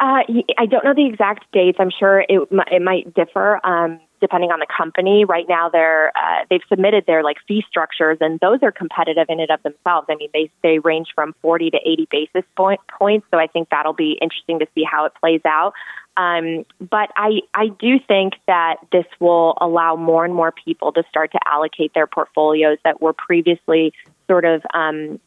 Uh, 0.00 0.22
I 0.58 0.66
don't 0.68 0.84
know 0.84 0.92
the 0.94 1.06
exact 1.06 1.50
dates. 1.52 1.78
I'm 1.80 1.90
sure 1.90 2.20
it 2.20 2.48
it 2.70 2.82
might 2.82 3.14
differ 3.14 3.64
um, 3.64 4.00
depending 4.20 4.50
on 4.50 4.58
the 4.58 4.66
company. 4.66 5.24
Right 5.24 5.46
now, 5.48 5.68
they're 5.68 6.08
uh, 6.16 6.44
they've 6.50 6.64
submitted 6.68 7.04
their 7.06 7.22
like 7.22 7.36
fee 7.46 7.62
structures, 7.68 8.18
and 8.20 8.40
those 8.40 8.58
are 8.62 8.72
competitive 8.72 9.26
in 9.28 9.38
and 9.38 9.50
of 9.50 9.62
themselves. 9.62 10.06
I 10.10 10.16
mean, 10.16 10.30
they 10.34 10.50
they 10.62 10.78
range 10.80 11.08
from 11.14 11.34
40 11.42 11.70
to 11.70 11.76
80 11.76 12.08
basis 12.10 12.44
point 12.56 12.80
points. 12.98 13.26
So 13.30 13.38
I 13.38 13.46
think 13.46 13.68
that'll 13.70 13.94
be 13.94 14.18
interesting 14.20 14.58
to 14.58 14.66
see 14.74 14.82
how 14.82 15.04
it 15.04 15.12
plays 15.20 15.42
out. 15.46 15.74
Um, 16.16 16.64
but 16.80 17.10
I, 17.16 17.40
I 17.54 17.68
do 17.68 17.98
think 17.98 18.34
that 18.46 18.76
this 18.92 19.06
will 19.20 19.56
allow 19.60 19.96
more 19.96 20.24
and 20.24 20.34
more 20.34 20.52
people 20.52 20.92
to 20.92 21.02
start 21.08 21.32
to 21.32 21.40
allocate 21.46 21.92
their 21.94 22.06
portfolios 22.06 22.78
that 22.84 23.02
were 23.02 23.12
previously 23.12 23.92
sort 24.28 24.44
of 24.44 24.62
um, 24.72 25.18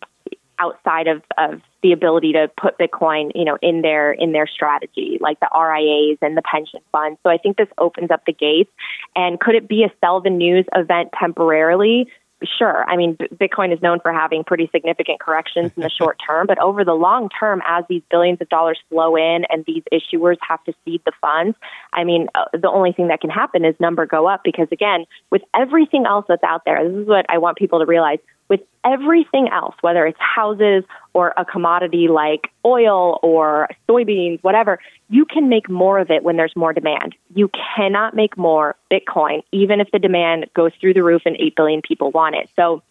outside 0.59 1.07
of, 1.07 1.21
of 1.37 1.61
the 1.83 1.91
ability 1.91 2.33
to 2.33 2.49
put 2.59 2.77
Bitcoin, 2.77 3.31
you 3.35 3.45
know, 3.45 3.57
in 3.61 3.81
their 3.81 4.11
in 4.11 4.31
their 4.31 4.47
strategy, 4.47 5.17
like 5.21 5.39
the 5.39 5.49
RIAs 5.53 6.17
and 6.21 6.35
the 6.35 6.41
pension 6.41 6.79
funds. 6.91 7.19
So 7.23 7.29
I 7.29 7.37
think 7.37 7.57
this 7.57 7.67
opens 7.77 8.11
up 8.11 8.25
the 8.25 8.33
gates. 8.33 8.71
And 9.15 9.39
could 9.39 9.55
it 9.55 9.67
be 9.67 9.83
a 9.83 9.91
sell 10.01 10.21
the 10.21 10.29
news 10.29 10.65
event 10.73 11.09
temporarily? 11.17 12.07
Sure. 12.43 12.85
I 12.87 12.97
mean, 12.97 13.15
Bitcoin 13.15 13.73
is 13.73 13.81
known 13.81 13.99
for 13.99 14.13
having 14.13 14.43
pretty 14.43 14.69
significant 14.71 15.19
corrections 15.19 15.71
in 15.75 15.81
the 15.81 15.89
short 15.89 16.19
term, 16.27 16.45
but 16.45 16.59
over 16.59 16.85
the 16.85 16.93
long 16.93 17.29
term, 17.29 17.63
as 17.67 17.83
these 17.89 18.03
billions 18.11 18.39
of 18.41 18.49
dollars 18.49 18.77
flow 18.89 19.15
in 19.15 19.45
and 19.49 19.65
these 19.65 19.81
issuers 19.91 20.37
have 20.47 20.63
to 20.65 20.73
seed 20.85 21.01
the 21.05 21.13
funds, 21.19 21.57
I 21.93 22.03
mean, 22.03 22.27
uh, 22.35 22.45
the 22.53 22.69
only 22.69 22.91
thing 22.91 23.07
that 23.07 23.21
can 23.21 23.31
happen 23.31 23.65
is 23.65 23.73
number 23.79 24.05
go 24.05 24.27
up 24.27 24.41
because, 24.43 24.67
again, 24.71 25.05
with 25.31 25.41
everything 25.55 26.05
else 26.05 26.25
that's 26.27 26.43
out 26.43 26.61
there, 26.63 26.87
this 26.87 27.01
is 27.01 27.07
what 27.07 27.25
I 27.27 27.39
want 27.39 27.57
people 27.57 27.79
to 27.79 27.85
realize 27.85 28.19
with 28.49 28.61
everything 28.85 29.49
else, 29.49 29.75
whether 29.81 30.05
it's 30.05 30.19
houses 30.19 30.83
or 31.13 31.33
a 31.37 31.43
commodity 31.43 32.07
like 32.07 32.51
oil 32.65 33.19
or 33.21 33.69
soybeans, 33.87 34.41
whatever, 34.43 34.79
you 35.09 35.25
can 35.25 35.49
make 35.49 35.69
more 35.69 35.99
of 35.99 36.09
it 36.09 36.23
when 36.23 36.37
there's 36.37 36.55
more 36.55 36.73
demand. 36.73 37.15
You 37.35 37.49
cannot 37.75 38.15
make 38.15 38.37
more 38.37 38.75
Bitcoin, 38.91 39.43
even 39.51 39.81
if 39.81 39.91
the 39.91 39.99
demand 39.99 40.47
goes 40.53 40.71
through 40.79 40.93
the 40.93 41.03
roof 41.03 41.23
and 41.25 41.35
8 41.37 41.55
billion 41.55 41.81
people 41.81 42.11
want 42.11 42.35
it. 42.35 42.49
So 42.55 42.83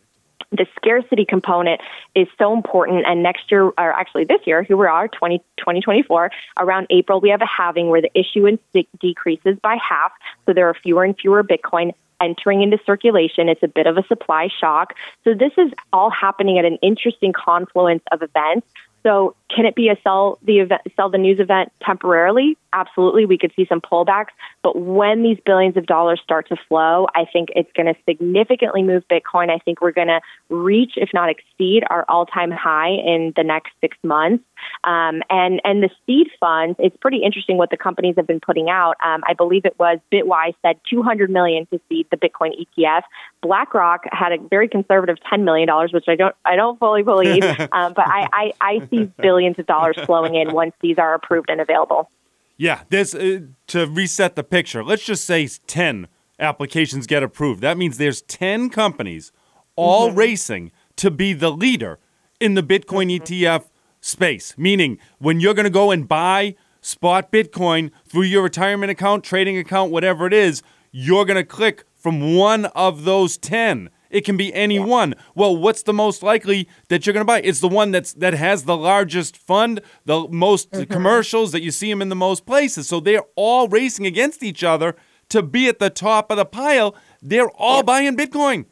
the 0.52 0.66
scarcity 0.76 1.24
component 1.24 1.80
is 2.14 2.28
so 2.38 2.52
important. 2.52 3.04
And 3.06 3.22
next 3.22 3.50
year, 3.50 3.64
or 3.64 3.74
actually 3.78 4.24
this 4.24 4.40
year, 4.46 4.62
here 4.62 4.76
we 4.76 4.86
are, 4.86 5.08
20, 5.08 5.38
2024, 5.58 6.30
around 6.58 6.86
April, 6.90 7.20
we 7.20 7.30
have 7.30 7.42
a 7.42 7.46
halving 7.46 7.88
where 7.88 8.02
the 8.02 8.10
issuance 8.14 8.60
de- 8.72 8.88
decreases 9.00 9.58
by 9.62 9.76
half. 9.76 10.12
So 10.44 10.52
there 10.52 10.68
are 10.68 10.74
fewer 10.74 11.04
and 11.04 11.16
fewer 11.18 11.42
Bitcoin 11.42 11.94
entering 12.20 12.62
into 12.62 12.78
circulation. 12.84 13.48
It's 13.48 13.62
a 13.62 13.68
bit 13.68 13.86
of 13.86 13.96
a 13.96 14.06
supply 14.06 14.48
shock. 14.60 14.94
So 15.24 15.34
this 15.34 15.52
is 15.56 15.72
all 15.92 16.10
happening 16.10 16.58
at 16.58 16.64
an 16.64 16.78
interesting 16.82 17.32
confluence 17.32 18.02
of 18.12 18.22
events. 18.22 18.66
So 19.06 19.36
can 19.54 19.66
it 19.66 19.76
be 19.76 19.88
a 19.88 19.96
sell 20.02 20.40
the 20.42 20.58
event, 20.58 20.82
sell 20.96 21.08
the 21.08 21.18
news 21.18 21.38
event 21.38 21.70
temporarily? 21.80 22.58
Absolutely, 22.72 23.24
we 23.24 23.38
could 23.38 23.52
see 23.54 23.64
some 23.64 23.80
pullbacks. 23.80 24.34
But 24.64 24.76
when 24.80 25.22
these 25.22 25.38
billions 25.46 25.76
of 25.76 25.86
dollars 25.86 26.20
start 26.24 26.48
to 26.48 26.56
flow, 26.68 27.06
I 27.14 27.24
think 27.32 27.50
it's 27.54 27.70
going 27.76 27.86
to 27.86 27.94
significantly 28.04 28.82
move 28.82 29.04
Bitcoin. 29.08 29.48
I 29.48 29.58
think 29.58 29.80
we're 29.80 29.92
going 29.92 30.08
to 30.08 30.20
reach, 30.48 30.94
if 30.96 31.10
not 31.14 31.30
exceed, 31.30 31.84
our 31.88 32.04
all-time 32.08 32.50
high 32.50 32.88
in 32.88 33.32
the 33.36 33.44
next 33.44 33.70
six 33.80 33.96
months. 34.02 34.42
Um, 34.82 35.22
and 35.30 35.60
and 35.64 35.82
the 35.82 35.90
seed 36.06 36.26
funds, 36.40 36.76
it's 36.80 36.96
pretty 36.96 37.22
interesting 37.22 37.56
what 37.56 37.70
the 37.70 37.76
companies 37.76 38.14
have 38.16 38.26
been 38.26 38.40
putting 38.40 38.68
out. 38.68 38.96
Um, 39.04 39.22
I 39.28 39.34
believe 39.34 39.64
it 39.64 39.78
was 39.78 39.98
Bitwise 40.12 40.54
said 40.62 40.80
200 40.90 41.30
million 41.30 41.66
to 41.66 41.80
seed 41.88 42.06
the 42.10 42.16
Bitcoin 42.16 42.52
ETF. 42.58 43.02
BlackRock 43.46 44.04
had 44.10 44.32
a 44.32 44.38
very 44.38 44.68
conservative 44.68 45.16
10 45.28 45.44
million 45.44 45.68
dollars, 45.68 45.92
which 45.92 46.06
I 46.08 46.16
don't 46.16 46.34
I 46.44 46.56
don't 46.56 46.78
fully 46.78 47.02
believe, 47.02 47.42
um, 47.72 47.92
but 47.94 48.06
I, 48.06 48.28
I 48.32 48.52
I 48.60 48.88
see 48.90 49.10
billions 49.18 49.58
of 49.58 49.66
dollars 49.66 49.96
flowing 50.04 50.34
in 50.34 50.52
once 50.52 50.74
these 50.80 50.98
are 50.98 51.14
approved 51.14 51.50
and 51.50 51.60
available. 51.60 52.10
Yeah, 52.56 52.82
there's 52.88 53.14
uh, 53.14 53.40
to 53.68 53.86
reset 53.86 54.34
the 54.36 54.44
picture. 54.44 54.82
Let's 54.82 55.04
just 55.04 55.24
say 55.24 55.46
10 55.46 56.08
applications 56.38 57.06
get 57.06 57.22
approved. 57.22 57.60
That 57.60 57.76
means 57.76 57.98
there's 57.98 58.22
10 58.22 58.70
companies 58.70 59.32
all 59.74 60.08
mm-hmm. 60.08 60.18
racing 60.18 60.72
to 60.96 61.10
be 61.10 61.32
the 61.32 61.50
leader 61.50 61.98
in 62.40 62.54
the 62.54 62.62
Bitcoin 62.62 63.14
mm-hmm. 63.14 63.24
ETF 63.24 63.68
space. 64.00 64.54
Meaning, 64.56 64.98
when 65.18 65.40
you're 65.40 65.54
going 65.54 65.64
to 65.64 65.70
go 65.70 65.90
and 65.90 66.08
buy 66.08 66.56
spot 66.80 67.30
Bitcoin 67.30 67.90
through 68.06 68.22
your 68.22 68.42
retirement 68.42 68.90
account, 68.90 69.24
trading 69.24 69.58
account, 69.58 69.90
whatever 69.90 70.26
it 70.26 70.32
is, 70.32 70.62
you're 70.92 71.24
going 71.24 71.36
to 71.36 71.44
click 71.44 71.84
from 72.06 72.36
one 72.36 72.66
of 72.66 73.02
those 73.02 73.36
10. 73.36 73.90
It 74.10 74.24
can 74.24 74.36
be 74.36 74.54
any 74.54 74.76
yeah. 74.76 74.84
one. 74.84 75.16
Well, 75.34 75.56
what's 75.56 75.82
the 75.82 75.92
most 75.92 76.22
likely 76.22 76.68
that 76.86 77.04
you're 77.04 77.12
going 77.12 77.22
to 77.22 77.24
buy? 77.26 77.40
It's 77.40 77.58
the 77.58 77.66
one 77.66 77.90
that's 77.90 78.12
that 78.12 78.32
has 78.32 78.62
the 78.62 78.76
largest 78.76 79.36
fund, 79.36 79.80
the 80.04 80.28
most 80.28 80.70
mm-hmm. 80.70 80.84
commercials 80.92 81.50
that 81.50 81.62
you 81.62 81.72
see 81.72 81.90
them 81.90 82.00
in 82.00 82.08
the 82.08 82.14
most 82.14 82.46
places. 82.46 82.86
So 82.86 83.00
they're 83.00 83.24
all 83.34 83.66
racing 83.66 84.06
against 84.06 84.44
each 84.44 84.62
other 84.62 84.94
to 85.30 85.42
be 85.42 85.66
at 85.66 85.80
the 85.80 85.90
top 85.90 86.30
of 86.30 86.36
the 86.36 86.44
pile. 86.44 86.94
They're 87.20 87.50
all 87.50 87.78
yeah. 87.78 87.82
buying 87.82 88.16
Bitcoin. 88.16 88.66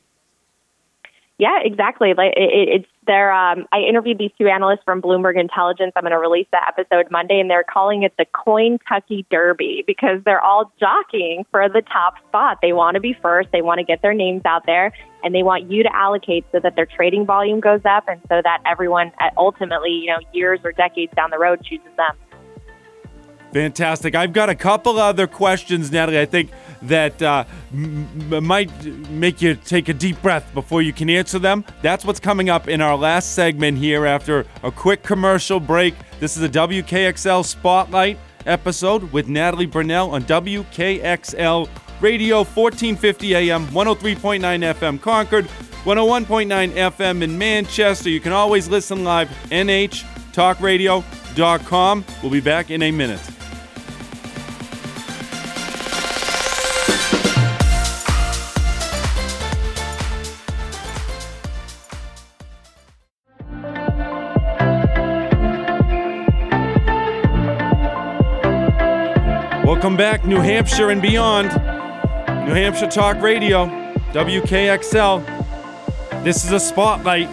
Yeah, 1.37 1.59
exactly. 1.64 2.14
Like 2.16 2.35
it, 2.37 2.68
it's 2.68 2.88
there. 3.07 3.33
Um, 3.33 3.66
I 3.73 3.81
interviewed 3.81 4.18
these 4.18 4.31
two 4.38 4.47
analysts 4.47 4.85
from 4.85 5.03
Bloomberg 5.03 5.38
Intelligence. 5.38 5.92
I'm 5.97 6.03
going 6.03 6.12
to 6.12 6.18
release 6.18 6.47
that 6.53 6.73
episode 6.79 7.11
Monday, 7.11 7.40
and 7.40 7.51
they're 7.51 7.64
calling 7.64 8.05
it 8.05 8.14
the 8.16 8.25
Coin 8.25 8.79
Cointucky 8.79 9.27
Derby 9.31 9.83
because 9.85 10.20
they're 10.25 10.40
all 10.40 10.73
jockeying 10.79 11.44
for 11.51 11.68
the 11.68 11.83
top 11.83 12.14
spot. 12.29 12.59
They 12.62 12.73
want 12.73 12.94
to 12.94 13.01
be 13.01 13.16
first. 13.20 13.49
They 13.53 13.62
want 13.62 13.79
to 13.79 13.85
get 13.85 14.01
their 14.01 14.14
names 14.14 14.42
out 14.44 14.64
there, 14.64 14.92
and 15.25 15.35
they 15.35 15.42
want 15.42 15.68
you 15.68 15.83
to 15.83 15.94
allocate 15.94 16.44
so 16.53 16.61
that 16.61 16.77
their 16.77 16.87
trading 16.87 17.27
volume 17.27 17.59
goes 17.59 17.83
up, 17.85 18.05
and 18.07 18.20
so 18.29 18.40
that 18.40 18.62
everyone 18.64 19.11
uh, 19.20 19.31
ultimately, 19.37 19.90
you 19.90 20.07
know, 20.07 20.20
years 20.33 20.61
or 20.62 20.70
decades 20.70 21.12
down 21.16 21.31
the 21.31 21.38
road, 21.38 21.64
chooses 21.64 21.90
them. 21.97 22.16
Fantastic. 23.53 24.14
I've 24.14 24.33
got 24.33 24.49
a 24.49 24.55
couple 24.55 24.99
other 24.99 25.27
questions, 25.27 25.90
Natalie. 25.90 26.18
I 26.18 26.27
think 26.27 26.51
that 26.88 27.20
uh, 27.23 27.44
m- 27.73 28.44
might 28.44 28.70
make 29.11 29.40
you 29.42 29.55
take 29.55 29.88
a 29.88 29.94
deep 29.94 30.20
breath 30.23 30.53
before 30.55 30.83
you 30.83 30.92
can 30.92 31.09
answer 31.11 31.38
them. 31.38 31.64
That's 31.83 32.05
what's 32.05 32.20
coming 32.20 32.51
up 32.51 32.68
in 32.68 32.81
our 32.81 32.97
last 32.97 33.35
segment 33.35 33.79
here 33.79 34.07
after 34.07 34.47
a 34.62 34.70
quick 34.70 35.03
commercial 35.03 35.59
break. 35.61 35.94
This 36.20 36.37
is 36.37 36.42
a 36.42 36.49
WKXL 36.49 37.44
Spotlight 37.44 38.18
episode 38.47 39.12
with 39.12 39.29
Natalie 39.29 39.66
Brunell 39.66 40.11
on 40.11 40.23
WKXL 40.25 41.68
Radio 42.01 42.38
1450 42.38 43.35
AM, 43.35 43.66
103.9 43.68 44.40
FM 44.75 45.01
Concord, 45.01 45.47
101.9 45.85 46.73
FM 46.73 47.23
in 47.23 47.38
Manchester. 47.38 48.11
You 48.11 48.20
can 48.20 48.33
always 48.33 48.68
listen 48.68 49.05
live, 49.05 49.29
nhtalkradio.com. 49.51 52.05
We'll 52.23 52.33
be 52.33 52.40
back 52.40 52.70
in 52.70 52.83
a 52.83 52.90
minute. 52.90 53.20
Welcome 69.85 69.99
back, 69.99 70.25
New 70.25 70.40
Hampshire 70.40 70.88
and 70.88 71.03
beyond. 71.03 71.49
New 71.49 72.55
Hampshire 72.55 72.88
Talk 72.88 73.20
Radio, 73.20 73.66
WKXL. 74.14 75.23
This 76.25 76.42
is 76.42 76.52
a 76.52 76.59
spotlight. 76.59 77.29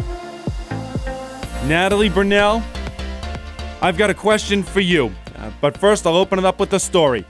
Natalie 1.64 2.10
Brunell, 2.10 2.62
I've 3.82 3.98
got 3.98 4.10
a 4.10 4.14
question 4.14 4.64
for 4.64 4.82
you. 4.82 5.14
Uh, 5.38 5.50
but 5.62 5.78
first, 5.78 6.06
I'll 6.06 6.18
open 6.18 6.40
it 6.40 6.44
up 6.44 6.60
with 6.60 6.74
a 6.74 6.80
story. 6.82 7.24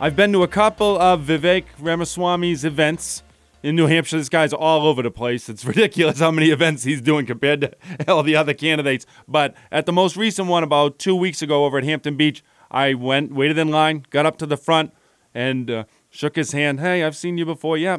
I've 0.00 0.14
been 0.14 0.30
to 0.30 0.44
a 0.44 0.48
couple 0.48 0.96
of 0.96 1.22
Vivek 1.22 1.64
Ramaswamy's 1.80 2.64
events 2.64 3.24
in 3.62 3.74
New 3.74 3.86
Hampshire, 3.86 4.18
this 4.18 4.28
guy's 4.28 4.52
all 4.52 4.86
over 4.86 5.02
the 5.02 5.10
place. 5.10 5.48
It's 5.48 5.64
ridiculous 5.64 6.20
how 6.20 6.30
many 6.30 6.50
events 6.50 6.84
he's 6.84 7.00
doing 7.00 7.26
compared 7.26 7.62
to 7.62 7.72
all 8.08 8.22
the 8.22 8.36
other 8.36 8.54
candidates. 8.54 9.06
But 9.26 9.54
at 9.72 9.86
the 9.86 9.92
most 9.92 10.16
recent 10.16 10.48
one, 10.48 10.62
about 10.62 10.98
two 10.98 11.16
weeks 11.16 11.42
ago 11.42 11.64
over 11.64 11.78
at 11.78 11.84
Hampton 11.84 12.16
Beach, 12.16 12.44
I 12.70 12.94
went, 12.94 13.32
waited 13.32 13.58
in 13.58 13.68
line, 13.68 14.04
got 14.10 14.26
up 14.26 14.38
to 14.38 14.46
the 14.46 14.56
front, 14.56 14.92
and 15.34 15.70
uh, 15.70 15.84
shook 16.10 16.36
his 16.36 16.52
hand. 16.52 16.80
Hey, 16.80 17.02
I've 17.02 17.16
seen 17.16 17.38
you 17.38 17.44
before. 17.44 17.76
Yeah. 17.76 17.98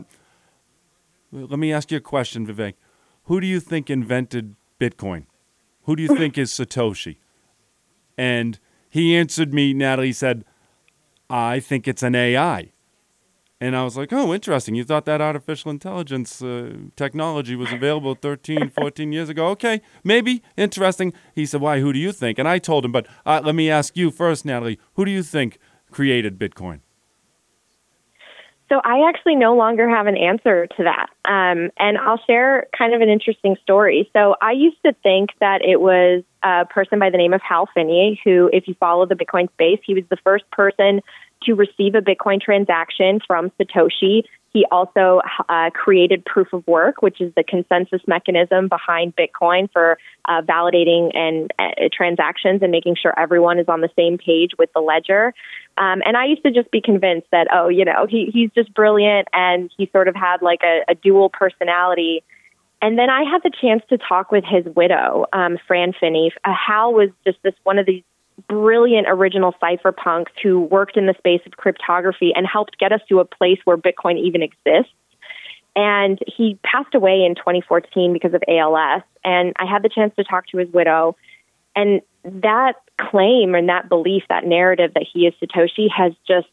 Let 1.31 1.59
me 1.59 1.71
ask 1.71 1.91
you 1.91 1.97
a 1.97 2.01
question, 2.01 2.45
Vivek. 2.45 2.73
Who 3.25 3.39
do 3.39 3.47
you 3.47 3.59
think 3.59 3.89
invented 3.89 4.55
Bitcoin? 4.79 5.25
Who 5.83 5.95
do 5.95 6.03
you 6.03 6.15
think 6.15 6.37
is 6.37 6.51
Satoshi? 6.51 7.17
And 8.17 8.59
he 8.89 9.15
answered 9.15 9.53
me, 9.53 9.73
Natalie, 9.73 10.13
said, 10.13 10.43
I 11.29 11.59
think 11.59 11.87
it's 11.87 12.03
an 12.03 12.15
AI. 12.15 12.71
And 13.61 13.75
I 13.75 13.83
was 13.83 13.97
like, 13.97 14.13
oh, 14.13 14.33
interesting. 14.33 14.75
You 14.75 14.85
thought 14.85 15.03
that 15.05 15.19
artificial 15.19 15.69
intelligence 15.69 16.41
uh, 16.41 16.75
technology 16.95 17.57
was 17.57 17.71
available 17.73 18.15
13, 18.15 18.69
14 18.75 19.11
years 19.11 19.27
ago? 19.27 19.47
Okay, 19.47 19.81
maybe. 20.03 20.41
Interesting. 20.55 21.11
He 21.35 21.45
said, 21.45 21.59
why? 21.59 21.81
Who 21.81 21.91
do 21.91 21.99
you 21.99 22.13
think? 22.13 22.39
And 22.39 22.47
I 22.47 22.57
told 22.59 22.85
him, 22.85 22.93
but 22.93 23.05
uh, 23.25 23.41
let 23.43 23.55
me 23.55 23.69
ask 23.69 23.97
you 23.97 24.11
first, 24.11 24.45
Natalie. 24.45 24.79
Who 24.93 25.03
do 25.03 25.11
you 25.11 25.23
think 25.23 25.59
created 25.91 26.39
Bitcoin? 26.39 26.79
So 28.69 28.79
I 28.83 29.09
actually 29.09 29.35
no 29.35 29.55
longer 29.55 29.89
have 29.89 30.05
an 30.05 30.15
answer 30.15 30.67
to 30.67 30.83
that. 30.83 31.07
Um, 31.25 31.71
and 31.77 31.97
I'll 31.97 32.21
share 32.27 32.67
kind 32.77 32.93
of 32.93 33.01
an 33.01 33.09
interesting 33.09 33.57
story. 33.63 34.09
So 34.13 34.35
I 34.41 34.51
used 34.51 34.77
to 34.85 34.93
think 35.01 35.31
that 35.39 35.61
it 35.63 35.81
was 35.81 36.23
a 36.43 36.65
person 36.65 36.99
by 36.99 37.09
the 37.09 37.17
name 37.17 37.33
of 37.33 37.41
Hal 37.41 37.67
Finney, 37.73 38.21
who, 38.23 38.47
if 38.53 38.67
you 38.67 38.75
follow 38.79 39.07
the 39.07 39.15
Bitcoin 39.15 39.51
space, 39.53 39.79
he 39.83 39.95
was 39.95 40.03
the 40.11 40.17
first 40.23 40.49
person 40.51 41.01
to 41.43 41.53
receive 41.53 41.95
a 41.95 42.01
Bitcoin 42.01 42.41
transaction 42.41 43.19
from 43.25 43.51
Satoshi. 43.59 44.23
He 44.51 44.65
also 44.71 45.21
uh, 45.47 45.69
created 45.71 46.25
proof 46.25 46.53
of 46.53 46.65
work, 46.65 47.01
which 47.01 47.21
is 47.21 47.31
the 47.35 47.43
consensus 47.43 48.01
mechanism 48.07 48.67
behind 48.67 49.15
Bitcoin 49.15 49.71
for 49.71 49.99
uh, 50.25 50.41
validating 50.41 51.15
and 51.15 51.53
uh, 51.59 51.87
transactions 51.93 52.63
and 52.63 52.71
making 52.71 52.95
sure 52.99 53.13
everyone 53.17 53.59
is 53.59 53.67
on 53.67 53.81
the 53.81 53.89
same 53.95 54.17
page 54.17 54.51
with 54.57 54.71
the 54.73 54.81
ledger. 54.81 55.35
Um, 55.77 56.01
and 56.03 56.17
I 56.17 56.25
used 56.25 56.43
to 56.43 56.51
just 56.51 56.71
be 56.71 56.81
convinced 56.81 57.27
that, 57.31 57.47
oh, 57.53 57.69
you 57.69 57.85
know, 57.85 58.07
he, 58.09 58.31
he's 58.33 58.49
just 58.55 58.73
brilliant 58.73 59.27
and 59.33 59.69
he 59.77 59.87
sort 59.91 60.07
of 60.07 60.15
had 60.15 60.41
like 60.41 60.61
a, 60.63 60.81
a 60.89 60.95
dual 60.95 61.29
personality. 61.29 62.23
And 62.81 62.97
then 62.97 63.09
I 63.09 63.23
had 63.29 63.43
the 63.43 63.51
chance 63.61 63.83
to 63.89 63.97
talk 63.97 64.31
with 64.31 64.45
his 64.45 64.65
widow, 64.73 65.25
um, 65.31 65.57
Fran 65.67 65.93
Finney. 65.99 66.31
Uh, 66.43 66.53
Hal 66.53 66.93
was 66.93 67.09
just 67.25 67.37
this 67.43 67.53
one 67.63 67.77
of 67.77 67.85
these 67.85 68.03
brilliant 68.47 69.07
original 69.09 69.53
cypherpunks 69.61 70.31
who 70.41 70.61
worked 70.61 70.97
in 70.97 71.05
the 71.05 71.15
space 71.17 71.41
of 71.45 71.53
cryptography 71.53 72.31
and 72.35 72.45
helped 72.47 72.77
get 72.77 72.91
us 72.91 73.01
to 73.09 73.19
a 73.19 73.25
place 73.25 73.59
where 73.65 73.77
Bitcoin 73.77 74.17
even 74.19 74.41
exists. 74.41 74.93
And 75.75 76.19
he 76.27 76.57
passed 76.63 76.95
away 76.95 77.23
in 77.23 77.35
2014 77.35 78.13
because 78.13 78.33
of 78.33 78.43
ALS. 78.47 79.03
And 79.23 79.53
I 79.57 79.65
had 79.65 79.83
the 79.83 79.89
chance 79.89 80.13
to 80.15 80.23
talk 80.23 80.47
to 80.47 80.57
his 80.57 80.69
widow. 80.69 81.15
And 81.75 82.01
that 82.23 82.73
claim 82.99 83.55
and 83.55 83.69
that 83.69 83.87
belief, 83.87 84.23
that 84.29 84.45
narrative 84.45 84.93
that 84.95 85.05
he 85.11 85.27
is 85.27 85.33
Satoshi 85.41 85.87
has 85.95 86.13
just 86.27 86.47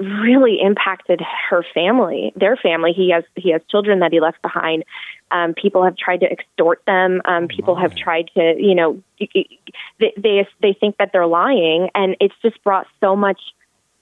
really 0.00 0.58
impacted 0.60 1.20
her 1.50 1.64
family, 1.74 2.32
their 2.34 2.56
family. 2.56 2.92
He 2.92 3.10
has 3.10 3.24
he 3.36 3.50
has 3.50 3.60
children 3.70 4.00
that 4.00 4.12
he 4.12 4.20
left 4.20 4.40
behind. 4.42 4.84
Um, 5.30 5.54
people 5.54 5.84
have 5.84 5.96
tried 5.96 6.20
to 6.20 6.26
extort 6.26 6.82
them. 6.86 7.20
Um, 7.24 7.48
people 7.48 7.76
have 7.76 7.94
tried 7.94 8.30
to, 8.34 8.54
you 8.58 8.74
know, 8.74 9.02
they, 9.18 9.46
they 10.16 10.48
they 10.60 10.72
think 10.72 10.96
that 10.96 11.10
they're 11.12 11.26
lying, 11.26 11.90
and 11.94 12.16
it's 12.20 12.34
just 12.42 12.62
brought 12.64 12.86
so 13.00 13.14
much 13.14 13.40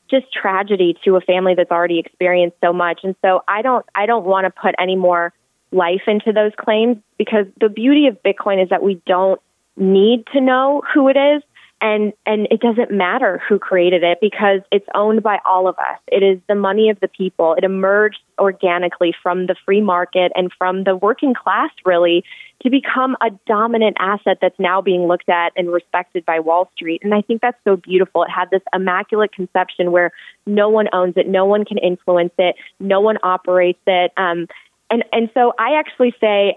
just 0.09 0.33
tragedy 0.33 0.97
to 1.05 1.17
a 1.17 1.21
family 1.21 1.55
that's 1.55 1.71
already 1.71 1.99
experienced 1.99 2.57
so 2.63 2.73
much. 2.73 3.01
And 3.03 3.15
so 3.21 3.43
I 3.49 3.63
don't 3.63 3.85
I 3.95 4.07
don't 4.07 4.25
want 4.25 4.45
to 4.45 4.51
put 4.51 4.75
any 4.79 4.97
more 4.97 5.33
life 5.73 6.03
into 6.07 6.33
those 6.33 6.53
claims 6.57 6.97
because 7.19 7.47
the 7.61 7.69
beauty 7.69 8.07
of 8.07 8.23
Bitcoin 8.23 8.63
is 8.63 8.71
that 8.71 8.83
we 8.83 9.03
don't 9.07 9.41
need 9.77 10.27
to 10.33 10.41
know 10.41 10.83
who 10.95 11.09
it 11.09 11.17
is 11.17 11.43
and 11.81 12.13
and 12.27 12.49
it 12.51 12.61
doesn't 12.61 12.91
matter 12.91 13.41
who 13.49 13.59
created 13.59 14.03
it 14.03 14.19
because 14.21 14.61
it's 14.73 14.87
owned 14.95 15.23
by 15.23 15.39
all 15.45 15.69
of 15.69 15.77
us. 15.79 15.99
It 16.09 16.23
is 16.23 16.41
the 16.49 16.55
money 16.55 16.91
of 16.91 16.99
the 17.01 17.09
people. 17.09 17.55
It 17.55 17.65
emerged 17.65 18.19
organically 18.39 19.15
from 19.23 19.47
the 19.47 19.55
free 19.65 19.81
market 19.81 20.33
and 20.35 20.51
from 20.59 20.85
the 20.85 20.97
working 20.97 21.35
class 21.35 21.71
really 21.85 22.25
to 22.63 22.71
become 22.71 23.17
a 23.21 23.31
dominant 23.47 23.97
asset 24.01 24.39
that's 24.41 24.59
now 24.59 24.81
being 24.83 25.07
looked 25.07 25.29
at 25.29 25.53
and 25.57 25.71
respected 25.73 26.25
by 26.27 26.41
wall 26.41 26.69
street. 26.75 27.03
And 27.05 27.15
i 27.15 27.23
think 27.23 27.41
that's 27.41 27.59
so 27.65 27.77
beautiful. 27.77 28.25
It 28.25 28.31
had 28.31 28.51
this 28.51 28.63
immaculate 28.75 29.33
conception 29.33 29.93
where 29.93 30.13
no 30.47 30.69
one 30.69 30.89
owns 30.93 31.15
it 31.17 31.29
no 31.29 31.45
one 31.45 31.65
can 31.65 31.79
influence 31.79 32.33
it 32.39 32.57
no 32.81 33.01
one 33.01 33.19
operates 33.23 33.83
it. 33.87 34.13
Um, 34.17 34.49
and 34.91 35.05
and 35.13 35.31
so 35.35 35.53
i 35.59 35.79
actually 35.79 36.15
say 36.21 36.57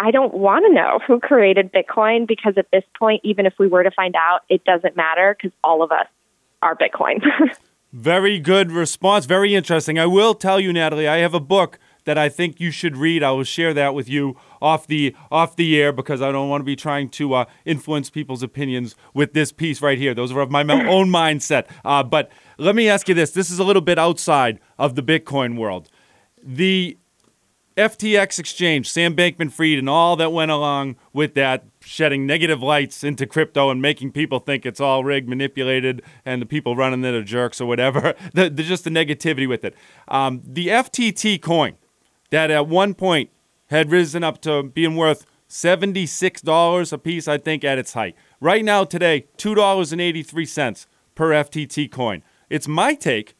I 0.00 0.10
don't 0.10 0.32
want 0.32 0.64
to 0.66 0.72
know 0.72 0.98
who 1.06 1.20
created 1.20 1.70
Bitcoin 1.70 2.26
because 2.26 2.54
at 2.56 2.66
this 2.72 2.84
point, 2.98 3.20
even 3.22 3.44
if 3.44 3.52
we 3.58 3.66
were 3.68 3.82
to 3.82 3.90
find 3.90 4.14
out, 4.16 4.40
it 4.48 4.64
doesn't 4.64 4.96
matter 4.96 5.36
because 5.36 5.54
all 5.62 5.82
of 5.82 5.92
us 5.92 6.06
are 6.62 6.74
Bitcoin. 6.74 7.22
Very 7.92 8.38
good 8.38 8.72
response. 8.72 9.26
Very 9.26 9.54
interesting. 9.54 9.98
I 9.98 10.06
will 10.06 10.34
tell 10.34 10.58
you, 10.58 10.72
Natalie, 10.72 11.06
I 11.06 11.18
have 11.18 11.34
a 11.34 11.40
book 11.40 11.78
that 12.04 12.16
I 12.16 12.30
think 12.30 12.60
you 12.60 12.70
should 12.70 12.96
read. 12.96 13.22
I 13.22 13.32
will 13.32 13.44
share 13.44 13.74
that 13.74 13.94
with 13.94 14.08
you 14.08 14.38
off 14.62 14.86
the 14.86 15.14
off 15.30 15.56
the 15.56 15.78
air 15.78 15.92
because 15.92 16.22
I 16.22 16.32
don't 16.32 16.48
want 16.48 16.62
to 16.62 16.64
be 16.64 16.76
trying 16.76 17.10
to 17.10 17.34
uh, 17.34 17.44
influence 17.66 18.08
people's 18.08 18.42
opinions 18.42 18.96
with 19.12 19.34
this 19.34 19.52
piece 19.52 19.82
right 19.82 19.98
here. 19.98 20.14
Those 20.14 20.32
are 20.32 20.40
of 20.40 20.50
my 20.50 20.60
own 20.88 21.10
mindset. 21.10 21.66
Uh, 21.84 22.02
but 22.02 22.30
let 22.56 22.74
me 22.74 22.88
ask 22.88 23.06
you 23.06 23.14
this: 23.14 23.32
This 23.32 23.50
is 23.50 23.58
a 23.58 23.64
little 23.64 23.82
bit 23.82 23.98
outside 23.98 24.60
of 24.78 24.94
the 24.94 25.02
Bitcoin 25.02 25.58
world. 25.58 25.90
The 26.42 26.96
FTX 27.76 28.38
exchange, 28.38 28.90
Sam 28.90 29.14
Bankman 29.14 29.52
Fried, 29.52 29.78
and 29.78 29.88
all 29.88 30.16
that 30.16 30.32
went 30.32 30.50
along 30.50 30.96
with 31.12 31.34
that, 31.34 31.64
shedding 31.80 32.26
negative 32.26 32.60
lights 32.60 33.04
into 33.04 33.26
crypto 33.26 33.70
and 33.70 33.80
making 33.80 34.10
people 34.10 34.40
think 34.40 34.66
it's 34.66 34.80
all 34.80 35.04
rigged, 35.04 35.28
manipulated, 35.28 36.02
and 36.24 36.42
the 36.42 36.46
people 36.46 36.74
running 36.74 37.04
it 37.04 37.14
are 37.14 37.22
jerks 37.22 37.60
or 37.60 37.66
whatever. 37.66 38.14
the, 38.34 38.50
the, 38.50 38.64
just 38.64 38.84
the 38.84 38.90
negativity 38.90 39.48
with 39.48 39.64
it. 39.64 39.76
Um, 40.08 40.42
the 40.44 40.66
FTT 40.66 41.40
coin, 41.40 41.76
that 42.30 42.50
at 42.50 42.66
one 42.66 42.92
point 42.94 43.30
had 43.68 43.90
risen 43.90 44.24
up 44.24 44.40
to 44.42 44.64
being 44.64 44.96
worth 44.96 45.24
$76 45.48 46.92
a 46.92 46.98
piece, 46.98 47.28
I 47.28 47.38
think, 47.38 47.62
at 47.62 47.78
its 47.78 47.92
height. 47.92 48.16
Right 48.40 48.64
now, 48.64 48.84
today, 48.84 49.26
$2.83 49.38 50.86
per 51.14 51.30
FTT 51.30 51.90
coin. 51.90 52.22
It's 52.48 52.66
my 52.66 52.94
take 52.94 53.36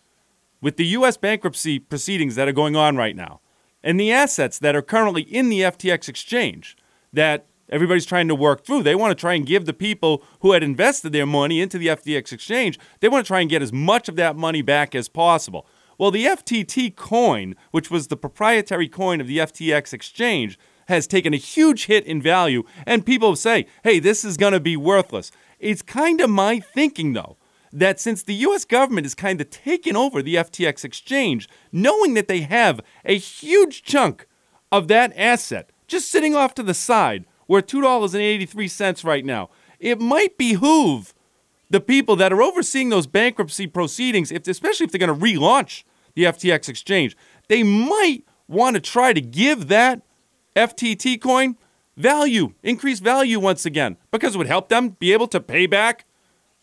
with 0.61 0.77
the 0.77 0.87
U.S. 0.87 1.17
bankruptcy 1.17 1.81
proceedings 1.81 2.37
that 2.37 2.47
are 2.47 2.53
going 2.53 2.77
on 2.77 2.97
right 2.97 3.17
now 3.17 3.41
and 3.83 3.99
the 3.99 4.13
assets 4.13 4.59
that 4.59 4.77
are 4.77 4.83
currently 4.83 5.23
in 5.23 5.49
the 5.49 5.61
FTX 5.61 6.09
exchange 6.09 6.77
that 7.13 7.47
everybody's 7.71 8.07
trying 8.07 8.29
to 8.29 8.35
work 8.35 8.65
through. 8.65 8.83
They 8.83 8.95
want 8.95 9.11
to 9.17 9.21
try 9.21 9.35
and 9.35 9.47
give 9.47 9.65
the 9.65 9.73
people 9.73 10.23
who 10.41 10.53
had 10.53 10.63
invested 10.63 11.13
their 11.13 11.27
money 11.27 11.61
into 11.61 11.79
the 11.79 11.89
FTX 11.89 12.33
exchange, 12.33 12.79
they 13.01 13.09
want 13.09 13.25
to 13.25 13.29
try 13.29 13.41
and 13.41 13.51
get 13.51 13.63
as 13.63 13.73
much 13.73 14.09
of 14.09 14.17
that 14.17 14.37
money 14.37 14.63
back 14.63 14.95
as 14.95 15.09
possible. 15.09 15.67
Well, 15.99 16.11
the 16.11 16.25
FTT 16.25 16.97
coin, 16.97 17.55
which 17.71 17.91
was 17.91 18.07
the 18.07 18.17
proprietary 18.17 18.89
coin 18.89 19.21
of 19.21 19.27
the 19.27 19.39
FTX 19.39 19.93
exchange, 19.93 20.59
has 20.89 21.07
taken 21.07 21.33
a 21.33 21.37
huge 21.37 21.87
hit 21.87 22.05
in 22.05 22.21
value, 22.21 22.65
and 22.87 23.07
people 23.07 23.37
say, 23.37 23.67
hey, 23.85 24.01
this 24.01 24.25
is 24.25 24.37
going 24.37 24.53
to 24.53 24.61
be 24.61 24.77
worthless. 24.77 25.31
It's 25.59 25.83
kind 25.83 26.21
of 26.21 26.31
my 26.31 26.59
thinking, 26.59 27.13
though, 27.13 27.37
that 27.73 28.01
since 28.01 28.23
the 28.23 28.35
US 28.35 28.65
government 28.65 29.05
has 29.05 29.15
kind 29.15 29.41
of 29.41 29.51
taken 29.51 29.97
over 29.97 30.23
the 30.23 30.37
FTX 30.37 30.85
exchange, 30.85 31.49
knowing 31.73 32.15
that 32.15 32.29
they 32.29 32.41
have 32.41 32.81
a 33.05 33.17
huge 33.17 33.83
chunk 33.83 34.27
of 34.73 34.89
that 34.89 35.13
asset 35.17 35.71
just 35.91 36.11
sitting 36.11 36.37
off 36.37 36.55
to 36.55 36.63
the 36.63 36.73
side, 36.73 37.27
we're 37.49 37.61
$2.83 37.61 39.05
right 39.05 39.25
now, 39.25 39.51
it 39.81 40.01
might 40.01 40.39
behoove 40.39 41.13
the 41.69 41.81
people 41.81 42.17
that 42.17 42.33
are 42.33 42.43
overseeing 42.43 42.89
those 42.89 43.07
bankruptcy 43.07 43.67
proceedings, 43.67 44.31
if, 44.31 44.47
especially 44.47 44.85
if 44.85 44.93
they're 44.93 45.05
going 45.05 45.19
to 45.19 45.25
relaunch 45.27 45.83
the 46.15 46.25
FTX 46.25 46.69
exchange, 46.69 47.17
they 47.49 47.63
might 47.63 48.25
want 48.49 48.75
to 48.75 48.81
try 48.81 49.13
to 49.13 49.21
give 49.21 49.69
that 49.69 50.03
FTT 50.57 51.21
coin 51.21 51.57
value, 51.97 52.55
increase 52.63 53.01
value 53.01 53.39
once 53.39 53.67
again, 53.67 53.97
because 54.11 54.35
it 54.35 54.39
would 54.39 54.47
help 54.47 54.69
them 54.69 54.91
be 54.99 55.13
able 55.13 55.29
to 55.29 55.41
pay 55.41 55.67
back 55.67 56.05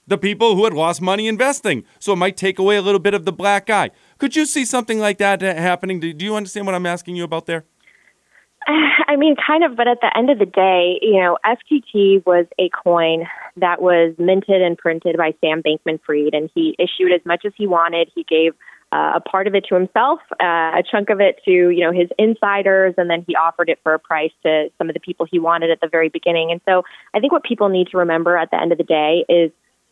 the 0.08 0.18
people 0.18 0.56
who 0.56 0.64
had 0.64 0.74
lost 0.74 1.02
money 1.02 1.28
investing. 1.28 1.84
So 2.00 2.14
it 2.14 2.16
might 2.16 2.38
take 2.38 2.58
away 2.58 2.78
a 2.78 2.82
little 2.82 3.00
bit 3.00 3.14
of 3.14 3.26
the 3.26 3.34
black 3.34 3.70
eye. 3.70 3.92
Could 4.18 4.36
you 4.36 4.46
see 4.46 4.66
something 4.66 5.00
like 5.00 5.18
that 5.18 5.42
happening? 5.42 6.00
Do 6.00 6.14
you 6.18 6.36
understand 6.36 6.66
what 6.66 6.76
I'm 6.76 6.86
asking 6.86 7.16
you 7.16 7.24
about 7.24 7.46
there? 7.46 7.66
I 8.68 9.16
mean, 9.16 9.36
kind 9.36 9.64
of, 9.64 9.76
but 9.76 9.88
at 9.88 10.00
the 10.02 10.12
end 10.18 10.30
of 10.30 10.40
the 10.40 10.46
day, 10.46 11.00
you 11.02 11.20
know, 11.20 11.38
FTT 11.46 12.26
was 12.26 12.46
a 12.60 12.70
coin 12.70 13.26
that 13.58 13.82
was 13.82 14.14
minted 14.18 14.62
and 14.62 14.78
printed 14.78 15.18
by 15.18 15.34
Sam 15.42 15.62
Bankman 15.62 16.00
Fried, 16.06 16.34
and 16.34 16.50
he 16.54 16.76
issued 16.78 17.14
as 17.14 17.26
much 17.26 17.44
as 17.46 17.54
he 17.58 17.68
wanted. 17.68 18.12
He 18.14 18.24
gave 18.24 18.54
uh, 18.92 19.14
a 19.16 19.20
part 19.20 19.48
of 19.48 19.56
it 19.56 19.66
to 19.70 19.76
himself, 19.76 20.20
uh, 20.42 20.80
a 20.80 20.84
chunk 20.90 21.10
of 21.10 21.20
it 21.20 21.40
to, 21.46 21.52
you 21.52 21.82
know, 21.82 21.92
his 21.92 22.10
insiders, 22.18 22.94
and 22.98 23.10
then 23.10 23.24
he 23.28 23.36
offered 23.36 23.70
it 23.70 23.80
for 23.84 23.94
a 23.94 24.00
price 24.00 24.32
to 24.44 24.70
some 24.78 24.90
of 24.90 24.94
the 24.94 25.00
people 25.00 25.26
he 25.30 25.40
wanted 25.40 25.72
at 25.72 25.82
the 25.82 25.88
very 25.88 26.10
beginning. 26.10 26.52
And 26.52 26.62
so 26.66 26.84
I 27.14 27.20
think 27.20 27.32
what 27.32 27.44
people 27.44 27.70
need 27.70 27.88
to 27.90 27.98
remember 27.98 28.38
at 28.38 28.52
the 28.52 28.62
end 28.62 28.72
of 28.72 28.78
the 28.78 28.84
day 28.86 29.26
is 29.28 29.52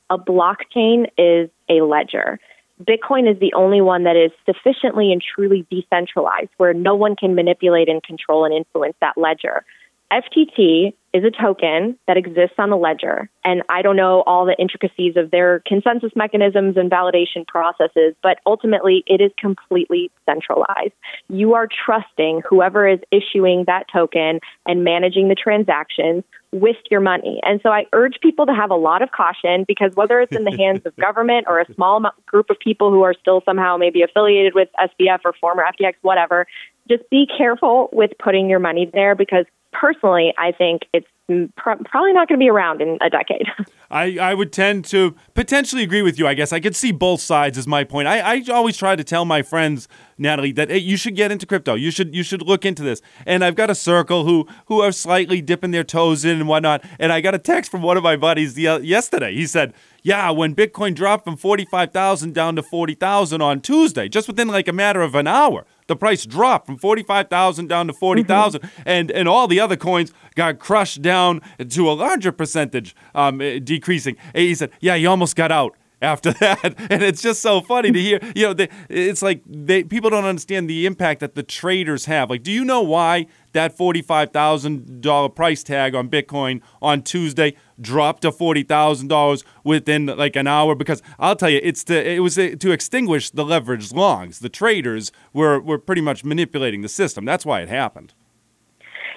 a 0.10 0.18
blockchain 0.18 1.08
is 1.18 1.50
a 1.70 1.82
ledger. 1.82 2.40
Bitcoin 2.84 3.32
is 3.32 3.40
the 3.40 3.54
only 3.54 3.82
one 3.82 4.04
that 4.04 4.18
is 4.18 4.32
sufficiently 4.46 5.12
and 5.12 5.22
truly 5.22 5.66
decentralized 5.72 6.50
where 6.58 6.74
no 6.74 6.94
one 6.94 7.16
can 7.16 7.34
manipulate 7.34 7.88
and 7.88 8.04
control 8.04 8.44
and 8.44 8.54
influence 8.54 8.96
that 9.00 9.18
ledger. 9.18 9.64
FTT 10.12 10.94
is 11.14 11.24
a 11.24 11.32
token 11.32 11.98
that 12.08 12.18
exists 12.18 12.56
on 12.58 12.70
the 12.70 12.76
ledger. 12.76 13.30
And 13.46 13.64
I 13.70 13.82
don't 13.82 13.96
know 13.96 14.22
all 14.28 14.46
the 14.46 14.56
intricacies 14.60 15.16
of 15.16 15.32
their 15.32 15.62
consensus 15.66 16.12
mechanisms 16.14 16.76
and 16.76 16.92
validation 16.92 17.48
processes, 17.48 18.16
but 18.22 18.40
ultimately 18.46 19.04
it 19.08 19.22
is 19.22 19.32
completely 19.40 20.12
centralized. 20.26 20.92
You 21.30 21.54
are 21.54 21.70
trusting 21.86 22.42
whoever 22.48 22.86
is 22.86 23.00
issuing 23.12 23.64
that 23.68 23.86
token 23.92 24.42
and 24.66 24.84
managing 24.84 25.30
the 25.30 25.36
transactions 25.36 26.26
with 26.52 26.78
your 26.92 27.02
money. 27.02 27.40
And 27.44 27.62
so 27.64 27.70
I 27.70 27.86
urge 27.94 28.20
people 28.22 28.46
to 28.46 28.54
have 28.54 28.72
a 28.72 28.76
lot 28.76 29.02
of 29.02 29.12
caution 29.12 29.66
because 29.68 29.92
whether 29.96 30.20
it's 30.20 30.36
in 30.36 30.44
the 30.44 30.56
hands 30.56 30.82
of 30.86 30.96
government 30.98 31.46
or 31.48 31.60
a 31.60 31.74
small 31.74 32.02
group 32.26 32.50
of 32.50 32.60
people 32.60 32.92
who 32.92 33.04
are 33.04 33.14
still 33.14 33.42
somehow 33.46 33.78
maybe 33.78 34.02
affiliated 34.04 34.54
with 34.54 34.70
SBF 34.80 35.20
or 35.24 35.34
former 35.34 35.64
FTX, 35.64 35.94
whatever, 36.02 36.46
just 36.88 37.10
be 37.10 37.26
careful 37.38 37.90
with 37.92 38.12
putting 38.20 38.50
your 38.50 38.60
money 38.60 38.90
there 38.94 39.16
because 39.16 39.46
personally, 39.80 40.34
I 40.38 40.52
think 40.52 40.84
it's 40.94 41.08
probably 41.56 42.14
not 42.14 42.28
going 42.28 42.40
to 42.40 42.44
be 42.44 42.50
around 42.50 42.82
in 42.82 43.00
a 43.02 43.10
decade. 43.10 43.48
I, 43.90 44.18
I 44.20 44.34
would 44.34 44.52
tend 44.52 44.86
to 44.86 45.16
potentially 45.34 45.82
agree 45.82 46.02
with 46.02 46.20
you, 46.20 46.28
I 46.28 46.36
guess. 46.36 46.54
I 46.54 46.60
could 46.60 46.76
see 46.76 46.92
both 46.92 47.20
sides, 47.22 47.58
is 47.58 47.68
my 47.68 47.84
point. 47.84 48.08
I, 48.08 48.20
I 48.20 48.44
always 48.52 48.78
try 48.78 48.96
to 48.96 49.04
tell 49.04 49.26
my 49.26 49.42
friends, 49.42 49.88
Natalie, 50.18 50.52
that 50.54 50.70
hey, 50.70 50.78
you 50.78 50.98
should 50.98 51.16
get 51.16 51.32
into 51.32 51.46
crypto. 51.46 51.74
You 51.74 51.90
should 51.90 52.16
you 52.16 52.22
should 52.22 52.42
look 52.44 52.66
into 52.66 52.84
this. 52.84 53.02
And 53.26 53.44
I've 53.44 53.56
got 53.56 53.70
a 53.70 53.76
circle 53.76 54.26
who 54.26 54.48
who 54.68 54.82
are 54.82 54.92
slightly 54.92 55.42
dipping 55.42 55.72
their 55.72 55.84
toes 55.84 56.26
in 56.26 56.38
and 56.38 56.48
whatnot. 56.48 56.84
And 57.00 57.12
I 57.12 57.22
got 57.22 57.34
a 57.34 57.40
text 57.40 57.72
from 57.72 57.82
one 57.82 57.98
of 57.98 58.04
my 58.04 58.16
buddies 58.16 58.54
the, 58.54 58.68
uh, 58.68 58.80
yesterday. 58.80 59.34
He 59.34 59.48
said, 59.48 59.74
yeah, 60.04 60.30
when 60.30 60.54
Bitcoin 60.54 60.94
dropped 60.94 61.24
from 61.24 61.38
45,000 61.38 62.34
down 62.34 62.56
to 62.58 62.64
40,000 62.64 63.42
on 63.42 63.62
Tuesday, 63.62 64.08
just 64.08 64.28
within 64.28 64.48
like 64.48 64.68
a 64.68 64.74
matter 64.74 65.02
of 65.02 65.16
an 65.16 65.26
hour, 65.26 65.66
the 65.88 65.96
price 65.96 66.26
dropped 66.26 66.66
from 66.66 66.78
45,000 66.78 67.68
down 67.68 67.88
to 67.88 67.94
40,000 67.94 68.62
mm-hmm. 68.62 68.82
and 68.86 69.12
and 69.12 69.28
all 69.28 69.48
the 69.48 69.60
other 69.60 69.76
coins 69.76 70.12
got 70.36 70.60
crushed 70.60 71.02
down 71.02 71.42
to 71.70 71.90
a 71.90 71.94
larger 71.94 72.32
percentage 72.32 72.96
um, 73.14 73.42
eh, 73.42 73.60
decreasing. 73.60 74.16
He 74.34 74.56
said, 74.56 74.72
"Yeah, 74.80 74.96
he 74.96 75.06
almost 75.06 75.36
got 75.36 75.52
out." 75.52 75.76
after 76.02 76.32
that. 76.40 76.76
And 76.92 77.04
it's 77.04 77.22
just 77.22 77.42
so 77.42 77.62
funny 77.62 77.92
to 77.92 78.00
hear. 78.00 78.20
You 78.36 78.48
know, 78.48 78.54
they, 78.54 78.70
it's 78.90 79.22
like 79.22 79.42
they 79.46 79.84
people 79.84 80.10
don't 80.10 80.26
understand 80.26 80.70
the 80.70 80.86
impact 80.86 81.20
that 81.22 81.36
the 81.36 81.44
traders 81.44 82.06
have. 82.06 82.30
Like, 82.30 82.44
do 82.44 82.52
you 82.52 82.64
know 82.64 82.82
why 82.82 83.28
that 83.56 83.76
forty-five 83.76 84.32
thousand 84.32 85.02
dollar 85.02 85.30
price 85.30 85.64
tag 85.64 85.96
on 85.96 86.08
Bitcoin 86.10 86.62
on 86.82 87.02
Tuesday 87.02 87.56
dropped 87.82 88.22
to 88.22 88.32
forty 88.32 88.64
thousand 88.64 89.08
dollars 89.08 89.44
within 89.64 90.06
like 90.06 90.36
an 90.36 90.48
hour? 90.48 90.76
Because 90.76 91.02
I'll 91.18 91.36
tell 91.36 91.50
you, 91.50 91.60
it's 91.64 91.84
to 91.86 92.10
it 92.10 92.20
was 92.20 92.36
to 92.36 92.72
extinguish 92.72 93.32
the 93.32 93.44
leveraged 93.44 93.94
longs. 93.94 94.40
The 94.40 94.50
traders 94.50 95.12
were 95.34 95.60
were 95.60 95.80
pretty 95.80 96.02
much 96.02 96.24
manipulating 96.24 96.82
the 96.82 96.90
system. 96.90 97.26
That's 97.26 97.46
why 97.46 97.62
it 97.62 97.70
happened. 97.70 98.14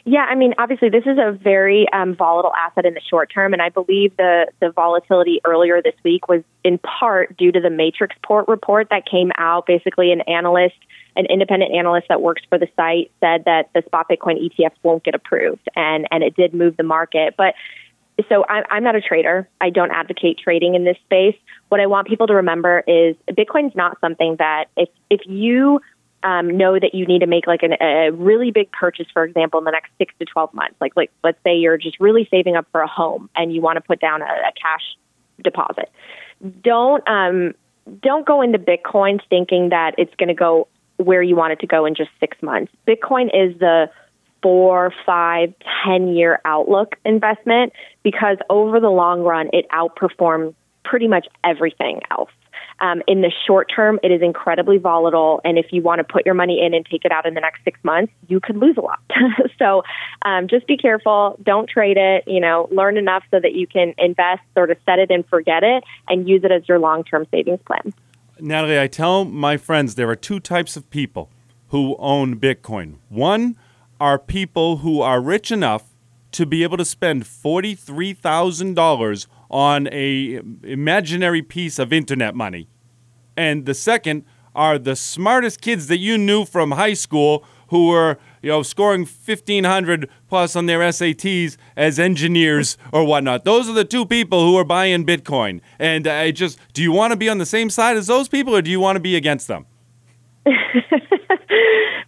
Yeah, 0.05 0.25
I 0.25 0.37
mean, 0.37 0.55
obviously, 0.57 0.89
this 0.89 1.05
is 1.05 1.19
a 1.19 1.33
very 1.33 1.87
um, 1.93 2.17
volatile 2.17 2.55
asset 2.55 2.87
in 2.87 2.95
the 2.95 3.01
short 3.01 3.31
term, 3.33 3.53
and 3.53 3.61
I 3.61 3.69
believe 3.69 4.17
the 4.17 4.47
the 4.61 4.71
volatility 4.71 5.41
earlier 5.45 5.83
this 5.83 5.97
week 6.03 6.29
was 6.29 6.43
in 6.65 6.79
part 6.79 7.37
due 7.37 7.53
to 7.53 7.61
the 7.61 7.69
Matrixport 7.69 8.49
report 8.49 8.89
that 8.91 9.05
came 9.05 9.33
out. 9.37 9.67
Basically, 9.67 10.11
an 10.11 10.23
analyst, 10.23 10.77
an 11.19 11.27
independent 11.27 11.75
analyst 11.75 12.09
that 12.09 12.23
works 12.23 12.43
for 12.49 12.59
the 12.59 12.69
site, 12.77 13.11
said 13.21 13.45
that 13.45 13.71
the 13.75 13.83
spot 13.85 14.09
Bitcoin 14.09 14.43
ETFs 14.43 14.77
won't 14.83 15.05
get 15.05 15.15
approved, 15.15 15.69
and 15.77 16.07
and 16.11 16.23
it 16.25 16.35
did 16.35 16.55
move 16.55 16.77
the 16.77 16.85
market, 16.85 17.35
but. 17.37 17.55
So 18.29 18.45
I'm, 18.49 18.65
I'm 18.69 18.83
not 18.83 18.97
a 18.97 19.01
trader. 19.01 19.49
I 19.61 19.71
don't 19.71 19.93
advocate 19.93 20.41
trading 20.43 20.75
in 20.75 20.83
this 20.83 20.97
space. 21.05 21.37
What 21.69 21.81
I 21.81 21.87
want 21.87 22.09
people 22.09 22.27
to 22.27 22.35
remember 22.35 22.83
is 22.85 23.15
Bitcoin's 23.31 23.77
not 23.77 23.97
something 24.01 24.35
that 24.41 24.65
if 24.77 24.89
if 25.09 25.21
you 25.25 25.81
um, 26.23 26.57
know 26.57 26.79
that 26.79 26.95
you 26.95 27.07
need 27.07 27.21
to 27.21 27.27
make 27.27 27.47
like 27.47 27.63
an, 27.63 27.75
a 27.81 28.11
really 28.11 28.51
big 28.51 28.71
purchase, 28.73 29.07
for 29.13 29.25
example, 29.25 29.59
in 29.59 29.65
the 29.65 29.71
next 29.71 29.91
six 29.99 30.13
to 30.19 30.25
12 30.25 30.53
months. 30.53 30.75
Like, 30.81 30.97
like 30.97 31.11
let's 31.23 31.39
say 31.45 31.57
you're 31.57 31.79
just 31.79 32.01
really 32.01 32.27
saving 32.31 32.57
up 32.57 32.67
for 32.73 32.81
a 32.81 32.89
home 32.89 33.31
and 33.37 33.55
you 33.55 33.61
want 33.61 33.77
to 33.77 33.81
put 33.81 34.01
down 34.01 34.23
a, 34.23 34.25
a 34.25 34.53
cash 34.61 34.97
deposit. 35.43 35.91
Don't, 36.63 37.07
um, 37.09 37.55
don't 38.03 38.27
go 38.27 38.43
into 38.43 38.59
Bitcoin 38.59 39.21
thinking 39.31 39.69
that 39.69 39.95
it's 39.97 40.15
going 40.17 40.29
to 40.29 40.35
go 40.35 40.67
where 40.99 41.23
you 41.23 41.37
want 41.37 41.53
it 41.53 41.61
to 41.61 41.67
go 41.67 41.87
in 41.87 41.95
just 41.95 42.11
six 42.21 42.41
months. 42.43 42.73
Bitcoin 42.87 43.27
is 43.27 43.59
the 43.59 43.91
four, 44.43 44.93
five, 45.05 45.53
ten 45.85 46.09
year 46.09 46.41
outlook 46.45 46.97
investment 47.05 47.73
because 48.03 48.37
over 48.51 48.81
the 48.81 48.91
long 48.91 49.23
run, 49.23 49.49
it 49.53 49.67
outperforms 49.71 50.55
pretty 50.85 51.09
much 51.09 51.27
everything 51.45 52.01
else. 52.11 52.31
Um, 52.81 53.03
in 53.09 53.23
the 53.23 53.33
short 53.47 53.71
term, 53.75 53.99
it 54.05 54.13
is 54.13 54.23
incredibly 54.23 54.79
volatile. 54.79 55.41
And 55.45 55.59
if 55.59 55.67
you 55.73 55.83
want 55.83 55.99
to 55.99 56.05
put 56.05 56.25
your 56.25 56.35
money 56.35 56.65
in 56.65 56.75
and 56.75 56.87
take 56.87 57.05
it 57.05 57.11
out 57.11 57.27
in 57.27 57.35
the 57.35 57.41
next 57.41 57.65
six 57.65 57.79
months, 57.83 58.13
you 58.29 58.39
could 58.39 58.57
lose 58.57 58.77
a 58.77 58.81
lot. 58.81 59.01
so 59.59 59.83
um, 60.23 60.47
just 60.47 60.67
be 60.69 60.77
careful. 60.77 61.39
Don't 61.43 61.69
trade 61.69 61.97
it. 61.97 62.25
You 62.29 62.41
know, 62.41 62.69
learn 62.71 62.97
enough 62.97 63.25
so 63.33 63.41
that 63.41 63.55
you 63.55 63.67
can 63.67 63.95
invest, 63.99 64.43
sort 64.55 64.71
of 64.71 64.77
set 64.87 65.01
it 65.01 65.11
and 65.11 65.27
forget 65.27 65.65
it, 65.65 65.83
and 66.09 66.29
use 66.29 66.45
it 66.45 66.53
as 66.53 66.69
your 66.69 66.79
long 66.79 67.03
term 67.03 67.27
savings 67.33 67.61
plan. 67.67 67.93
Natalie, 68.41 68.81
I 68.81 68.87
tell 68.87 69.25
my 69.25 69.57
friends 69.57 69.95
there 69.95 70.09
are 70.09 70.17
two 70.17 70.41
types 70.41 70.77
of 70.77 70.89
people 70.91 71.31
who 71.69 71.97
own 71.99 72.39
Bitcoin. 72.39 72.97
One 73.09 73.57
are 74.01 74.19
people 74.19 74.79
who 74.79 75.01
are 75.01 75.21
rich 75.21 75.51
enough 75.51 75.85
to 76.33 76.47
be 76.47 76.63
able 76.63 76.77
to 76.77 76.85
spend 76.85 77.25
$43,000 77.25 79.27
on 79.51 79.89
a 79.89 80.41
imaginary 80.63 81.43
piece 81.43 81.79
of 81.79 81.93
internet 81.93 82.35
money. 82.35 82.69
And 83.37 83.67
the 83.67 83.75
second 83.75 84.25
are 84.55 84.79
the 84.79 84.97
smartest 84.97 85.61
kids 85.61 85.89
that 85.89 85.99
you 85.99 86.19
knew 86.19 86.45
from 86.45 86.73
high 86.73 86.95
school 86.95 87.45
who 87.69 87.89
were, 87.89 88.19
you 88.49 88.55
know, 88.55 88.63
scoring 88.63 89.03
1500 89.03 90.09
plus 90.27 90.57
on 90.57 90.65
their 90.65 90.79
SATs 90.79 91.59
as 91.77 91.99
engineers 91.99 92.79
or 92.95 93.05
whatnot. 93.05 93.45
Those 93.45 93.69
are 93.69 93.75
the 93.75 93.85
two 93.85 94.07
people 94.07 94.41
who 94.41 94.57
are 94.57 94.65
buying 94.65 95.05
Bitcoin. 95.05 95.61
And 95.79 96.07
I 96.07 96.31
just, 96.31 96.59
do 96.73 96.83
you 96.83 96.91
want 96.91 97.11
to 97.11 97.17
be 97.19 97.29
on 97.29 97.37
the 97.37 97.45
same 97.45 97.69
side 97.69 97.99
as 97.99 98.07
those 98.07 98.27
people 98.27 98.57
or 98.57 98.63
do 98.63 98.71
you 98.71 98.81
want 98.81 98.97
to 98.97 99.01
be 99.01 99.17
against 99.17 99.49
them? 99.49 99.67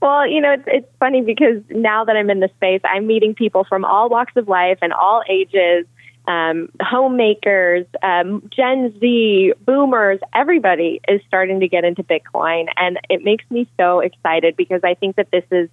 well, 0.01 0.26
you 0.26 0.41
know, 0.41 0.53
it's, 0.53 0.64
it's 0.66 0.88
funny 0.99 1.20
because 1.20 1.62
now 1.68 2.07
that 2.07 2.16
I'm 2.16 2.30
in 2.30 2.41
the 2.41 2.49
space, 2.57 2.80
I'm 2.84 3.07
meeting 3.07 3.34
people 3.34 3.66
from 3.68 3.84
all 3.84 4.09
walks 4.09 4.32
of 4.34 4.49
life 4.49 4.78
and 4.80 4.95
all 4.95 5.22
ages 5.28 5.84
um, 6.26 6.68
homemakers, 6.80 7.86
um, 8.03 8.49
Gen 8.55 8.95
Z, 9.01 9.53
boomers, 9.66 10.20
everybody 10.34 11.01
is 11.09 11.20
starting 11.26 11.61
to 11.61 11.68
get 11.68 11.84
into 11.84 12.03
Bitcoin. 12.03 12.66
And 12.76 12.99
it 13.11 13.24
makes 13.24 13.45
me 13.51 13.68
so 13.78 14.01
excited 14.01 14.57
because 14.57 14.80
I 14.84 14.95
think 14.95 15.16
that 15.16 15.30
this 15.30 15.45
is 15.51 15.68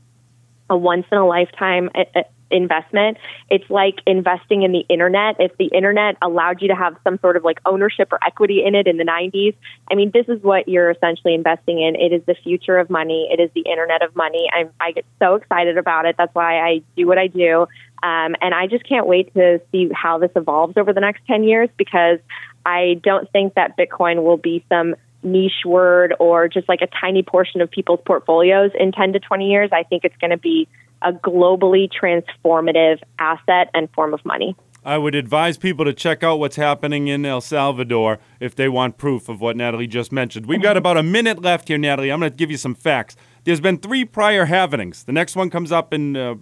a 0.69 0.77
once 0.77 1.05
in 1.11 1.17
a 1.17 1.25
lifetime 1.25 1.89
uh, 1.95 2.03
uh, 2.15 2.23
investment. 2.49 3.17
It's 3.49 3.69
like 3.69 3.95
investing 4.05 4.63
in 4.63 4.71
the 4.71 4.85
internet. 4.89 5.35
If 5.39 5.57
the 5.57 5.65
internet 5.65 6.17
allowed 6.21 6.61
you 6.61 6.69
to 6.69 6.75
have 6.75 6.95
some 7.03 7.19
sort 7.19 7.37
of 7.37 7.43
like 7.43 7.59
ownership 7.65 8.11
or 8.11 8.19
equity 8.25 8.63
in 8.65 8.75
it 8.75 8.87
in 8.87 8.97
the 8.97 9.03
90s, 9.03 9.55
I 9.91 9.95
mean, 9.95 10.11
this 10.13 10.27
is 10.27 10.41
what 10.41 10.67
you're 10.67 10.91
essentially 10.91 11.33
investing 11.33 11.81
in. 11.81 11.95
It 11.95 12.13
is 12.13 12.21
the 12.25 12.35
future 12.35 12.77
of 12.77 12.89
money. 12.89 13.27
It 13.31 13.39
is 13.39 13.49
the 13.53 13.61
internet 13.61 14.01
of 14.01 14.15
money. 14.15 14.49
I'm, 14.53 14.69
I 14.79 14.91
get 14.91 15.05
so 15.19 15.35
excited 15.35 15.77
about 15.77 16.05
it. 16.05 16.15
That's 16.17 16.33
why 16.33 16.59
I 16.59 16.81
do 16.95 17.07
what 17.07 17.17
I 17.17 17.27
do. 17.27 17.67
Um, 18.03 18.35
and 18.41 18.53
I 18.53 18.67
just 18.67 18.87
can't 18.87 19.07
wait 19.07 19.33
to 19.33 19.59
see 19.71 19.89
how 19.93 20.19
this 20.19 20.31
evolves 20.35 20.77
over 20.77 20.93
the 20.93 21.01
next 21.01 21.25
10 21.27 21.43
years 21.43 21.69
because 21.77 22.19
I 22.65 22.99
don't 23.03 23.29
think 23.31 23.55
that 23.55 23.77
Bitcoin 23.77 24.23
will 24.23 24.37
be 24.37 24.63
some 24.69 24.95
niche 25.23 25.65
word 25.65 26.13
or 26.19 26.47
just 26.47 26.69
like 26.69 26.81
a 26.81 26.87
tiny 27.01 27.23
portion 27.23 27.61
of 27.61 27.69
people's 27.69 27.99
portfolios 28.05 28.71
in 28.79 28.91
10 28.91 29.13
to 29.13 29.19
20 29.19 29.49
years. 29.49 29.69
I 29.73 29.83
think 29.83 30.03
it's 30.03 30.17
going 30.17 30.31
to 30.31 30.37
be 30.37 30.67
a 31.01 31.11
globally 31.11 31.89
transformative 31.89 32.99
asset 33.19 33.69
and 33.73 33.89
form 33.93 34.13
of 34.13 34.23
money. 34.25 34.55
I 34.87 34.97
would 34.97 35.15
advise 35.15 35.57
people 35.57 35.83
to 35.83 35.93
check 35.93 36.23
out 36.23 36.39
what's 36.39 36.55
happening 36.55 37.07
in 37.07 37.25
El 37.25 37.41
Salvador 37.41 38.19
if 38.39 38.55
they 38.55 38.69
want 38.69 38.97
proof 38.97 39.27
of 39.27 39.41
what 39.41 39.57
Natalie 39.57 39.87
just 39.87 40.13
mentioned. 40.13 40.45
We've 40.45 40.61
got 40.61 40.77
about 40.77 40.95
a 40.95 41.03
minute 41.03 41.41
left 41.41 41.67
here, 41.67 41.77
Natalie. 41.77 42.09
I'm 42.09 42.19
going 42.19 42.31
to 42.31 42.37
give 42.37 42.49
you 42.49 42.57
some 42.57 42.73
facts. 42.73 43.17
There's 43.43 43.59
been 43.59 43.79
three 43.79 44.05
prior 44.05 44.45
halvenings. 44.45 45.03
The 45.03 45.11
next 45.11 45.35
one 45.35 45.49
comes 45.49 45.73
up 45.73 45.93
in 45.93 46.15
uh, 46.15 46.35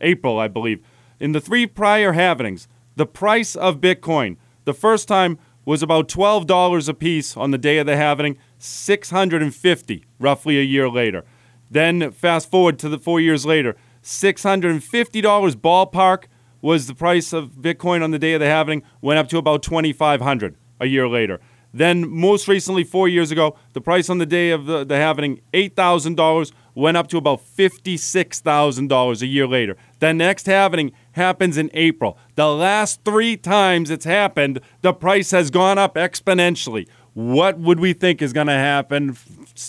April, 0.00 0.38
I 0.38 0.46
believe. 0.46 0.80
In 1.18 1.32
the 1.32 1.40
three 1.40 1.66
prior 1.66 2.12
halvenings, 2.12 2.68
the 2.94 3.06
price 3.06 3.56
of 3.56 3.80
Bitcoin, 3.80 4.36
the 4.66 4.74
first 4.74 5.08
time 5.08 5.38
was 5.64 5.82
about 5.82 6.08
$12 6.08 6.88
a 6.88 6.94
piece 6.94 7.36
on 7.36 7.50
the 7.50 7.58
day 7.58 7.78
of 7.78 7.86
the 7.86 7.96
halvening, 7.96 8.36
650 8.58 10.04
roughly 10.18 10.58
a 10.58 10.62
year 10.62 10.88
later. 10.88 11.24
Then 11.70 12.10
fast 12.10 12.50
forward 12.50 12.78
to 12.80 12.88
the 12.88 12.98
4 12.98 13.20
years 13.20 13.46
later, 13.46 13.76
$650 14.02 15.54
ballpark 15.56 16.24
was 16.62 16.86
the 16.86 16.94
price 16.94 17.32
of 17.32 17.52
Bitcoin 17.52 18.02
on 18.02 18.10
the 18.10 18.18
day 18.18 18.34
of 18.34 18.40
the 18.40 18.46
halvening, 18.46 18.82
went 19.00 19.18
up 19.18 19.28
to 19.28 19.38
about 19.38 19.62
2500 19.62 20.56
a 20.80 20.86
year 20.86 21.08
later. 21.08 21.40
Then, 21.72 22.08
most 22.10 22.48
recently, 22.48 22.82
four 22.82 23.08
years 23.08 23.30
ago, 23.30 23.56
the 23.74 23.80
price 23.80 24.10
on 24.10 24.18
the 24.18 24.26
day 24.26 24.50
of 24.50 24.66
the, 24.66 24.84
the 24.84 24.96
halvening, 24.96 25.40
$8,000, 25.54 26.52
went 26.80 26.96
up 26.96 27.06
to 27.08 27.18
about 27.18 27.40
$56,000 27.40 29.22
a 29.22 29.26
year 29.26 29.46
later. 29.46 29.76
The 30.00 30.12
next 30.12 30.46
halvening 30.46 30.92
happens 31.12 31.56
in 31.58 31.70
April. 31.74 32.18
The 32.34 32.48
last 32.48 33.04
three 33.04 33.36
times 33.36 33.90
it's 33.90 34.04
happened, 34.04 34.60
the 34.80 34.92
price 34.92 35.30
has 35.30 35.50
gone 35.50 35.78
up 35.78 35.94
exponentially. 35.94 36.88
what 37.12 37.58
would 37.58 37.80
we 37.80 37.92
think 37.92 38.22
is 38.22 38.32
going 38.32 38.46
to 38.46 38.52
happen 38.52 39.16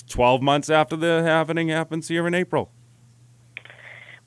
12 0.08 0.42
months 0.42 0.70
after 0.70 0.96
the 0.96 1.24
happening 1.24 1.70
happens 1.70 2.08
here 2.08 2.28
in 2.28 2.34
April? 2.34 2.72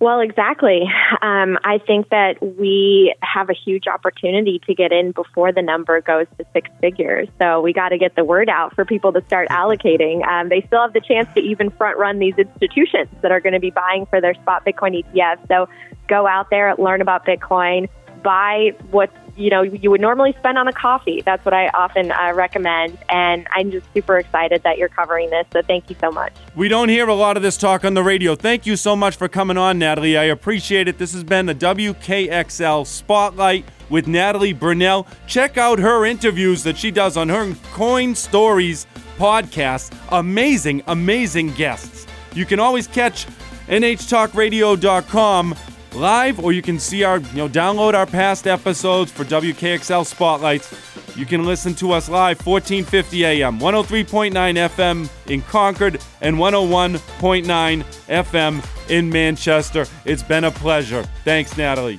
Well, 0.00 0.20
exactly. 0.20 0.82
Um, 1.22 1.56
I 1.64 1.78
think 1.78 2.10
that 2.10 2.34
we 2.58 3.14
have 3.22 3.48
a 3.48 3.54
huge 3.54 3.86
opportunity 3.86 4.60
to 4.66 4.74
get 4.74 4.92
in 4.92 5.12
before 5.12 5.52
the 5.52 5.62
number 5.62 6.00
goes 6.00 6.26
to 6.38 6.44
six 6.52 6.68
figures. 6.80 7.28
So 7.40 7.60
we 7.60 7.72
got 7.72 7.90
to 7.90 7.98
get 7.98 8.16
the 8.16 8.24
word 8.24 8.48
out 8.48 8.74
for 8.74 8.84
people 8.84 9.12
to 9.12 9.24
start 9.26 9.48
allocating. 9.48 10.26
Um, 10.26 10.48
they 10.48 10.62
still 10.66 10.82
have 10.82 10.92
the 10.92 11.00
chance 11.00 11.28
to 11.34 11.40
even 11.40 11.70
front 11.70 11.96
run 11.96 12.18
these 12.18 12.34
institutions 12.36 13.08
that 13.22 13.30
are 13.30 13.40
going 13.40 13.52
to 13.52 13.60
be 13.60 13.70
buying 13.70 14.06
for 14.06 14.20
their 14.20 14.34
spot 14.34 14.66
Bitcoin 14.66 15.04
ETF. 15.04 15.46
So 15.48 15.68
go 16.08 16.26
out 16.26 16.50
there, 16.50 16.74
learn 16.76 17.00
about 17.00 17.24
Bitcoin, 17.24 17.88
buy 18.22 18.72
what 18.90 19.10
you 19.36 19.50
know 19.50 19.62
you 19.62 19.90
would 19.90 20.00
normally 20.00 20.34
spend 20.38 20.58
on 20.58 20.68
a 20.68 20.72
coffee. 20.72 21.22
That's 21.22 21.44
what 21.44 21.54
I 21.54 21.68
often 21.68 22.12
uh, 22.12 22.32
recommend, 22.34 22.98
and 23.08 23.46
I'm 23.54 23.70
just 23.70 23.86
super 23.94 24.18
excited 24.18 24.62
that 24.62 24.78
you're 24.78 24.88
covering 24.88 25.30
this. 25.30 25.46
So 25.52 25.62
thank 25.62 25.90
you 25.90 25.96
so 26.00 26.10
much. 26.10 26.32
We 26.54 26.68
don't 26.68 26.88
hear 26.88 27.08
a 27.08 27.14
lot 27.14 27.36
of 27.36 27.42
this 27.42 27.56
talk 27.56 27.84
on 27.84 27.94
the 27.94 28.02
radio. 28.02 28.34
Thank 28.34 28.66
you 28.66 28.76
so 28.76 28.94
much 28.96 29.16
for 29.16 29.28
coming 29.28 29.56
on, 29.56 29.78
Natalie. 29.78 30.16
I 30.16 30.24
appreciate 30.24 30.88
it. 30.88 30.98
This 30.98 31.12
has 31.12 31.24
been 31.24 31.46
the 31.46 31.54
WKXL 31.54 32.86
Spotlight 32.86 33.64
with 33.90 34.06
Natalie 34.06 34.54
Brunell. 34.54 35.06
Check 35.26 35.58
out 35.58 35.78
her 35.78 36.04
interviews 36.04 36.62
that 36.62 36.76
she 36.76 36.90
does 36.90 37.16
on 37.16 37.28
her 37.28 37.54
Coin 37.72 38.14
Stories 38.14 38.86
podcast. 39.18 39.96
Amazing, 40.10 40.82
amazing 40.86 41.52
guests. 41.52 42.06
You 42.34 42.46
can 42.46 42.58
always 42.60 42.86
catch 42.86 43.26
nhtalkradio.com 43.68 45.54
live, 45.94 46.38
or 46.40 46.52
you 46.52 46.62
can 46.62 46.78
see 46.78 47.04
our, 47.04 47.18
you 47.18 47.36
know, 47.36 47.48
download 47.48 47.94
our 47.94 48.06
past 48.06 48.46
episodes 48.46 49.10
for 49.10 49.24
WKXL 49.24 50.04
Spotlights. 50.04 50.74
You 51.16 51.26
can 51.26 51.44
listen 51.44 51.74
to 51.74 51.92
us 51.92 52.08
live 52.08 52.44
1450 52.44 53.24
AM, 53.24 53.58
103.9 53.58 54.32
FM 54.32 55.08
in 55.30 55.42
Concord, 55.42 56.00
and 56.20 56.36
101.9 56.36 57.84
FM 58.08 58.90
in 58.90 59.08
Manchester. 59.08 59.86
It's 60.04 60.22
been 60.22 60.44
a 60.44 60.50
pleasure. 60.50 61.04
Thanks, 61.24 61.56
Natalie. 61.56 61.98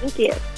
Thank 0.00 0.18
you. 0.18 0.51